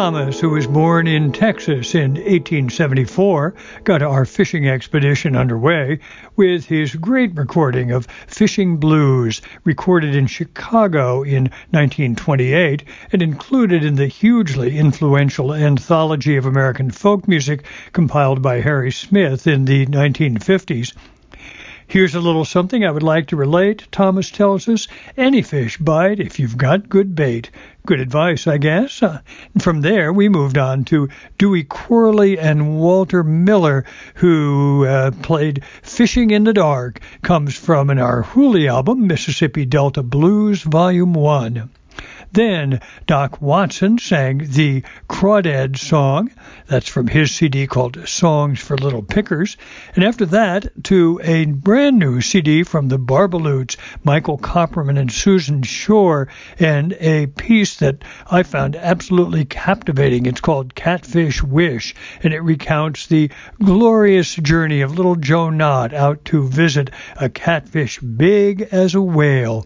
Thomas, 0.04 0.38
who 0.38 0.50
was 0.50 0.66
born 0.66 1.06
in 1.06 1.32
Texas 1.32 1.94
in 1.94 2.16
1874, 2.16 3.54
got 3.84 4.02
our 4.02 4.26
fishing 4.26 4.68
expedition 4.68 5.34
underway 5.34 5.98
with 6.36 6.66
his 6.66 6.94
great 6.94 7.34
recording 7.34 7.90
of 7.90 8.06
Fishing 8.26 8.76
Blues, 8.76 9.40
recorded 9.64 10.14
in 10.14 10.26
Chicago 10.26 11.22
in 11.22 11.44
1928 11.70 12.84
and 13.12 13.22
included 13.22 13.82
in 13.82 13.94
the 13.94 14.06
hugely 14.06 14.76
influential 14.76 15.54
Anthology 15.54 16.36
of 16.36 16.44
American 16.44 16.90
Folk 16.90 17.26
Music 17.26 17.64
compiled 17.94 18.42
by 18.42 18.60
Harry 18.60 18.92
Smith 18.92 19.46
in 19.46 19.64
the 19.64 19.86
1950s. 19.86 20.92
Here's 21.94 22.16
a 22.16 22.20
little 22.20 22.44
something 22.44 22.84
I 22.84 22.90
would 22.90 23.04
like 23.04 23.28
to 23.28 23.36
relate. 23.36 23.86
Thomas 23.92 24.28
tells 24.28 24.66
us 24.66 24.88
any 25.16 25.42
fish 25.42 25.78
bite 25.78 26.18
if 26.18 26.40
you've 26.40 26.58
got 26.58 26.88
good 26.88 27.14
bait. 27.14 27.50
Good 27.86 28.00
advice, 28.00 28.48
I 28.48 28.58
guess. 28.58 29.00
Uh, 29.00 29.20
from 29.60 29.80
there, 29.80 30.12
we 30.12 30.28
moved 30.28 30.58
on 30.58 30.84
to 30.86 31.08
Dewey 31.38 31.62
Corley 31.62 32.36
and 32.36 32.80
Walter 32.80 33.22
Miller, 33.22 33.84
who 34.16 34.84
uh, 34.84 35.12
played 35.22 35.62
Fishing 35.82 36.32
in 36.32 36.42
the 36.42 36.52
Dark, 36.52 36.98
comes 37.22 37.56
from 37.56 37.86
Arhoolie 37.86 38.68
album, 38.68 39.06
Mississippi 39.06 39.64
Delta 39.64 40.02
Blues, 40.02 40.64
Volume 40.64 41.14
1. 41.14 41.70
Then 42.34 42.80
Doc 43.06 43.40
Watson 43.40 43.96
sang 43.98 44.38
the 44.38 44.82
Crawdad 45.08 45.78
song. 45.78 46.32
That's 46.66 46.88
from 46.88 47.06
his 47.06 47.30
CD 47.30 47.68
called 47.68 48.08
Songs 48.08 48.58
for 48.58 48.76
Little 48.76 49.04
Pickers. 49.04 49.56
And 49.94 50.04
after 50.04 50.26
that, 50.26 50.84
to 50.86 51.20
a 51.22 51.44
brand 51.44 52.00
new 52.00 52.20
CD 52.20 52.64
from 52.64 52.88
the 52.88 52.98
Barbaloots, 52.98 53.76
Michael 54.02 54.36
Copperman 54.36 54.98
and 54.98 55.12
Susan 55.12 55.62
Shore, 55.62 56.26
and 56.58 56.94
a 56.98 57.28
piece 57.28 57.76
that 57.76 58.02
I 58.28 58.42
found 58.42 58.74
absolutely 58.74 59.44
captivating. 59.44 60.26
It's 60.26 60.40
called 60.40 60.74
Catfish 60.74 61.40
Wish, 61.40 61.94
and 62.24 62.34
it 62.34 62.40
recounts 62.40 63.06
the 63.06 63.30
glorious 63.62 64.34
journey 64.34 64.80
of 64.80 64.96
little 64.96 65.14
Joe 65.14 65.50
Knott 65.50 65.94
out 65.94 66.24
to 66.24 66.48
visit 66.48 66.90
a 67.14 67.28
catfish 67.28 68.00
big 68.00 68.62
as 68.72 68.96
a 68.96 69.00
whale 69.00 69.64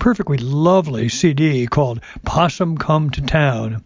perfectly 0.00 0.38
lovely 0.38 1.10
CD 1.10 1.66
called 1.66 2.00
Possum 2.24 2.78
Come 2.78 3.10
to 3.10 3.20
Town. 3.20 3.84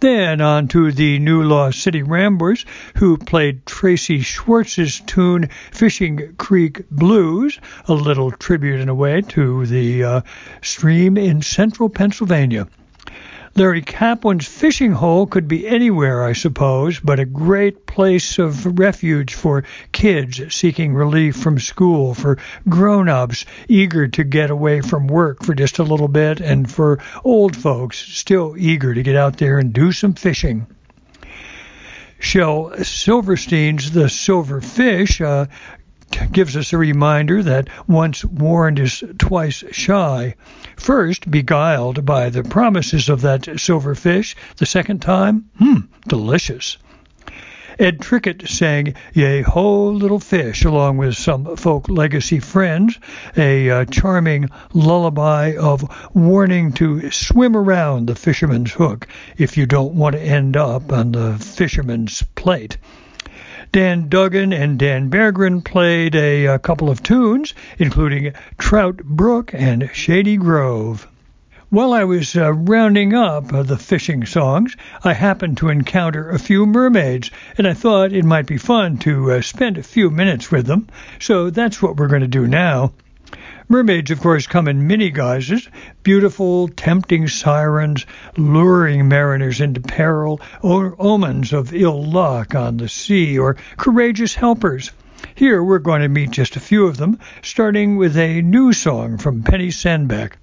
Then 0.00 0.40
on 0.40 0.66
to 0.68 0.90
the 0.90 1.18
New 1.18 1.42
Lost 1.42 1.80
City 1.82 2.02
Ramblers, 2.02 2.64
who 2.96 3.18
played 3.18 3.66
Tracy 3.66 4.20
Schwarz's 4.20 5.00
tune 5.00 5.50
Fishing 5.70 6.34
Creek 6.38 6.88
Blues, 6.90 7.60
a 7.86 7.92
little 7.92 8.30
tribute 8.30 8.80
in 8.80 8.88
a 8.88 8.94
way 8.94 9.20
to 9.20 9.66
the 9.66 10.04
uh, 10.04 10.20
stream 10.62 11.18
in 11.18 11.42
central 11.42 11.90
Pennsylvania. 11.90 12.66
Larry 13.56 13.80
Kaplan's 13.80 14.46
fishing 14.46 14.92
hole 14.92 15.26
could 15.26 15.48
be 15.48 15.66
anywhere, 15.66 16.22
I 16.22 16.34
suppose, 16.34 17.00
but 17.00 17.18
a 17.18 17.24
great 17.24 17.86
place 17.86 18.38
of 18.38 18.78
refuge 18.78 19.32
for 19.32 19.64
kids 19.92 20.54
seeking 20.54 20.92
relief 20.92 21.36
from 21.36 21.58
school, 21.58 22.12
for 22.12 22.36
grown 22.68 23.08
ups 23.08 23.46
eager 23.66 24.08
to 24.08 24.24
get 24.24 24.50
away 24.50 24.82
from 24.82 25.06
work 25.06 25.42
for 25.42 25.54
just 25.54 25.78
a 25.78 25.84
little 25.84 26.08
bit, 26.08 26.38
and 26.38 26.70
for 26.70 26.98
old 27.24 27.56
folks 27.56 27.96
still 27.96 28.54
eager 28.58 28.92
to 28.92 29.02
get 29.02 29.16
out 29.16 29.38
there 29.38 29.58
and 29.58 29.72
do 29.72 29.90
some 29.90 30.12
fishing. 30.12 30.66
Shel 32.18 32.72
Silverstein's 32.82 33.90
The 33.90 34.10
Silver 34.10 34.60
Fish 34.60 35.22
gives 36.32 36.56
us 36.56 36.72
a 36.72 36.78
reminder 36.78 37.42
that 37.42 37.68
once 37.88 38.24
warned 38.24 38.78
is 38.78 39.02
twice 39.18 39.64
shy. 39.72 40.34
First, 40.76 41.30
beguiled 41.30 42.04
by 42.04 42.30
the 42.30 42.44
promises 42.44 43.08
of 43.08 43.22
that 43.22 43.58
silver 43.58 43.94
fish. 43.94 44.36
The 44.56 44.66
second 44.66 45.02
time, 45.02 45.46
hmm, 45.58 45.80
delicious. 46.06 46.76
Ed 47.78 48.00
Trickett 48.00 48.48
sang 48.48 48.94
Yea 49.12 49.42
Ho 49.42 49.90
Little 49.90 50.18
Fish 50.18 50.64
along 50.64 50.96
with 50.96 51.14
some 51.14 51.56
folk 51.56 51.90
legacy 51.90 52.38
friends, 52.38 52.98
a 53.36 53.68
uh, 53.68 53.84
charming 53.84 54.48
lullaby 54.72 55.56
of 55.56 55.84
warning 56.14 56.72
to 56.72 57.10
swim 57.10 57.54
around 57.54 58.06
the 58.06 58.14
fisherman's 58.14 58.72
hook 58.72 59.06
if 59.36 59.58
you 59.58 59.66
don't 59.66 59.92
want 59.92 60.16
to 60.16 60.22
end 60.22 60.56
up 60.56 60.90
on 60.90 61.12
the 61.12 61.36
fisherman's 61.38 62.22
plate. 62.34 62.78
Dan 63.72 64.08
Duggan 64.08 64.52
and 64.52 64.78
Dan 64.78 65.10
Berggren 65.10 65.64
played 65.64 66.14
a, 66.14 66.46
a 66.46 66.58
couple 66.58 66.88
of 66.88 67.02
tunes, 67.02 67.54
including 67.78 68.32
Trout 68.58 68.98
Brook 68.98 69.50
and 69.52 69.90
Shady 69.92 70.36
Grove. 70.36 71.06
While 71.68 71.92
I 71.92 72.04
was 72.04 72.36
uh, 72.36 72.52
rounding 72.52 73.12
up 73.12 73.52
uh, 73.52 73.64
the 73.64 73.76
fishing 73.76 74.24
songs, 74.24 74.76
I 75.02 75.14
happened 75.14 75.56
to 75.58 75.68
encounter 75.68 76.30
a 76.30 76.38
few 76.38 76.64
mermaids, 76.64 77.32
and 77.58 77.66
I 77.66 77.74
thought 77.74 78.12
it 78.12 78.24
might 78.24 78.46
be 78.46 78.56
fun 78.56 78.98
to 78.98 79.32
uh, 79.32 79.40
spend 79.40 79.76
a 79.76 79.82
few 79.82 80.08
minutes 80.08 80.50
with 80.50 80.66
them. 80.66 80.86
So 81.18 81.50
that's 81.50 81.82
what 81.82 81.96
we're 81.96 82.06
going 82.06 82.22
to 82.22 82.28
do 82.28 82.46
now. 82.46 82.92
Mermaids, 83.68 84.12
of 84.12 84.20
course, 84.20 84.46
come 84.46 84.68
in 84.68 84.86
many 84.86 85.10
guises 85.10 85.68
beautiful, 86.04 86.68
tempting 86.68 87.26
sirens, 87.26 88.06
luring 88.36 89.08
mariners 89.08 89.60
into 89.60 89.80
peril, 89.80 90.40
or 90.62 90.94
omens 91.00 91.52
of 91.52 91.74
ill 91.74 92.04
luck 92.04 92.54
on 92.54 92.76
the 92.76 92.88
sea, 92.88 93.36
or 93.38 93.56
courageous 93.76 94.34
helpers. 94.34 94.92
Here 95.34 95.62
we're 95.62 95.80
going 95.80 96.02
to 96.02 96.08
meet 96.08 96.30
just 96.30 96.54
a 96.54 96.60
few 96.60 96.86
of 96.86 96.96
them, 96.96 97.18
starting 97.42 97.96
with 97.96 98.16
a 98.16 98.40
new 98.42 98.72
song 98.72 99.18
from 99.18 99.42
Penny 99.42 99.70
Sandbeck. 99.70 100.36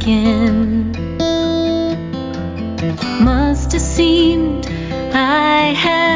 Breaking. 0.00 0.92
Must 3.22 3.72
have 3.72 3.82
seemed 3.82 4.66
I 5.12 5.74
had 5.74 6.09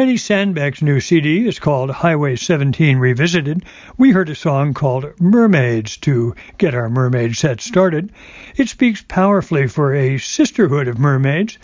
Penny 0.00 0.16
Sandbeck's 0.16 0.80
new 0.80 0.98
CD 0.98 1.46
is 1.46 1.58
called 1.58 1.90
Highway 1.90 2.34
17 2.34 2.96
Revisited. 2.96 3.66
We 3.98 4.12
heard 4.12 4.30
a 4.30 4.34
song 4.34 4.72
called 4.72 5.12
Mermaids 5.20 5.98
to 5.98 6.34
get 6.56 6.74
our 6.74 6.88
mermaid 6.88 7.36
set 7.36 7.60
started. 7.60 8.10
It 8.56 8.70
speaks 8.70 9.04
powerfully 9.06 9.66
for 9.66 9.94
a 9.94 10.16
sisterhood 10.16 10.88
of 10.88 10.98
mermaids. 10.98 11.58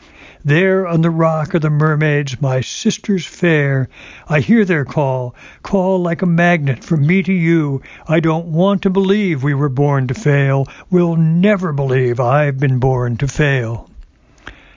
There 0.45 0.87
on 0.87 1.01
the 1.01 1.09
rock 1.09 1.55
are 1.55 1.61
the 1.61 1.71
mermaids, 1.71 2.39
my 2.39 2.61
sisters 2.61 3.25
fair. 3.25 3.89
I 4.29 4.41
hear 4.41 4.67
their 4.67 4.85
call, 4.85 5.35
call 5.63 6.03
like 6.03 6.21
a 6.21 6.27
magnet 6.27 6.85
from 6.85 7.07
me 7.07 7.23
to 7.23 7.33
you. 7.33 7.81
I 8.07 8.21
don't 8.21 8.49
want 8.49 8.83
to 8.83 8.91
believe 8.91 9.43
we 9.43 9.55
were 9.55 9.71
born 9.71 10.09
to 10.09 10.15
fail. 10.15 10.67
We'll 10.91 11.17
never 11.17 11.73
believe 11.73 12.21
I've 12.21 12.59
been 12.59 12.81
born 12.81 13.17
to 13.17 13.29
fail. 13.29 13.86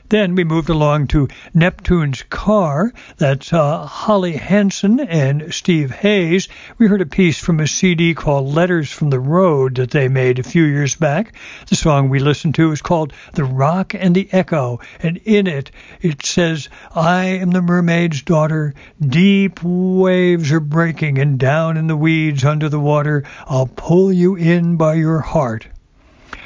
Then 0.10 0.34
we 0.34 0.44
moved 0.44 0.70
along 0.70 1.06
to 1.10 1.28
Neptune's 1.54 2.24
Car. 2.24 2.92
That's 3.18 3.54
uh, 3.54 3.86
Holly 3.86 4.34
Hansen 4.38 5.00
and 5.00 5.54
Steve 5.54 5.92
Hayes. 5.92 6.48
We 6.80 6.88
heard 6.88 7.02
a 7.02 7.06
piece 7.06 7.38
from 7.38 7.60
a 7.60 7.68
CD 7.68 8.16
called 8.16 8.52
Letters 8.52 8.92
from 8.92 9.12
the 9.12 9.20
Road 9.20 9.76
that 9.76 9.92
they 9.92 10.08
made 10.08 10.40
a 10.40 10.44
few 10.44 10.64
years 10.64 10.96
back. 10.96 11.34
The 11.68 11.76
song 11.76 12.10
we 12.10 12.18
listened 12.18 12.56
to 12.56 12.72
is 12.72 12.82
called 12.82 13.14
The 13.34 13.44
Rock 13.44 13.94
and 13.94 14.16
the 14.16 14.28
Echo, 14.32 14.80
and 15.00 15.18
in 15.26 15.46
it 15.46 15.70
it 16.02 16.26
says, 16.26 16.70
I 16.96 17.26
am 17.26 17.52
the 17.52 17.62
mermaid's 17.62 18.24
daughter. 18.24 18.74
Deep 19.00 19.60
waves 19.62 20.52
are 20.52 20.60
breaking, 20.60 21.20
and 21.20 21.38
down 21.38 21.78
in 21.78 21.86
the 21.86 21.96
weeds 21.96 22.44
under 22.44 22.68
the 22.68 22.80
water, 22.80 23.26
I'll 23.46 23.68
pull 23.68 24.12
you 24.12 24.36
in 24.36 24.76
by 24.76 24.96
your 24.96 25.20
heart. 25.20 25.68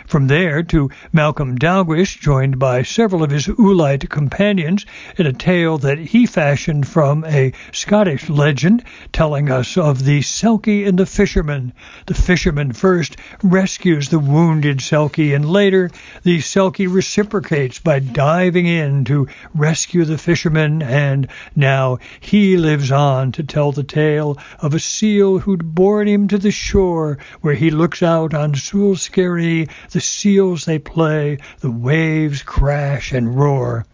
From 0.07 0.27
there 0.27 0.61
to 0.63 0.91
Malcolm 1.11 1.57
Dalglish, 1.57 2.19
joined 2.19 2.59
by 2.59 2.84
several 2.84 3.23
of 3.23 3.31
his 3.31 3.47
Oolite 3.47 4.09
companions 4.09 4.85
in 5.17 5.25
a 5.25 5.34
tale 5.34 5.77
that 5.80 5.97
he 5.97 6.25
fashioned 6.25 6.88
from 6.88 7.23
a 7.25 7.51
Scottish 7.71 8.30
legend 8.30 8.84
telling 9.11 9.49
us 9.49 9.75
of 9.75 10.03
the 10.05 10.19
Selkie 10.21 10.88
and 10.88 10.99
the 10.99 11.05
fisherman. 11.05 11.73
The 12.05 12.13
fisherman 12.13 12.73
first 12.73 13.17
rescues 13.41 14.09
the 14.09 14.19
wounded 14.19 14.80
Selkie, 14.80 15.35
and 15.35 15.49
later 15.49 15.89
the 16.21 16.39
Selkie 16.39 16.93
reciprocates 16.93 17.80
by 17.80 17.99
diving 17.99 18.67
in 18.67 19.05
to 19.05 19.27
rescue 19.55 20.05
the 20.05 20.17
fisherman, 20.17 20.84
and 20.84 21.27
now 21.55 21.97
he 22.19 22.57
lives 22.57 22.91
on 22.91 23.31
to 23.31 23.43
tell 23.43 23.71
the 23.71 23.84
tale 23.84 24.38
of 24.59 24.73
a 24.73 24.80
seal 24.80 25.39
who'd 25.39 25.73
borne 25.73 26.07
him 26.07 26.27
to 26.27 26.38
the 26.38 26.51
shore, 26.51 27.17
where 27.41 27.55
he 27.55 27.71
looks 27.71 28.03
out 28.03 28.34
on 28.34 28.53
Sule 28.53 28.95
Skerry, 28.95 29.67
the 29.93 30.01
seals 30.01 30.65
they 30.65 30.79
play, 30.79 31.37
the 31.59 31.71
waves 31.71 32.43
crash 32.43 33.13
and 33.13 33.39
roar. 33.39 33.85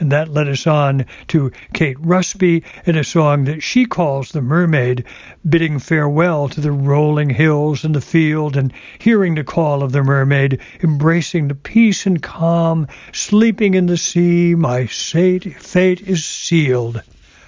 And 0.00 0.10
that 0.10 0.28
led 0.28 0.48
us 0.48 0.66
on 0.66 1.06
to 1.28 1.52
Kate 1.72 1.98
Rusby 2.00 2.64
in 2.84 2.96
a 2.96 3.04
song 3.04 3.44
that 3.44 3.62
she 3.62 3.84
calls 3.84 4.32
The 4.32 4.40
Mermaid, 4.40 5.04
bidding 5.48 5.78
farewell 5.78 6.48
to 6.48 6.60
the 6.60 6.72
rolling 6.72 7.30
hills 7.30 7.84
and 7.84 7.94
the 7.94 8.00
field, 8.00 8.56
and 8.56 8.72
hearing 8.98 9.36
the 9.36 9.44
call 9.44 9.82
of 9.82 9.92
the 9.92 10.02
mermaid, 10.02 10.58
embracing 10.82 11.48
the 11.48 11.54
peace 11.54 12.06
and 12.06 12.22
calm, 12.22 12.88
sleeping 13.12 13.74
in 13.74 13.86
the 13.86 13.98
sea, 13.98 14.54
my 14.54 14.86
fate, 14.86 15.60
fate 15.60 16.00
is 16.00 16.24
sealed. 16.24 17.02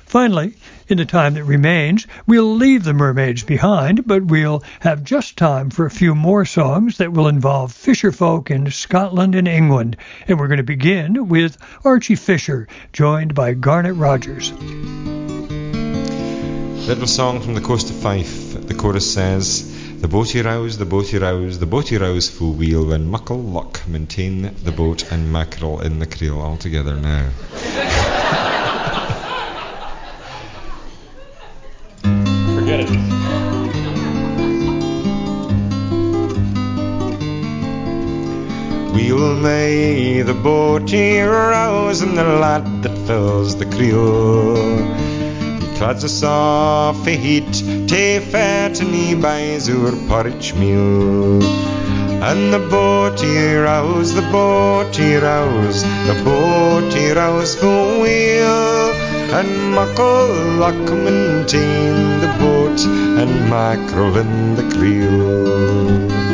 Finally, 0.06 0.54
in 0.88 0.98
the 0.98 1.04
time 1.04 1.34
that 1.34 1.42
remains, 1.42 2.06
we'll 2.28 2.54
leave 2.54 2.84
the 2.84 2.94
mermaids 2.94 3.42
behind, 3.42 4.06
but 4.06 4.24
we'll 4.24 4.62
have 4.78 5.02
just 5.02 5.36
time 5.36 5.68
for 5.68 5.84
a 5.84 5.90
few 5.90 6.14
more 6.14 6.44
songs 6.44 6.98
that 6.98 7.12
will 7.12 7.26
involve 7.26 7.72
fisher 7.72 8.12
folk 8.12 8.48
in 8.48 8.70
Scotland 8.70 9.34
and 9.34 9.48
England. 9.48 9.96
And 10.28 10.38
we're 10.38 10.46
going 10.46 10.58
to 10.58 10.62
begin 10.62 11.28
with 11.28 11.58
Archie 11.84 12.14
Fisher, 12.14 12.68
joined 12.92 13.34
by 13.34 13.54
Garnet 13.54 13.96
Rogers. 13.96 14.52
Little 16.86 17.08
song 17.08 17.40
from 17.40 17.54
the 17.54 17.60
coast 17.60 17.90
of 17.90 17.96
Fife. 17.96 18.64
The 18.68 18.74
chorus 18.74 19.12
says, 19.12 20.00
The 20.00 20.06
boatie 20.06 20.44
rouse, 20.44 20.78
the 20.78 20.86
boatie 20.86 21.20
rouse, 21.20 21.58
the 21.58 21.66
boatie 21.66 22.00
rouse 22.00 22.28
full 22.28 22.52
wheel, 22.52 22.86
when 22.86 23.08
muckle 23.08 23.42
luck 23.42 23.84
maintain 23.88 24.54
the 24.62 24.70
boat 24.70 25.10
and 25.10 25.32
mackerel 25.32 25.80
in 25.80 25.98
the 25.98 26.06
creel. 26.06 26.40
All 26.40 26.56
together 26.56 26.94
now. 26.94 27.28
Forget. 32.76 32.90
We'll 38.92 39.36
may 39.36 40.20
the 40.22 40.34
boatie 40.34 41.26
rouse 41.26 42.02
and 42.02 42.18
the 42.18 42.24
lad 42.24 42.82
that 42.82 42.98
fills 43.06 43.56
the 43.56 43.64
creel. 43.64 44.56
He 45.60 45.76
clads 45.78 46.04
us 46.04 46.22
off 46.22 47.06
a 47.06 47.16
heat, 47.16 47.50
tae 47.88 48.20
fat 48.20 48.80
and 48.80 48.94
he 48.94 49.14
buys 49.14 49.70
our 49.70 49.92
porridge 50.08 50.52
meal. 50.52 51.42
And 52.28 52.52
the 52.52 52.58
boatie 52.58 53.64
rouse, 53.64 54.12
the 54.12 54.22
boatie 54.22 55.22
rouse, 55.22 55.82
the 55.82 56.16
boatie 56.24 57.16
rouse 57.16 57.54
full 57.54 58.02
wheel. 58.02 59.15
And 59.28 59.74
muckle 59.74 60.28
luck 60.58 60.74
maintain 60.74 62.20
the 62.20 62.28
boat 62.38 62.80
and 63.20 63.50
mackerel 63.50 64.16
in 64.16 64.54
the 64.54 64.62
creel. 64.74 66.26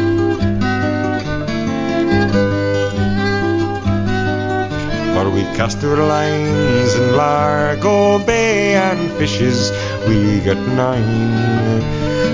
For 5.14 5.30
we 5.30 5.42
cast 5.56 5.82
our 5.84 5.96
lines 5.96 6.94
in 6.94 7.16
Largo 7.16 8.18
Bay 8.24 8.74
and 8.74 9.10
fishes 9.12 9.70
we 10.06 10.40
got 10.40 10.58
nine. 10.76 11.80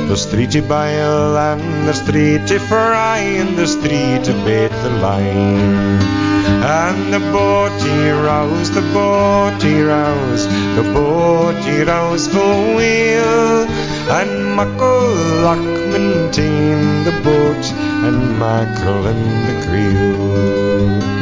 There's 0.08 0.26
three 0.26 0.46
to 0.48 0.62
bile 0.62 1.36
and 1.36 1.86
there's 1.86 2.00
three 2.00 2.38
to 2.46 2.58
fry 2.58 3.18
and 3.18 3.56
there's 3.56 3.76
three 3.76 4.18
to 4.24 4.32
bait 4.44 4.72
the 4.82 4.90
line. 5.00 6.37
And 6.60 7.12
the 7.14 7.18
boatie 7.18 8.24
rouse, 8.24 8.70
the 8.70 8.80
boatie 8.80 9.86
rouse, 9.86 10.46
the 10.76 10.82
boatie 10.92 11.86
rouse 11.86 12.26
full 12.26 12.74
wheel. 12.76 13.66
And 14.10 14.56
muckle 14.56 15.14
luck 15.46 15.58
maintain 15.94 17.04
the 17.04 17.12
boat 17.22 17.64
and 18.06 18.38
mackerel 18.38 19.06
in 19.06 19.22
the 19.46 19.54
creel. 19.66 21.18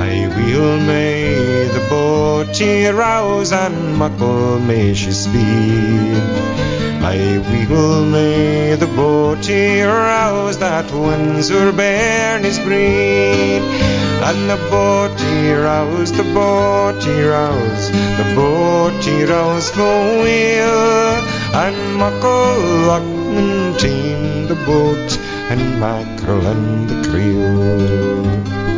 I 0.00 0.26
will 0.36 0.80
may 0.80 1.12
the 1.12 1.17
boatie 2.38 2.96
rouse 2.96 3.50
and 3.52 3.96
muckle 3.96 4.60
may 4.60 4.94
she 4.94 5.10
speed. 5.10 6.22
I 7.02 7.38
will 7.68 8.04
may 8.06 8.76
the 8.76 8.86
boatie 8.86 9.84
rouse 9.84 10.56
that 10.58 10.88
Windsor 10.92 11.72
bairnies 11.72 12.62
breed. 12.64 13.62
And 14.28 14.50
the 14.50 14.58
boatie 14.70 15.64
rouse, 15.64 16.12
the 16.12 16.22
boatie 16.22 17.28
rouse, 17.28 17.90
the 18.18 18.26
boatie 18.38 19.28
rouse 19.28 19.70
full 19.70 20.22
wheel. 20.22 21.18
And 21.64 21.96
muckle 21.96 22.60
luck 22.86 23.02
maintain 23.02 24.46
the 24.46 24.58
boat 24.66 25.10
and 25.50 25.80
mackerel 25.80 26.46
and 26.46 26.88
the 26.88 27.08
creel. 27.08 28.77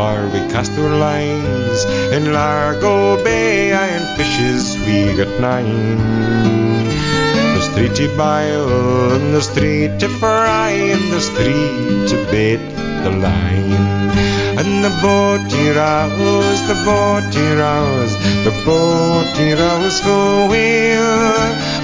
For 0.00 0.24
we 0.32 0.40
cast 0.48 0.72
our 0.78 0.96
lines 0.96 1.84
in 2.16 2.32
Largo 2.32 3.22
Bay 3.22 3.70
and 3.70 4.04
fishes 4.16 4.64
we 4.86 4.98
got 5.14 5.32
nine. 5.38 5.98
There's 7.52 7.68
three 7.74 7.92
to 7.98 8.06
bile 8.16 9.12
and 9.16 9.34
there's 9.34 9.50
three 9.50 9.88
to 10.00 10.08
fry 10.20 10.70
and 10.94 11.02
there's 11.12 11.28
three 11.36 12.08
to 12.10 12.16
bait 12.32 12.64
the 13.04 13.12
line. 13.26 13.84
And 14.60 14.72
the 14.86 14.92
boatie 15.04 15.70
rouse, 15.76 16.62
the 16.70 16.78
boatie 16.88 17.52
rouse, 17.60 18.14
the 18.46 18.54
boatie 18.64 19.54
rouse 19.60 20.00
full 20.00 20.48
wheel. 20.48 21.12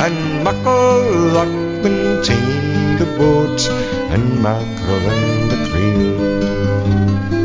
And 0.04 0.42
muckle 0.42 1.04
luck 1.36 1.54
maintain 1.84 2.96
the 2.96 3.08
boat 3.20 3.60
and 4.14 4.24
mackerel 4.42 5.04
and 5.12 5.50
the 5.50 5.58
creel. 5.68 7.35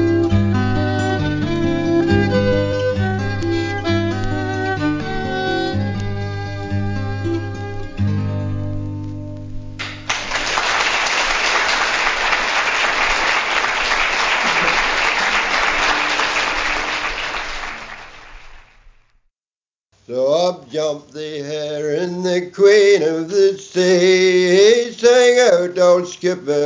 The 21.13 21.43
heron, 21.43 22.23
the 22.23 22.51
queen 22.51 23.03
of 23.03 23.29
the 23.29 23.57
sea. 23.57 24.91
Sang 24.93 25.39
out, 25.71 25.79
old 25.79 26.07
skipper, 26.07 26.51
oh, 26.51 26.60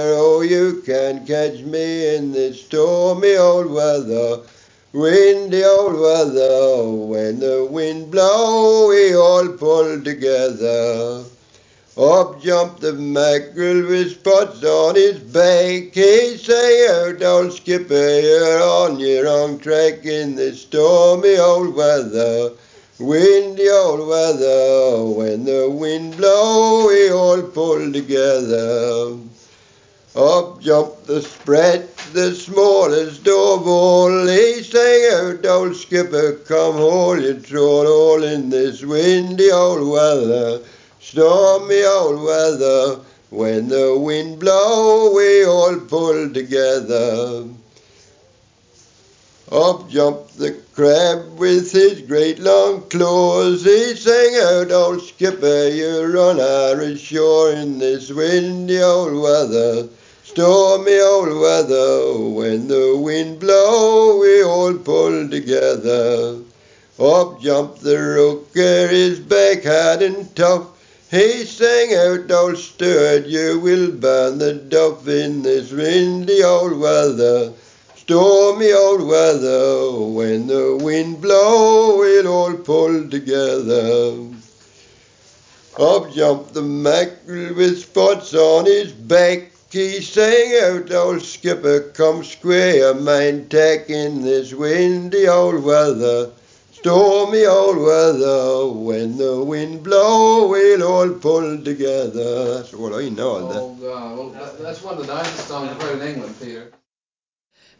come 91.95 92.23
square, 92.23 92.93
mind 92.93 93.49
tack 93.49 93.89
in 93.89 94.21
this 94.21 94.53
windy 94.53 95.27
old 95.27 95.63
weather. 95.63 96.31
Stormy 96.73 97.45
old 97.45 97.77
weather, 97.77 98.67
when 98.67 99.17
the 99.17 99.43
wind 99.43 99.81
blow, 99.81 100.49
we'll 100.49 100.83
all 100.83 101.09
pull 101.13 101.63
together. 101.63 102.55
That's 102.55 102.73
all 102.73 102.93
I 102.93 103.09
know 103.09 103.35
of 103.37 103.49
that. 103.49 103.61
Oh, 103.61 103.71
uh, 103.71 103.75
God. 103.79 104.17
Well, 104.17 104.29
that, 104.31 104.59
that's 104.59 104.83
one 104.83 104.97
of 104.97 105.07
the 105.07 105.13
nicest 105.13 105.47
songs 105.47 105.71
I've 105.71 105.81
heard 105.81 106.01
in 106.01 106.07
England, 106.07 106.35
Peter. 106.41 106.71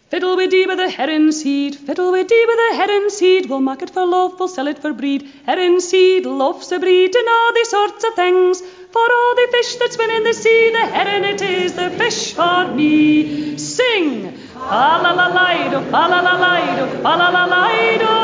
Fiddle 0.10 0.38
we 0.38 0.48
dee 0.48 0.66
with 0.66 0.78
the 0.78 0.90
heron 0.90 1.32
seed, 1.32 1.76
fiddle 1.76 2.12
we 2.12 2.24
dee 2.24 2.46
with 2.48 2.58
the 2.58 2.76
heron 2.78 3.10
seed. 3.10 3.50
We'll 3.50 3.60
mark 3.60 3.82
it 3.82 3.90
for 3.90 4.06
loaf, 4.06 4.40
we'll 4.40 4.48
sell 4.48 4.68
it 4.68 4.80
for 4.80 4.94
breed. 4.94 5.30
Heron 5.46 5.82
seed, 5.82 6.26
love's 6.26 6.72
a 6.72 6.80
breed, 6.80 7.16
and 7.16 7.28
all 7.28 7.54
these 7.54 7.70
sorts 7.70 8.04
of 8.04 8.14
things. 8.14 8.62
For 8.96 9.08
all 9.14 9.36
the 9.36 9.48
fish 9.52 9.76
that 9.76 9.92
swim 9.92 10.10
in 10.10 10.24
the 10.24 10.34
sea, 10.34 10.72
the 10.72 10.86
heron 10.96 11.26
it 11.26 11.42
is, 11.42 11.74
the 11.74 11.90
fish 12.02 12.34
for 12.34 12.68
me. 12.74 13.58
Sing! 13.58 14.32
Fa 14.54 14.86
la 15.04 15.12
la 15.12 15.28
la 15.38 15.82
fa 15.94 16.04
la 16.12 16.20
la 16.28 16.36
la 16.44 16.54
fa 17.04 17.14
la 17.22 17.30
la 17.36 17.44
la 17.54 17.64
do. 18.00 18.16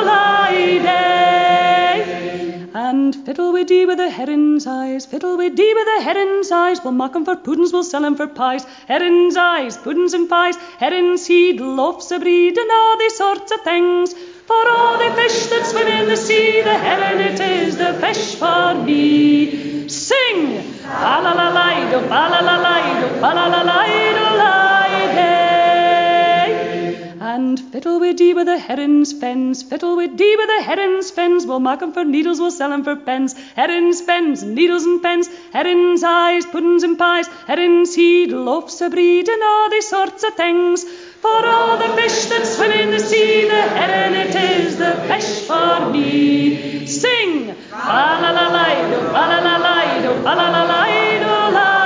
And 2.74 3.14
fiddle 3.26 3.52
we 3.52 3.66
dee 3.66 3.86
with 3.86 3.98
the 3.98 4.10
heron's 4.10 4.66
eyes, 4.66 5.06
fiddle 5.06 5.36
we 5.36 5.50
dee 5.50 5.74
with 5.74 5.88
the 5.94 6.04
heron's 6.04 6.50
eyes. 6.52 6.82
We'll 6.82 6.94
mock 6.94 7.18
'em 7.18 7.26
for 7.26 7.36
puddings, 7.36 7.74
we'll 7.74 7.84
sell 7.84 8.06
'em 8.06 8.16
for 8.16 8.28
pies. 8.28 8.66
Heron's 8.88 9.36
eyes, 9.36 9.78
puddings 9.78 10.14
and 10.14 10.30
pies, 10.30 10.56
heron 10.80 11.18
seed, 11.18 11.60
loaves 11.60 12.14
a 12.14 12.20
breed, 12.20 12.58
and 12.58 12.72
all 12.72 12.98
these 12.98 13.18
sorts 13.18 13.52
of 13.52 13.62
things. 13.62 14.16
For 14.52 14.68
all 14.70 14.98
the 14.98 15.16
fish 15.16 15.48
that 15.48 15.66
swim 15.66 15.88
in 15.88 16.10
the 16.10 16.18
sea, 16.18 16.62
the 16.62 16.78
heron 16.78 17.22
it 17.22 17.40
is, 17.40 17.78
the 17.78 17.94
fish 18.04 18.36
for 18.36 18.74
me. 18.84 19.88
Sing! 19.88 20.62
Fa 20.84 21.16
la 21.24 21.32
la 21.40 21.48
la 21.58 21.68
do, 21.90 22.00
fa 22.12 22.22
la 22.34 22.42
la 22.50 22.58
la 22.66 22.76
do, 23.00 23.08
fa 23.22 23.30
la 23.38 23.46
la 23.54 23.62
la 23.70 23.80
do, 24.18 24.28
la 24.42 25.31
And 27.24 27.60
fiddle 27.60 28.00
we 28.00 28.14
dee 28.14 28.34
with 28.34 28.48
the 28.48 28.58
heron's 28.58 29.14
fens, 29.14 29.62
fiddle 29.62 29.96
we 29.96 30.08
dee 30.08 30.36
with 30.40 30.48
the 30.48 30.64
heron's 30.64 31.12
fens. 31.12 31.46
We'll 31.46 31.60
mark 31.60 31.84
'em 31.84 31.94
for 31.94 32.04
needles, 32.04 32.40
we'll 32.40 32.50
sell 32.50 32.74
'em 32.74 32.84
for 32.84 32.96
pens. 32.96 33.36
Heron's 33.56 34.02
fens, 34.02 34.42
needles 34.42 34.86
and 34.86 35.04
pens, 35.04 35.30
heron's 35.54 36.04
eyes, 36.04 36.48
puddings 36.48 36.82
and 36.82 36.98
pies, 36.98 37.30
heron's 37.46 37.92
seed, 37.92 38.32
loaves 38.32 38.82
a 38.82 38.90
breed, 38.90 39.30
and 39.30 39.44
all 39.44 39.70
these 39.70 39.88
sorts 39.88 40.24
of 40.24 40.34
things. 40.34 40.84
For 41.22 41.46
all 41.46 41.78
the 41.78 41.90
fish 41.90 42.26
that 42.32 42.48
swim 42.48 42.72
in 42.72 42.90
the 42.90 43.00
sea, 43.00 43.48
the 43.48 43.62
heron 43.78 44.16
it 44.16 44.34
is, 44.34 44.78
the 44.80 44.94
fish 45.12 45.32
for 45.42 45.92
me. 45.92 46.88
Sing! 46.88 47.54
Fa 47.70 48.02
la 48.24 48.32
la 48.32 48.48
la 48.58 48.66
la 49.18 49.28
la 49.28 49.40
la 49.46 49.60
la 49.60 50.50
la 50.56 50.64
la 50.72 50.84
do, 51.22 51.54
la 51.54 51.81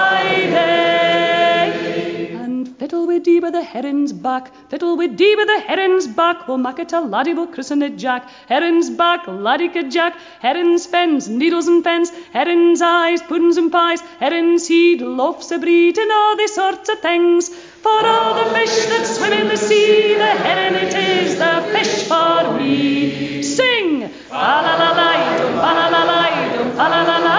with 3.45 3.53
the 3.53 3.63
heron's 3.63 4.11
back, 4.11 4.51
fiddle 4.69 4.97
we 4.97 5.07
dee 5.07 5.35
with 5.35 5.47
the 5.47 5.59
heron's 5.67 6.07
back. 6.07 6.47
We'll 6.47 6.57
make 6.57 6.79
it 6.79 6.93
a 6.93 6.99
laddie, 6.99 7.33
we'll 7.33 7.47
christen 7.55 7.83
it 7.83 7.95
Jack. 7.95 8.27
Heron's 8.49 8.89
back, 8.89 9.27
laddie 9.27 9.69
Jack. 9.89 10.17
Heron's 10.41 10.87
fens, 10.87 11.29
needles 11.29 11.67
and 11.67 11.83
pens. 11.83 12.11
Heron's 12.33 12.81
eyes, 12.81 13.21
puddings 13.21 13.57
and 13.57 13.71
pies. 13.71 14.01
Heron's 14.19 14.63
seed, 14.65 15.01
loaves 15.01 15.51
a 15.51 15.59
breed, 15.59 15.97
and 15.97 16.11
all 16.11 16.35
these 16.35 16.55
sorts 16.55 16.89
of 16.89 16.99
things. 17.01 17.49
For 17.85 18.01
all 18.13 18.33
the 18.33 18.49
fish 18.55 18.85
that 18.87 19.05
swim 19.05 19.33
in 19.33 19.47
the 19.47 19.57
sea, 19.57 20.15
the 20.15 20.33
heron 20.45 20.75
it 20.83 20.95
is, 20.95 21.37
the 21.37 21.53
fish 21.71 22.07
for 22.07 22.57
me. 22.57 23.43
Sing! 23.43 24.09
Fa 24.09 24.53
la 24.65 24.75
la 24.81 24.89
la 24.91 25.15
la 25.63 25.71
la 25.73 25.87
la 25.87 26.87
la 26.89 27.03
la 27.03 27.17
la 27.19 27.34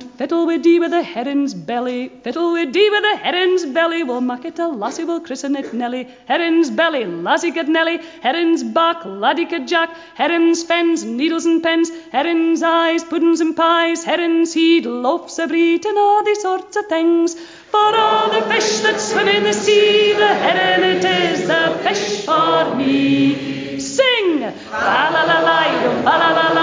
fiddle 0.00 0.46
we 0.46 0.58
dee 0.58 0.78
with 0.78 0.92
a 0.92 1.02
heron's 1.02 1.54
belly, 1.54 2.08
fiddle 2.22 2.52
we 2.52 2.66
dee 2.66 2.88
with 2.90 3.04
a 3.04 3.16
heron's 3.16 3.66
belly. 3.66 4.02
We'll 4.02 4.20
make 4.20 4.44
it 4.44 4.58
a 4.58 4.68
lassie, 4.68 5.04
we'll 5.04 5.20
christen 5.20 5.56
it 5.56 5.72
Nelly. 5.72 6.08
Heron's 6.26 6.70
belly, 6.70 7.04
lassie 7.04 7.50
get 7.50 7.68
Nelly. 7.68 7.98
Heron's 8.22 8.62
back, 8.62 9.04
laddie 9.04 9.44
get 9.44 9.66
Jack. 9.66 9.90
Heron's 10.16 10.62
fens, 10.62 11.04
needles 11.04 11.46
and 11.46 11.62
pens. 11.62 11.90
Heron's 12.12 12.62
eyes, 12.62 13.04
puddings 13.04 13.40
and 13.40 13.56
pies. 13.56 14.04
Heron's 14.04 14.52
seed, 14.52 14.86
loaves 14.86 15.38
of 15.38 15.48
breed, 15.50 15.84
and 15.84 15.98
all 15.98 16.24
these 16.24 16.42
sorts 16.42 16.76
of 16.76 16.86
things. 16.86 17.34
For 17.34 17.96
all 17.96 18.30
the 18.30 18.42
fish 18.42 18.80
that 18.80 19.00
swim 19.00 19.28
in 19.28 19.42
the 19.42 19.52
sea, 19.52 20.12
the 20.12 20.26
heron 20.26 20.84
it 20.84 21.04
is, 21.04 21.46
the 21.48 21.78
fish 21.82 22.24
for 22.24 22.74
me. 22.76 23.80
Sing! 23.80 24.40
Fa 24.70 25.10
la 25.12 25.22
la 25.24 25.40
la 25.40 25.64
la 26.04 26.16
la 26.16 26.30
la 26.32 26.54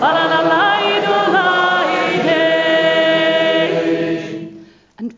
la 0.00 0.24
la 0.26 0.40
la 0.40 0.72
do, 1.00 1.10
la 1.10 1.31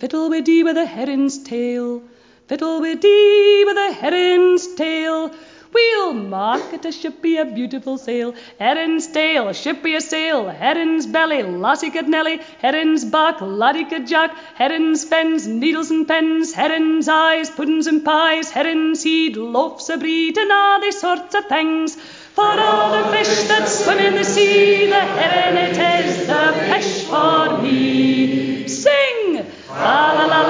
fiddle 0.04 0.28
we 0.28 0.42
dee 0.42 0.62
with 0.62 0.74
the 0.74 0.84
heron's 0.84 1.38
tail, 1.44 2.02
fiddle 2.46 2.78
we 2.82 2.94
dee 2.94 3.62
with 3.64 3.74
the 3.74 3.90
heron's 4.00 4.74
tail. 4.74 5.30
We'll 5.72 6.12
mark 6.12 6.74
it 6.74 6.84
a 6.84 6.92
ship 6.92 7.22
be 7.22 7.38
a 7.38 7.46
beautiful 7.46 7.96
sail. 7.96 8.34
Heron's 8.58 9.06
tail, 9.06 9.48
a 9.48 9.54
ship 9.54 9.82
be 9.82 9.94
a 9.96 10.02
sail. 10.02 10.50
Heron's 10.50 11.06
belly, 11.06 11.42
lassie 11.42 11.88
get 11.88 12.06
Nelly. 12.06 12.38
Heron's 12.58 13.06
back, 13.06 13.40
laddie 13.40 13.84
get 13.84 14.06
Jack. 14.06 14.36
Heron's 14.56 15.04
fens, 15.04 15.46
needles 15.46 15.90
and 15.90 16.06
pens. 16.06 16.52
Heron's 16.52 17.08
eyes, 17.08 17.48
puddings 17.48 17.86
and 17.86 18.04
pies. 18.04 18.50
Heron's 18.50 19.00
seed, 19.00 19.38
loaves 19.38 19.88
a 19.88 19.96
breed, 19.96 20.36
and 20.36 20.52
all 20.52 20.82
these 20.82 21.00
sorts 21.00 21.34
of 21.34 21.46
things. 21.46 21.96
For 22.34 22.42
all 22.42 22.90
the 22.90 23.16
fish 23.16 23.44
that 23.46 23.68
swim 23.68 23.98
in 23.98 24.16
the 24.16 24.24
sea, 24.24 24.86
the 24.86 25.00
heron 25.00 25.56
it 25.56 25.78
is, 25.78 26.26
the 26.26 26.52
fish 26.68 27.04
for 27.04 27.62
me. 27.62 28.66
Sing! 28.66 29.44
Fa 29.68 30.14
la 30.18 30.26
la 30.26 30.44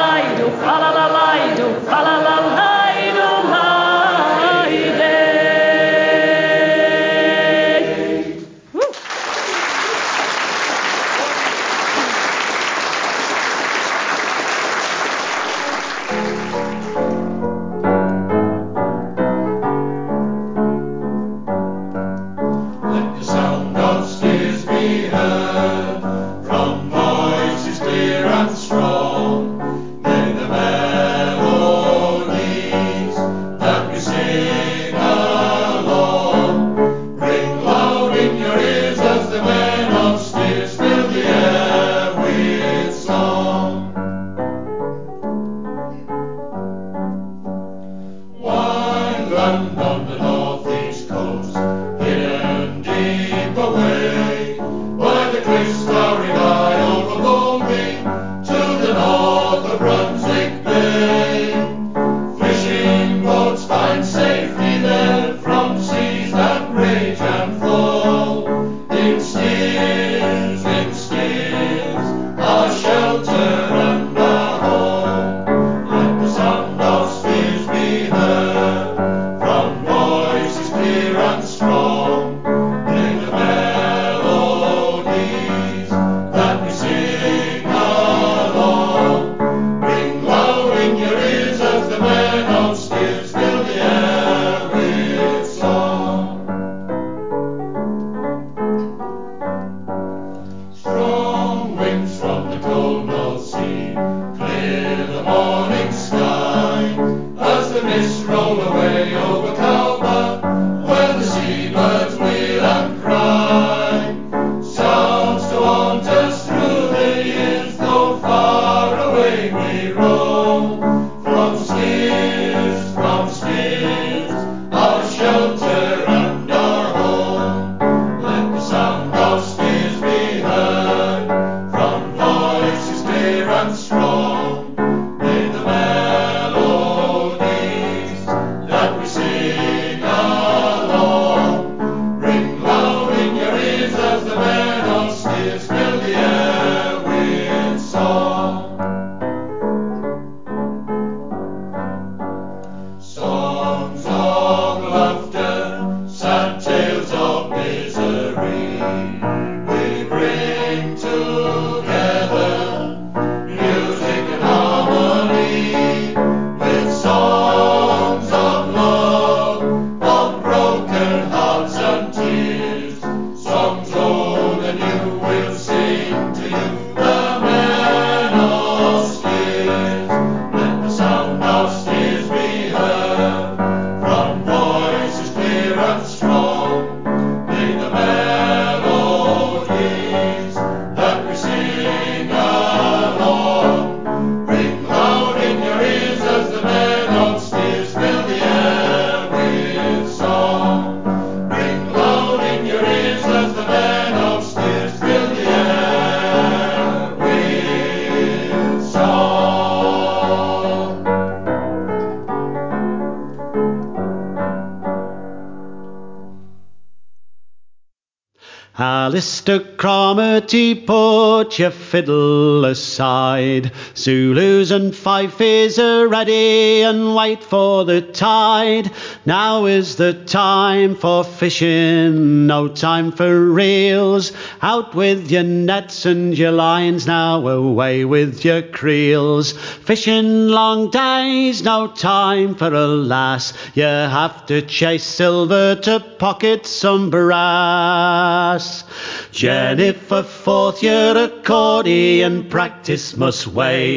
fiddle 221.85 222.65
aside. 222.65 223.70
Zulus 224.05 224.70
and 224.70 224.94
Fifes 224.94 225.78
are 225.78 226.06
ready 226.06 226.82
and 226.82 227.14
wait 227.14 227.43
for 227.43 227.86
the 227.86 228.02
tide. 228.02 228.90
Now 229.24 229.64
is 229.64 229.97
the 229.97 230.12
time 230.12 230.94
for 230.94 231.24
fishing, 231.24 232.47
no 232.47 232.68
time 232.68 233.12
for 233.12 233.51
reels. 233.51 234.32
Out 234.60 234.94
with 234.94 235.31
your 235.31 235.43
nets 235.43 236.05
and 236.05 236.36
your 236.36 236.52
lines, 236.52 237.06
now 237.06 237.48
away 237.48 238.05
with 238.05 238.44
your 238.44 238.60
creels. 238.60 239.52
Fishing 239.52 240.48
long 240.48 240.90
days, 240.90 241.62
no 241.62 241.86
time 241.86 242.56
for 242.56 242.74
a 242.74 242.86
lass. 242.86 243.55
You 243.74 243.85
have 243.85 244.44
to 244.48 244.60
chase 244.60 245.05
silver 245.05 245.76
to 245.76 246.01
pocket 246.18 246.66
some 246.66 247.09
brass. 247.09 248.85
Jennifer, 249.32 250.22
fourth 250.22 250.82
year 250.82 251.16
accordion 251.16 252.51
practice 252.51 253.16
must 253.16 253.47
wait. 253.47 253.94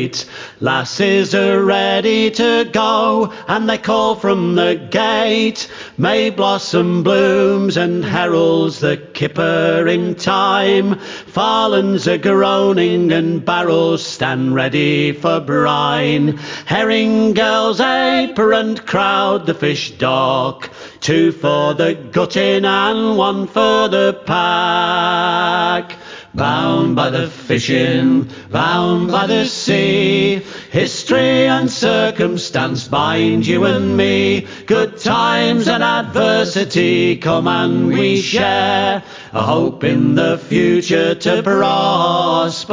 Lasses 0.59 1.33
are 1.33 1.63
ready 1.63 2.29
to 2.29 2.69
go, 2.71 3.33
and 3.47 3.67
they 3.67 3.79
call 3.79 4.15
from 4.15 4.53
the 4.53 4.75
gate. 4.91 5.67
May 5.97 6.29
blossom 6.29 7.01
blooms 7.01 7.77
and 7.77 8.05
heralds 8.05 8.79
the 8.79 8.97
kipper 9.13 9.87
in 9.87 10.13
time. 10.13 10.95
Farlins 10.95 12.05
are 12.05 12.19
groaning 12.19 13.11
and 13.11 13.43
barrels 13.43 14.05
stand 14.05 14.53
ready 14.53 15.13
for 15.13 15.39
brine. 15.39 16.37
Herring 16.65 17.33
girls 17.33 17.79
apron 17.79 18.77
crowd 18.77 19.47
the 19.47 19.55
fish 19.55 19.91
dock. 19.97 20.69
Two 20.99 21.31
for 21.31 21.73
the 21.73 21.95
gutting 22.11 22.65
and 22.65 23.17
one 23.17 23.47
for 23.47 23.87
the 23.87 24.21
pack. 24.25 25.97
Bound 26.37 26.95
by 26.95 27.09
the 27.09 27.27
fishing, 27.31 28.29
bound 28.51 29.11
by 29.11 29.25
the 29.25 29.45
sea. 29.45 30.43
History 30.69 31.47
and 31.47 31.67
circumstance 31.67 32.87
bind 32.87 33.47
you 33.47 33.65
and 33.65 33.97
me. 33.97 34.45
Good 34.67 34.99
times 34.99 35.67
and 35.67 35.81
adversity 35.81 37.17
come 37.17 37.47
and 37.47 37.87
we 37.87 38.21
share. 38.21 39.01
A 39.33 39.41
hope 39.41 39.83
in 39.83 40.13
the 40.13 40.37
future 40.37 41.15
to 41.15 41.41
prosper. 41.41 42.67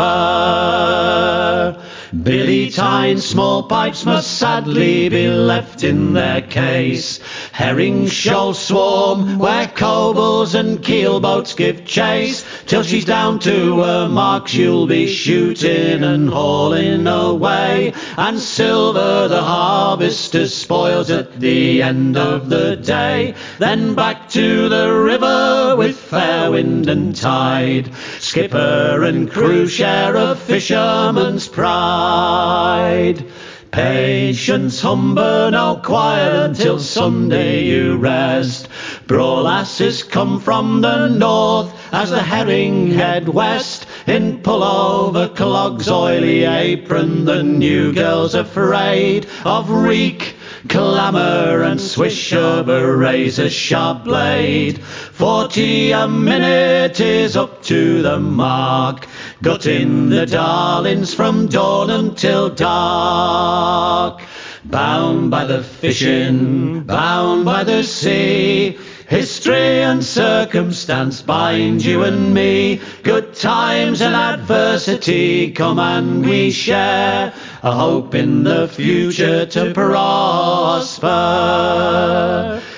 Billy 2.22 2.70
Tyne's 2.70 3.24
small 3.26 3.64
pipes 3.64 4.04
must 4.04 4.38
sadly 4.38 5.08
be 5.08 5.28
left 5.28 5.82
in 5.82 6.12
their 6.12 6.42
case. 6.42 7.18
Herring 7.50 8.06
shoals 8.06 8.58
swarm 8.58 9.38
where 9.38 9.66
cobles 9.66 10.54
and 10.54 10.78
keelboats 10.78 11.56
give 11.56 11.84
chase. 11.84 12.44
Till 12.66 12.82
she's 12.82 13.04
down 13.04 13.40
to 13.40 13.80
her 13.80 14.08
mark, 14.08 14.48
she'll 14.48 14.86
be 14.86 15.06
shooting 15.06 16.02
and 16.02 16.30
hauling 16.30 17.06
away. 17.06 17.92
And 18.16 18.38
silver 18.38 19.28
the 19.28 19.42
harvester 19.42 20.46
spoils 20.48 21.10
at 21.10 21.40
the 21.40 21.82
end 21.82 22.16
of 22.16 22.48
the 22.48 22.76
day. 22.76 23.34
Then 23.58 23.94
back 23.94 24.30
to 24.30 24.70
the 24.70 24.90
river 24.90 25.76
with 25.76 25.98
fair 25.98 26.52
wind 26.52 26.88
and 26.88 27.14
tide. 27.14 27.90
Skipper 28.18 29.04
and 29.04 29.30
crew 29.30 29.66
share 29.66 30.16
a 30.16 30.34
fisherman's 30.34 31.46
pride. 31.46 33.26
Patience, 33.74 34.80
humber, 34.80 35.50
now 35.50 35.74
quiet 35.74 36.44
until 36.44 36.78
Sunday 36.78 37.64
you 37.64 37.96
rest. 37.96 38.68
Brawlasses 39.06 40.08
come 40.08 40.40
from 40.40 40.80
the 40.80 41.08
north 41.08 41.74
as 41.92 42.08
the 42.08 42.22
herring 42.22 42.90
head 42.90 43.28
west. 43.28 43.86
In 44.06 44.38
pullover 44.38 45.34
clogs, 45.36 45.90
oily 45.90 46.44
apron, 46.44 47.26
the 47.26 47.42
new 47.42 47.92
girl's 47.92 48.34
afraid 48.34 49.26
of 49.44 49.68
reek. 49.68 50.36
Clamour 50.68 51.62
and 51.62 51.78
swish 51.78 52.32
of 52.32 52.70
a 52.70 52.96
razor 52.96 53.50
sharp 53.50 54.04
blade. 54.04 54.78
Forty 54.82 55.92
a 55.92 56.08
minute 56.08 56.98
is 56.98 57.36
up 57.36 57.62
to 57.64 58.00
the 58.00 58.18
mark. 58.18 59.06
Gutting 59.42 60.08
the 60.08 60.24
darlings 60.24 61.12
from 61.12 61.48
dawn 61.48 61.90
until 61.90 62.48
dark. 62.48 64.22
Bound 64.64 65.30
by 65.30 65.44
the 65.44 65.62
fishing, 65.62 66.80
bound 66.84 67.44
by 67.44 67.64
the 67.64 67.82
sea. 67.82 68.78
History 69.14 69.80
and 69.80 70.04
circumstance 70.04 71.22
bind 71.22 71.84
you 71.84 72.02
and 72.02 72.34
me. 72.34 72.80
Good 73.04 73.32
times 73.32 74.00
and 74.00 74.12
adversity 74.12 75.52
come 75.52 75.78
and 75.78 76.26
we 76.26 76.50
share. 76.50 77.32
A 77.62 77.70
hope 77.70 78.16
in 78.16 78.42
the 78.42 78.66
future 78.66 79.46
to 79.46 79.72
prosper. 79.72 81.04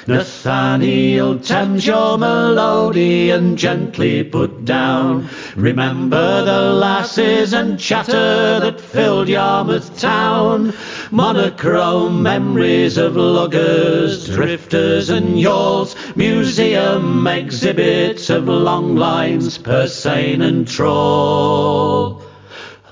Nathaniel 0.06 1.38
Thames, 1.40 1.84
your 1.86 2.18
melody 2.18 3.30
and 3.30 3.56
gently 3.58 4.22
put 4.22 4.64
down. 4.64 5.28
Remember 5.56 6.44
the 6.44 6.60
lasses 6.74 7.54
and 7.54 7.80
chatter 7.80 8.60
that 8.60 8.80
filled 8.80 9.28
Yarmouth 9.28 9.98
town. 9.98 10.74
Monochrome 11.16 12.22
memories 12.22 12.98
of 12.98 13.16
luggers, 13.16 14.26
drifters 14.26 15.09
and 15.09 15.40
yawls. 15.40 15.97
Museum 16.14 17.26
exhibits 17.26 18.28
of 18.28 18.48
long 18.48 18.97
lines, 18.97 19.56
purse 19.56 19.94
seine 19.94 20.43
and 20.43 20.68
Trawl. 20.68 22.20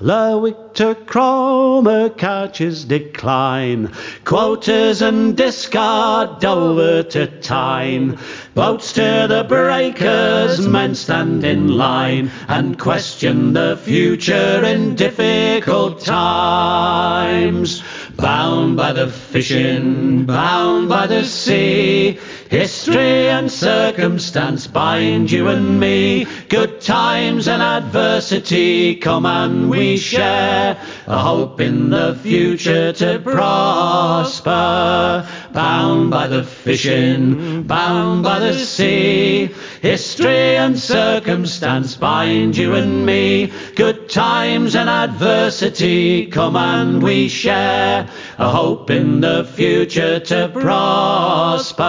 Lerwick 0.01 0.73
to 0.73 0.95
Cromer 1.05 2.09
catches 2.09 2.83
decline, 2.85 3.91
quotas 4.23 5.03
and 5.03 5.37
discard 5.37 6.39
Dover 6.39 7.03
to 7.03 7.27
Tyne. 7.27 8.17
Boats 8.55 8.91
to 8.93 9.27
the 9.29 9.45
breakers, 9.47 10.67
men 10.67 10.95
stand 10.95 11.43
in 11.43 11.77
line 11.77 12.31
and 12.47 12.77
question 12.79 13.53
the 13.53 13.77
future 13.77 14.63
in 14.65 14.95
difficult 14.95 16.01
times. 16.01 17.83
Bound 18.17 18.77
by 18.77 18.93
the 18.93 19.07
fishing, 19.07 20.25
bound 20.25 20.87
by 20.87 21.07
the 21.07 21.25
sea. 21.25 22.17
History 22.49 23.27
and 23.27 23.51
circumstance 23.51 24.67
bind 24.67 25.31
you 25.31 25.49
and 25.49 25.79
me. 25.79 26.25
Good 26.47 26.79
times 26.79 27.47
and 27.47 27.61
adversity 27.61 28.95
come 28.95 29.25
and 29.25 29.69
we 29.69 29.97
share. 29.97 30.77
A 31.07 31.17
hope 31.17 31.59
in 31.59 31.89
the 31.89 32.15
future 32.15 32.93
to 32.93 33.19
prosper. 33.19 35.27
Bound 35.55 36.11
by 36.11 36.27
the 36.27 36.43
fishing, 36.43 37.63
bound 37.63 38.23
by 38.23 38.39
the 38.39 38.53
sea. 38.53 39.49
History 39.81 40.57
and 40.57 40.77
circumstance 40.77 41.95
bind 41.95 42.57
you 42.57 42.75
and 42.75 43.05
me. 43.05 43.53
Good 43.77 44.09
times 44.09 44.75
and 44.75 44.89
adversity 44.89 46.25
come 46.25 46.57
and 46.57 47.01
we 47.01 47.29
share. 47.29 48.09
A 48.37 48.49
hope 48.49 48.89
in 48.89 49.21
the 49.21 49.45
future 49.45 50.19
to 50.19 50.49
prosper. 50.49 51.85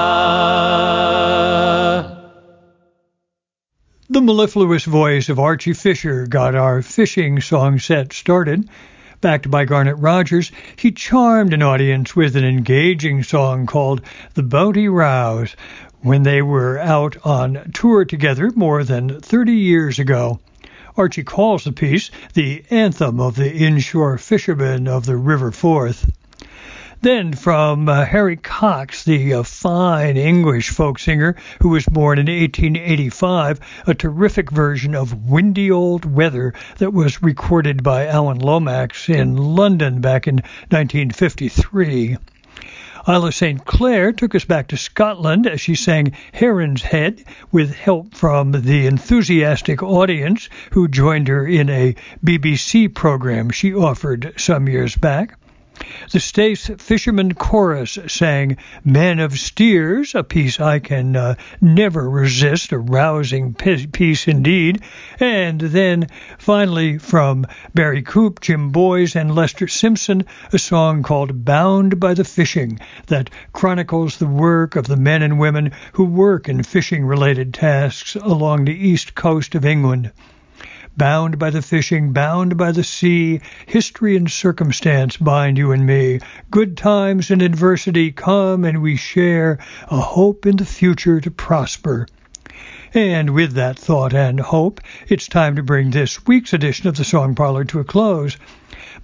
The 4.09 4.23
mellifluous 4.23 4.85
voice 4.85 5.29
of 5.29 5.41
Archie 5.41 5.73
Fisher 5.73 6.29
got 6.29 6.55
our 6.55 6.83
fishing 6.83 7.41
song 7.41 7.81
set 7.81 8.13
started. 8.13 8.69
Backed 9.27 9.51
by 9.51 9.65
Garnet 9.65 9.97
Rogers, 9.99 10.53
he 10.77 10.93
charmed 10.93 11.53
an 11.53 11.61
audience 11.61 12.15
with 12.15 12.37
an 12.37 12.45
engaging 12.45 13.25
song 13.25 13.67
called 13.67 14.01
The 14.35 14.45
Bounty 14.45 14.89
Rouse 14.89 15.57
when 16.01 16.23
they 16.23 16.43
were 16.43 16.79
out 16.79 17.17
on 17.25 17.73
tour 17.75 18.05
together 18.05 18.53
more 18.55 18.85
than 18.85 19.21
30 19.21 19.51
years 19.53 19.99
ago. 19.99 20.39
Archie 20.97 21.25
calls 21.25 21.65
the 21.65 21.73
piece 21.73 22.13
the 22.35 22.63
anthem 22.71 23.19
of 23.19 23.35
the 23.35 23.53
inshore 23.53 24.17
fishermen 24.17 24.87
of 24.87 25.07
the 25.07 25.17
River 25.17 25.51
Forth. 25.51 26.09
Then 27.03 27.35
from 27.35 27.91
uh, 27.91 28.07
Harry 28.07 28.37
Cox, 28.37 29.05
the 29.05 29.35
uh, 29.35 29.43
fine 29.43 30.17
English 30.17 30.71
folk 30.71 30.99
singer 30.99 31.37
who 31.61 31.69
was 31.69 31.85
born 31.85 32.19
in 32.19 32.25
1885, 32.27 33.61
a 33.87 33.95
terrific 33.95 34.51
version 34.51 34.95
of 34.95 35.29
Windy 35.29 35.71
Old 35.71 36.07
Weather 36.07 36.55
that 36.79 36.95
was 36.95 37.23
recorded 37.23 37.83
by 37.83 38.07
Alan 38.07 38.39
Lomax 38.39 39.11
in 39.11 39.37
London 39.37 40.01
back 40.01 40.27
in 40.27 40.37
1953. 40.71 42.17
Isla 43.07 43.31
St. 43.31 43.65
Clair 43.65 44.13
took 44.13 44.35
us 44.35 44.47
back 44.47 44.69
to 44.69 44.79
Scotland 44.79 45.47
as 45.47 45.61
she 45.61 45.75
sang 45.75 46.13
Herring's 46.33 46.83
Head 46.83 47.23
with 47.53 47.75
help 47.75 48.15
from 48.15 48.53
the 48.53 48.87
enthusiastic 48.87 49.83
audience 49.83 50.49
who 50.73 50.89
joined 50.89 51.29
her 51.29 51.47
in 51.47 51.69
a 51.69 51.95
BBC 52.25 52.93
program 52.93 53.51
she 53.51 53.75
offered 53.75 54.33
some 54.39 54.67
years 54.67 54.97
back. 54.97 55.37
The 56.11 56.21
state's 56.21 56.71
fishermen 56.79 57.35
Chorus 57.35 57.99
sang 58.07 58.57
Men 58.85 59.19
of 59.19 59.39
Steers, 59.39 60.15
a 60.15 60.23
piece 60.23 60.59
I 60.61 60.79
can 60.79 61.17
uh, 61.17 61.35
never 61.61 62.09
resist, 62.09 62.73
a 62.73 62.79
rousing 62.79 63.53
piece 63.55 64.29
indeed. 64.29 64.81
And 65.21 65.61
then 65.61 66.07
finally 66.39 66.99
from 66.99 67.47
Barry 67.75 68.03
Coope, 68.03 68.41
Jim 68.41 68.71
Boyes, 68.71 69.17
and 69.17 69.35
Lester 69.35 69.69
Simpson, 69.69 70.25
a 70.53 70.59
song 70.59 71.03
called 71.03 71.45
Bound 71.45 72.01
by 72.01 72.15
the 72.15 72.25
Fishing 72.25 72.79
that 73.09 73.29
chronicles 73.53 74.17
the 74.17 74.27
work 74.27 74.77
of 74.77 74.87
the 74.87 74.97
men 74.97 75.23
and 75.23 75.39
women 75.39 75.73
who 75.93 76.05
work 76.05 76.49
in 76.49 76.63
fishing 76.63 77.05
related 77.05 77.53
tasks 77.53 78.15
along 78.15 78.65
the 78.65 78.89
east 78.89 79.15
coast 79.15 79.55
of 79.55 79.65
England 79.65 80.13
bound 80.97 81.39
by 81.39 81.51
the 81.51 81.63
fishing, 81.63 82.13
bound 82.13 82.57
by 82.57 82.73
the 82.73 82.85
sea, 82.85 83.41
history 83.67 84.17
and 84.17 84.31
circumstance 84.31 85.17
bind 85.17 85.59
you 85.59 85.73
and 85.73 85.85
me. 85.85 86.21
Good 86.51 86.77
times 86.77 87.31
and 87.31 87.43
adversity 87.43 88.13
come 88.13 88.65
and 88.65 88.83
we 88.83 88.97
share 88.97 89.59
a 89.89 90.01
hope 90.01 90.47
in 90.47 90.57
the 90.57 90.65
future 90.65 91.21
to 91.21 91.31
prosper. 91.31 92.07
And 92.95 93.31
with 93.31 93.53
that 93.53 93.79
thought 93.79 94.15
and 94.15 94.41
hope, 94.41 94.81
it's 95.09 95.29
time 95.29 95.57
to 95.57 95.63
bring 95.63 95.91
this 95.91 96.27
week's 96.27 96.55
edition 96.55 96.89
of 96.89 96.97
the 96.97 97.05
Song 97.05 97.35
Parlor 97.35 97.65
to 97.65 97.81
a 97.81 97.85
close. 97.85 98.37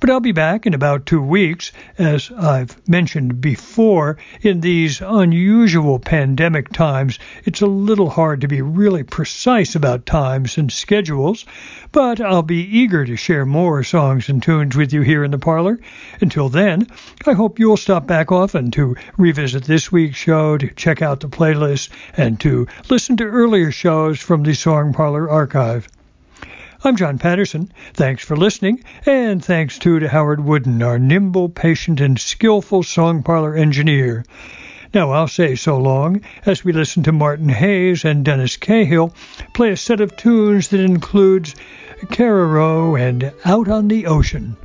But 0.03 0.11
I'll 0.11 0.19
be 0.19 0.33
back 0.33 0.67
in 0.67 0.75
about 0.75 1.07
two 1.07 1.23
weeks, 1.23 1.71
as 1.97 2.33
I've 2.37 2.77
mentioned 2.89 3.41
before. 3.41 4.17
In 4.41 4.61
these 4.61 5.01
unusual 5.01 6.01
pandemic 6.01 6.73
times, 6.73 7.21
it's 7.45 7.61
a 7.61 7.69
little 7.69 8.11
hard 8.11 8.41
to 8.41 8.49
be 8.49 8.63
really 8.63 9.05
precise 9.05 9.77
about 9.77 10.05
times 10.05 10.59
and 10.59 10.73
schedules, 10.73 11.45
but 11.93 12.21
I'll 12.21 12.43
be 12.43 12.65
eager 12.65 13.05
to 13.05 13.15
share 13.15 13.47
more 13.47 13.85
songs 13.85 14.29
and 14.29 14.43
tunes 14.43 14.75
with 14.75 14.93
you 14.93 15.03
here 15.03 15.23
in 15.23 15.31
the 15.31 15.39
parlor. 15.39 15.79
Until 16.21 16.49
then, 16.49 16.89
I 17.25 17.35
hope 17.35 17.61
you'll 17.61 17.77
stop 17.77 18.05
back 18.05 18.33
often 18.33 18.73
to 18.73 18.97
revisit 19.17 19.63
this 19.63 19.93
week's 19.93 20.17
show, 20.17 20.59
to 20.59 20.67
check 20.67 21.01
out 21.01 21.21
the 21.21 21.29
playlist, 21.29 21.91
and 22.17 22.41
to 22.41 22.67
listen 22.91 23.19
to 23.19 23.25
earlier 23.25 23.71
shows 23.71 24.19
from 24.19 24.43
the 24.43 24.55
Song 24.55 24.93
Parlor 24.93 25.31
archive. 25.31 25.87
I'm 26.85 26.97
John 26.97 27.17
Patterson. 27.21 27.71
Thanks 27.95 28.25
for 28.25 28.37
listening, 28.37 28.83
and 29.07 29.45
thanks 29.45 29.79
too 29.79 30.01
to 30.01 30.09
Howard 30.09 30.45
Wooden, 30.45 30.83
our 30.83 30.99
nimble, 30.99 31.49
patient, 31.49 32.01
and 32.01 32.19
skillful 32.19 32.83
song 32.83 33.23
parlor 33.23 33.55
engineer. 33.55 34.25
Now 34.93 35.13
I'll 35.13 35.29
say 35.29 35.55
so 35.55 35.79
long 35.79 36.23
as 36.45 36.65
we 36.65 36.73
listen 36.73 37.05
to 37.05 37.13
Martin 37.13 37.51
Hayes 37.51 38.05
and 38.05 38.25
Dennis 38.25 38.57
Cahill 38.57 39.15
play 39.55 39.71
a 39.71 39.77
set 39.77 40.01
of 40.01 40.17
tunes 40.17 40.69
that 40.69 40.81
includes 40.81 41.55
Carrerow 42.11 42.97
and 42.97 43.33
Out 43.45 43.69
on 43.69 43.87
the 43.87 44.07
Ocean. 44.07 44.57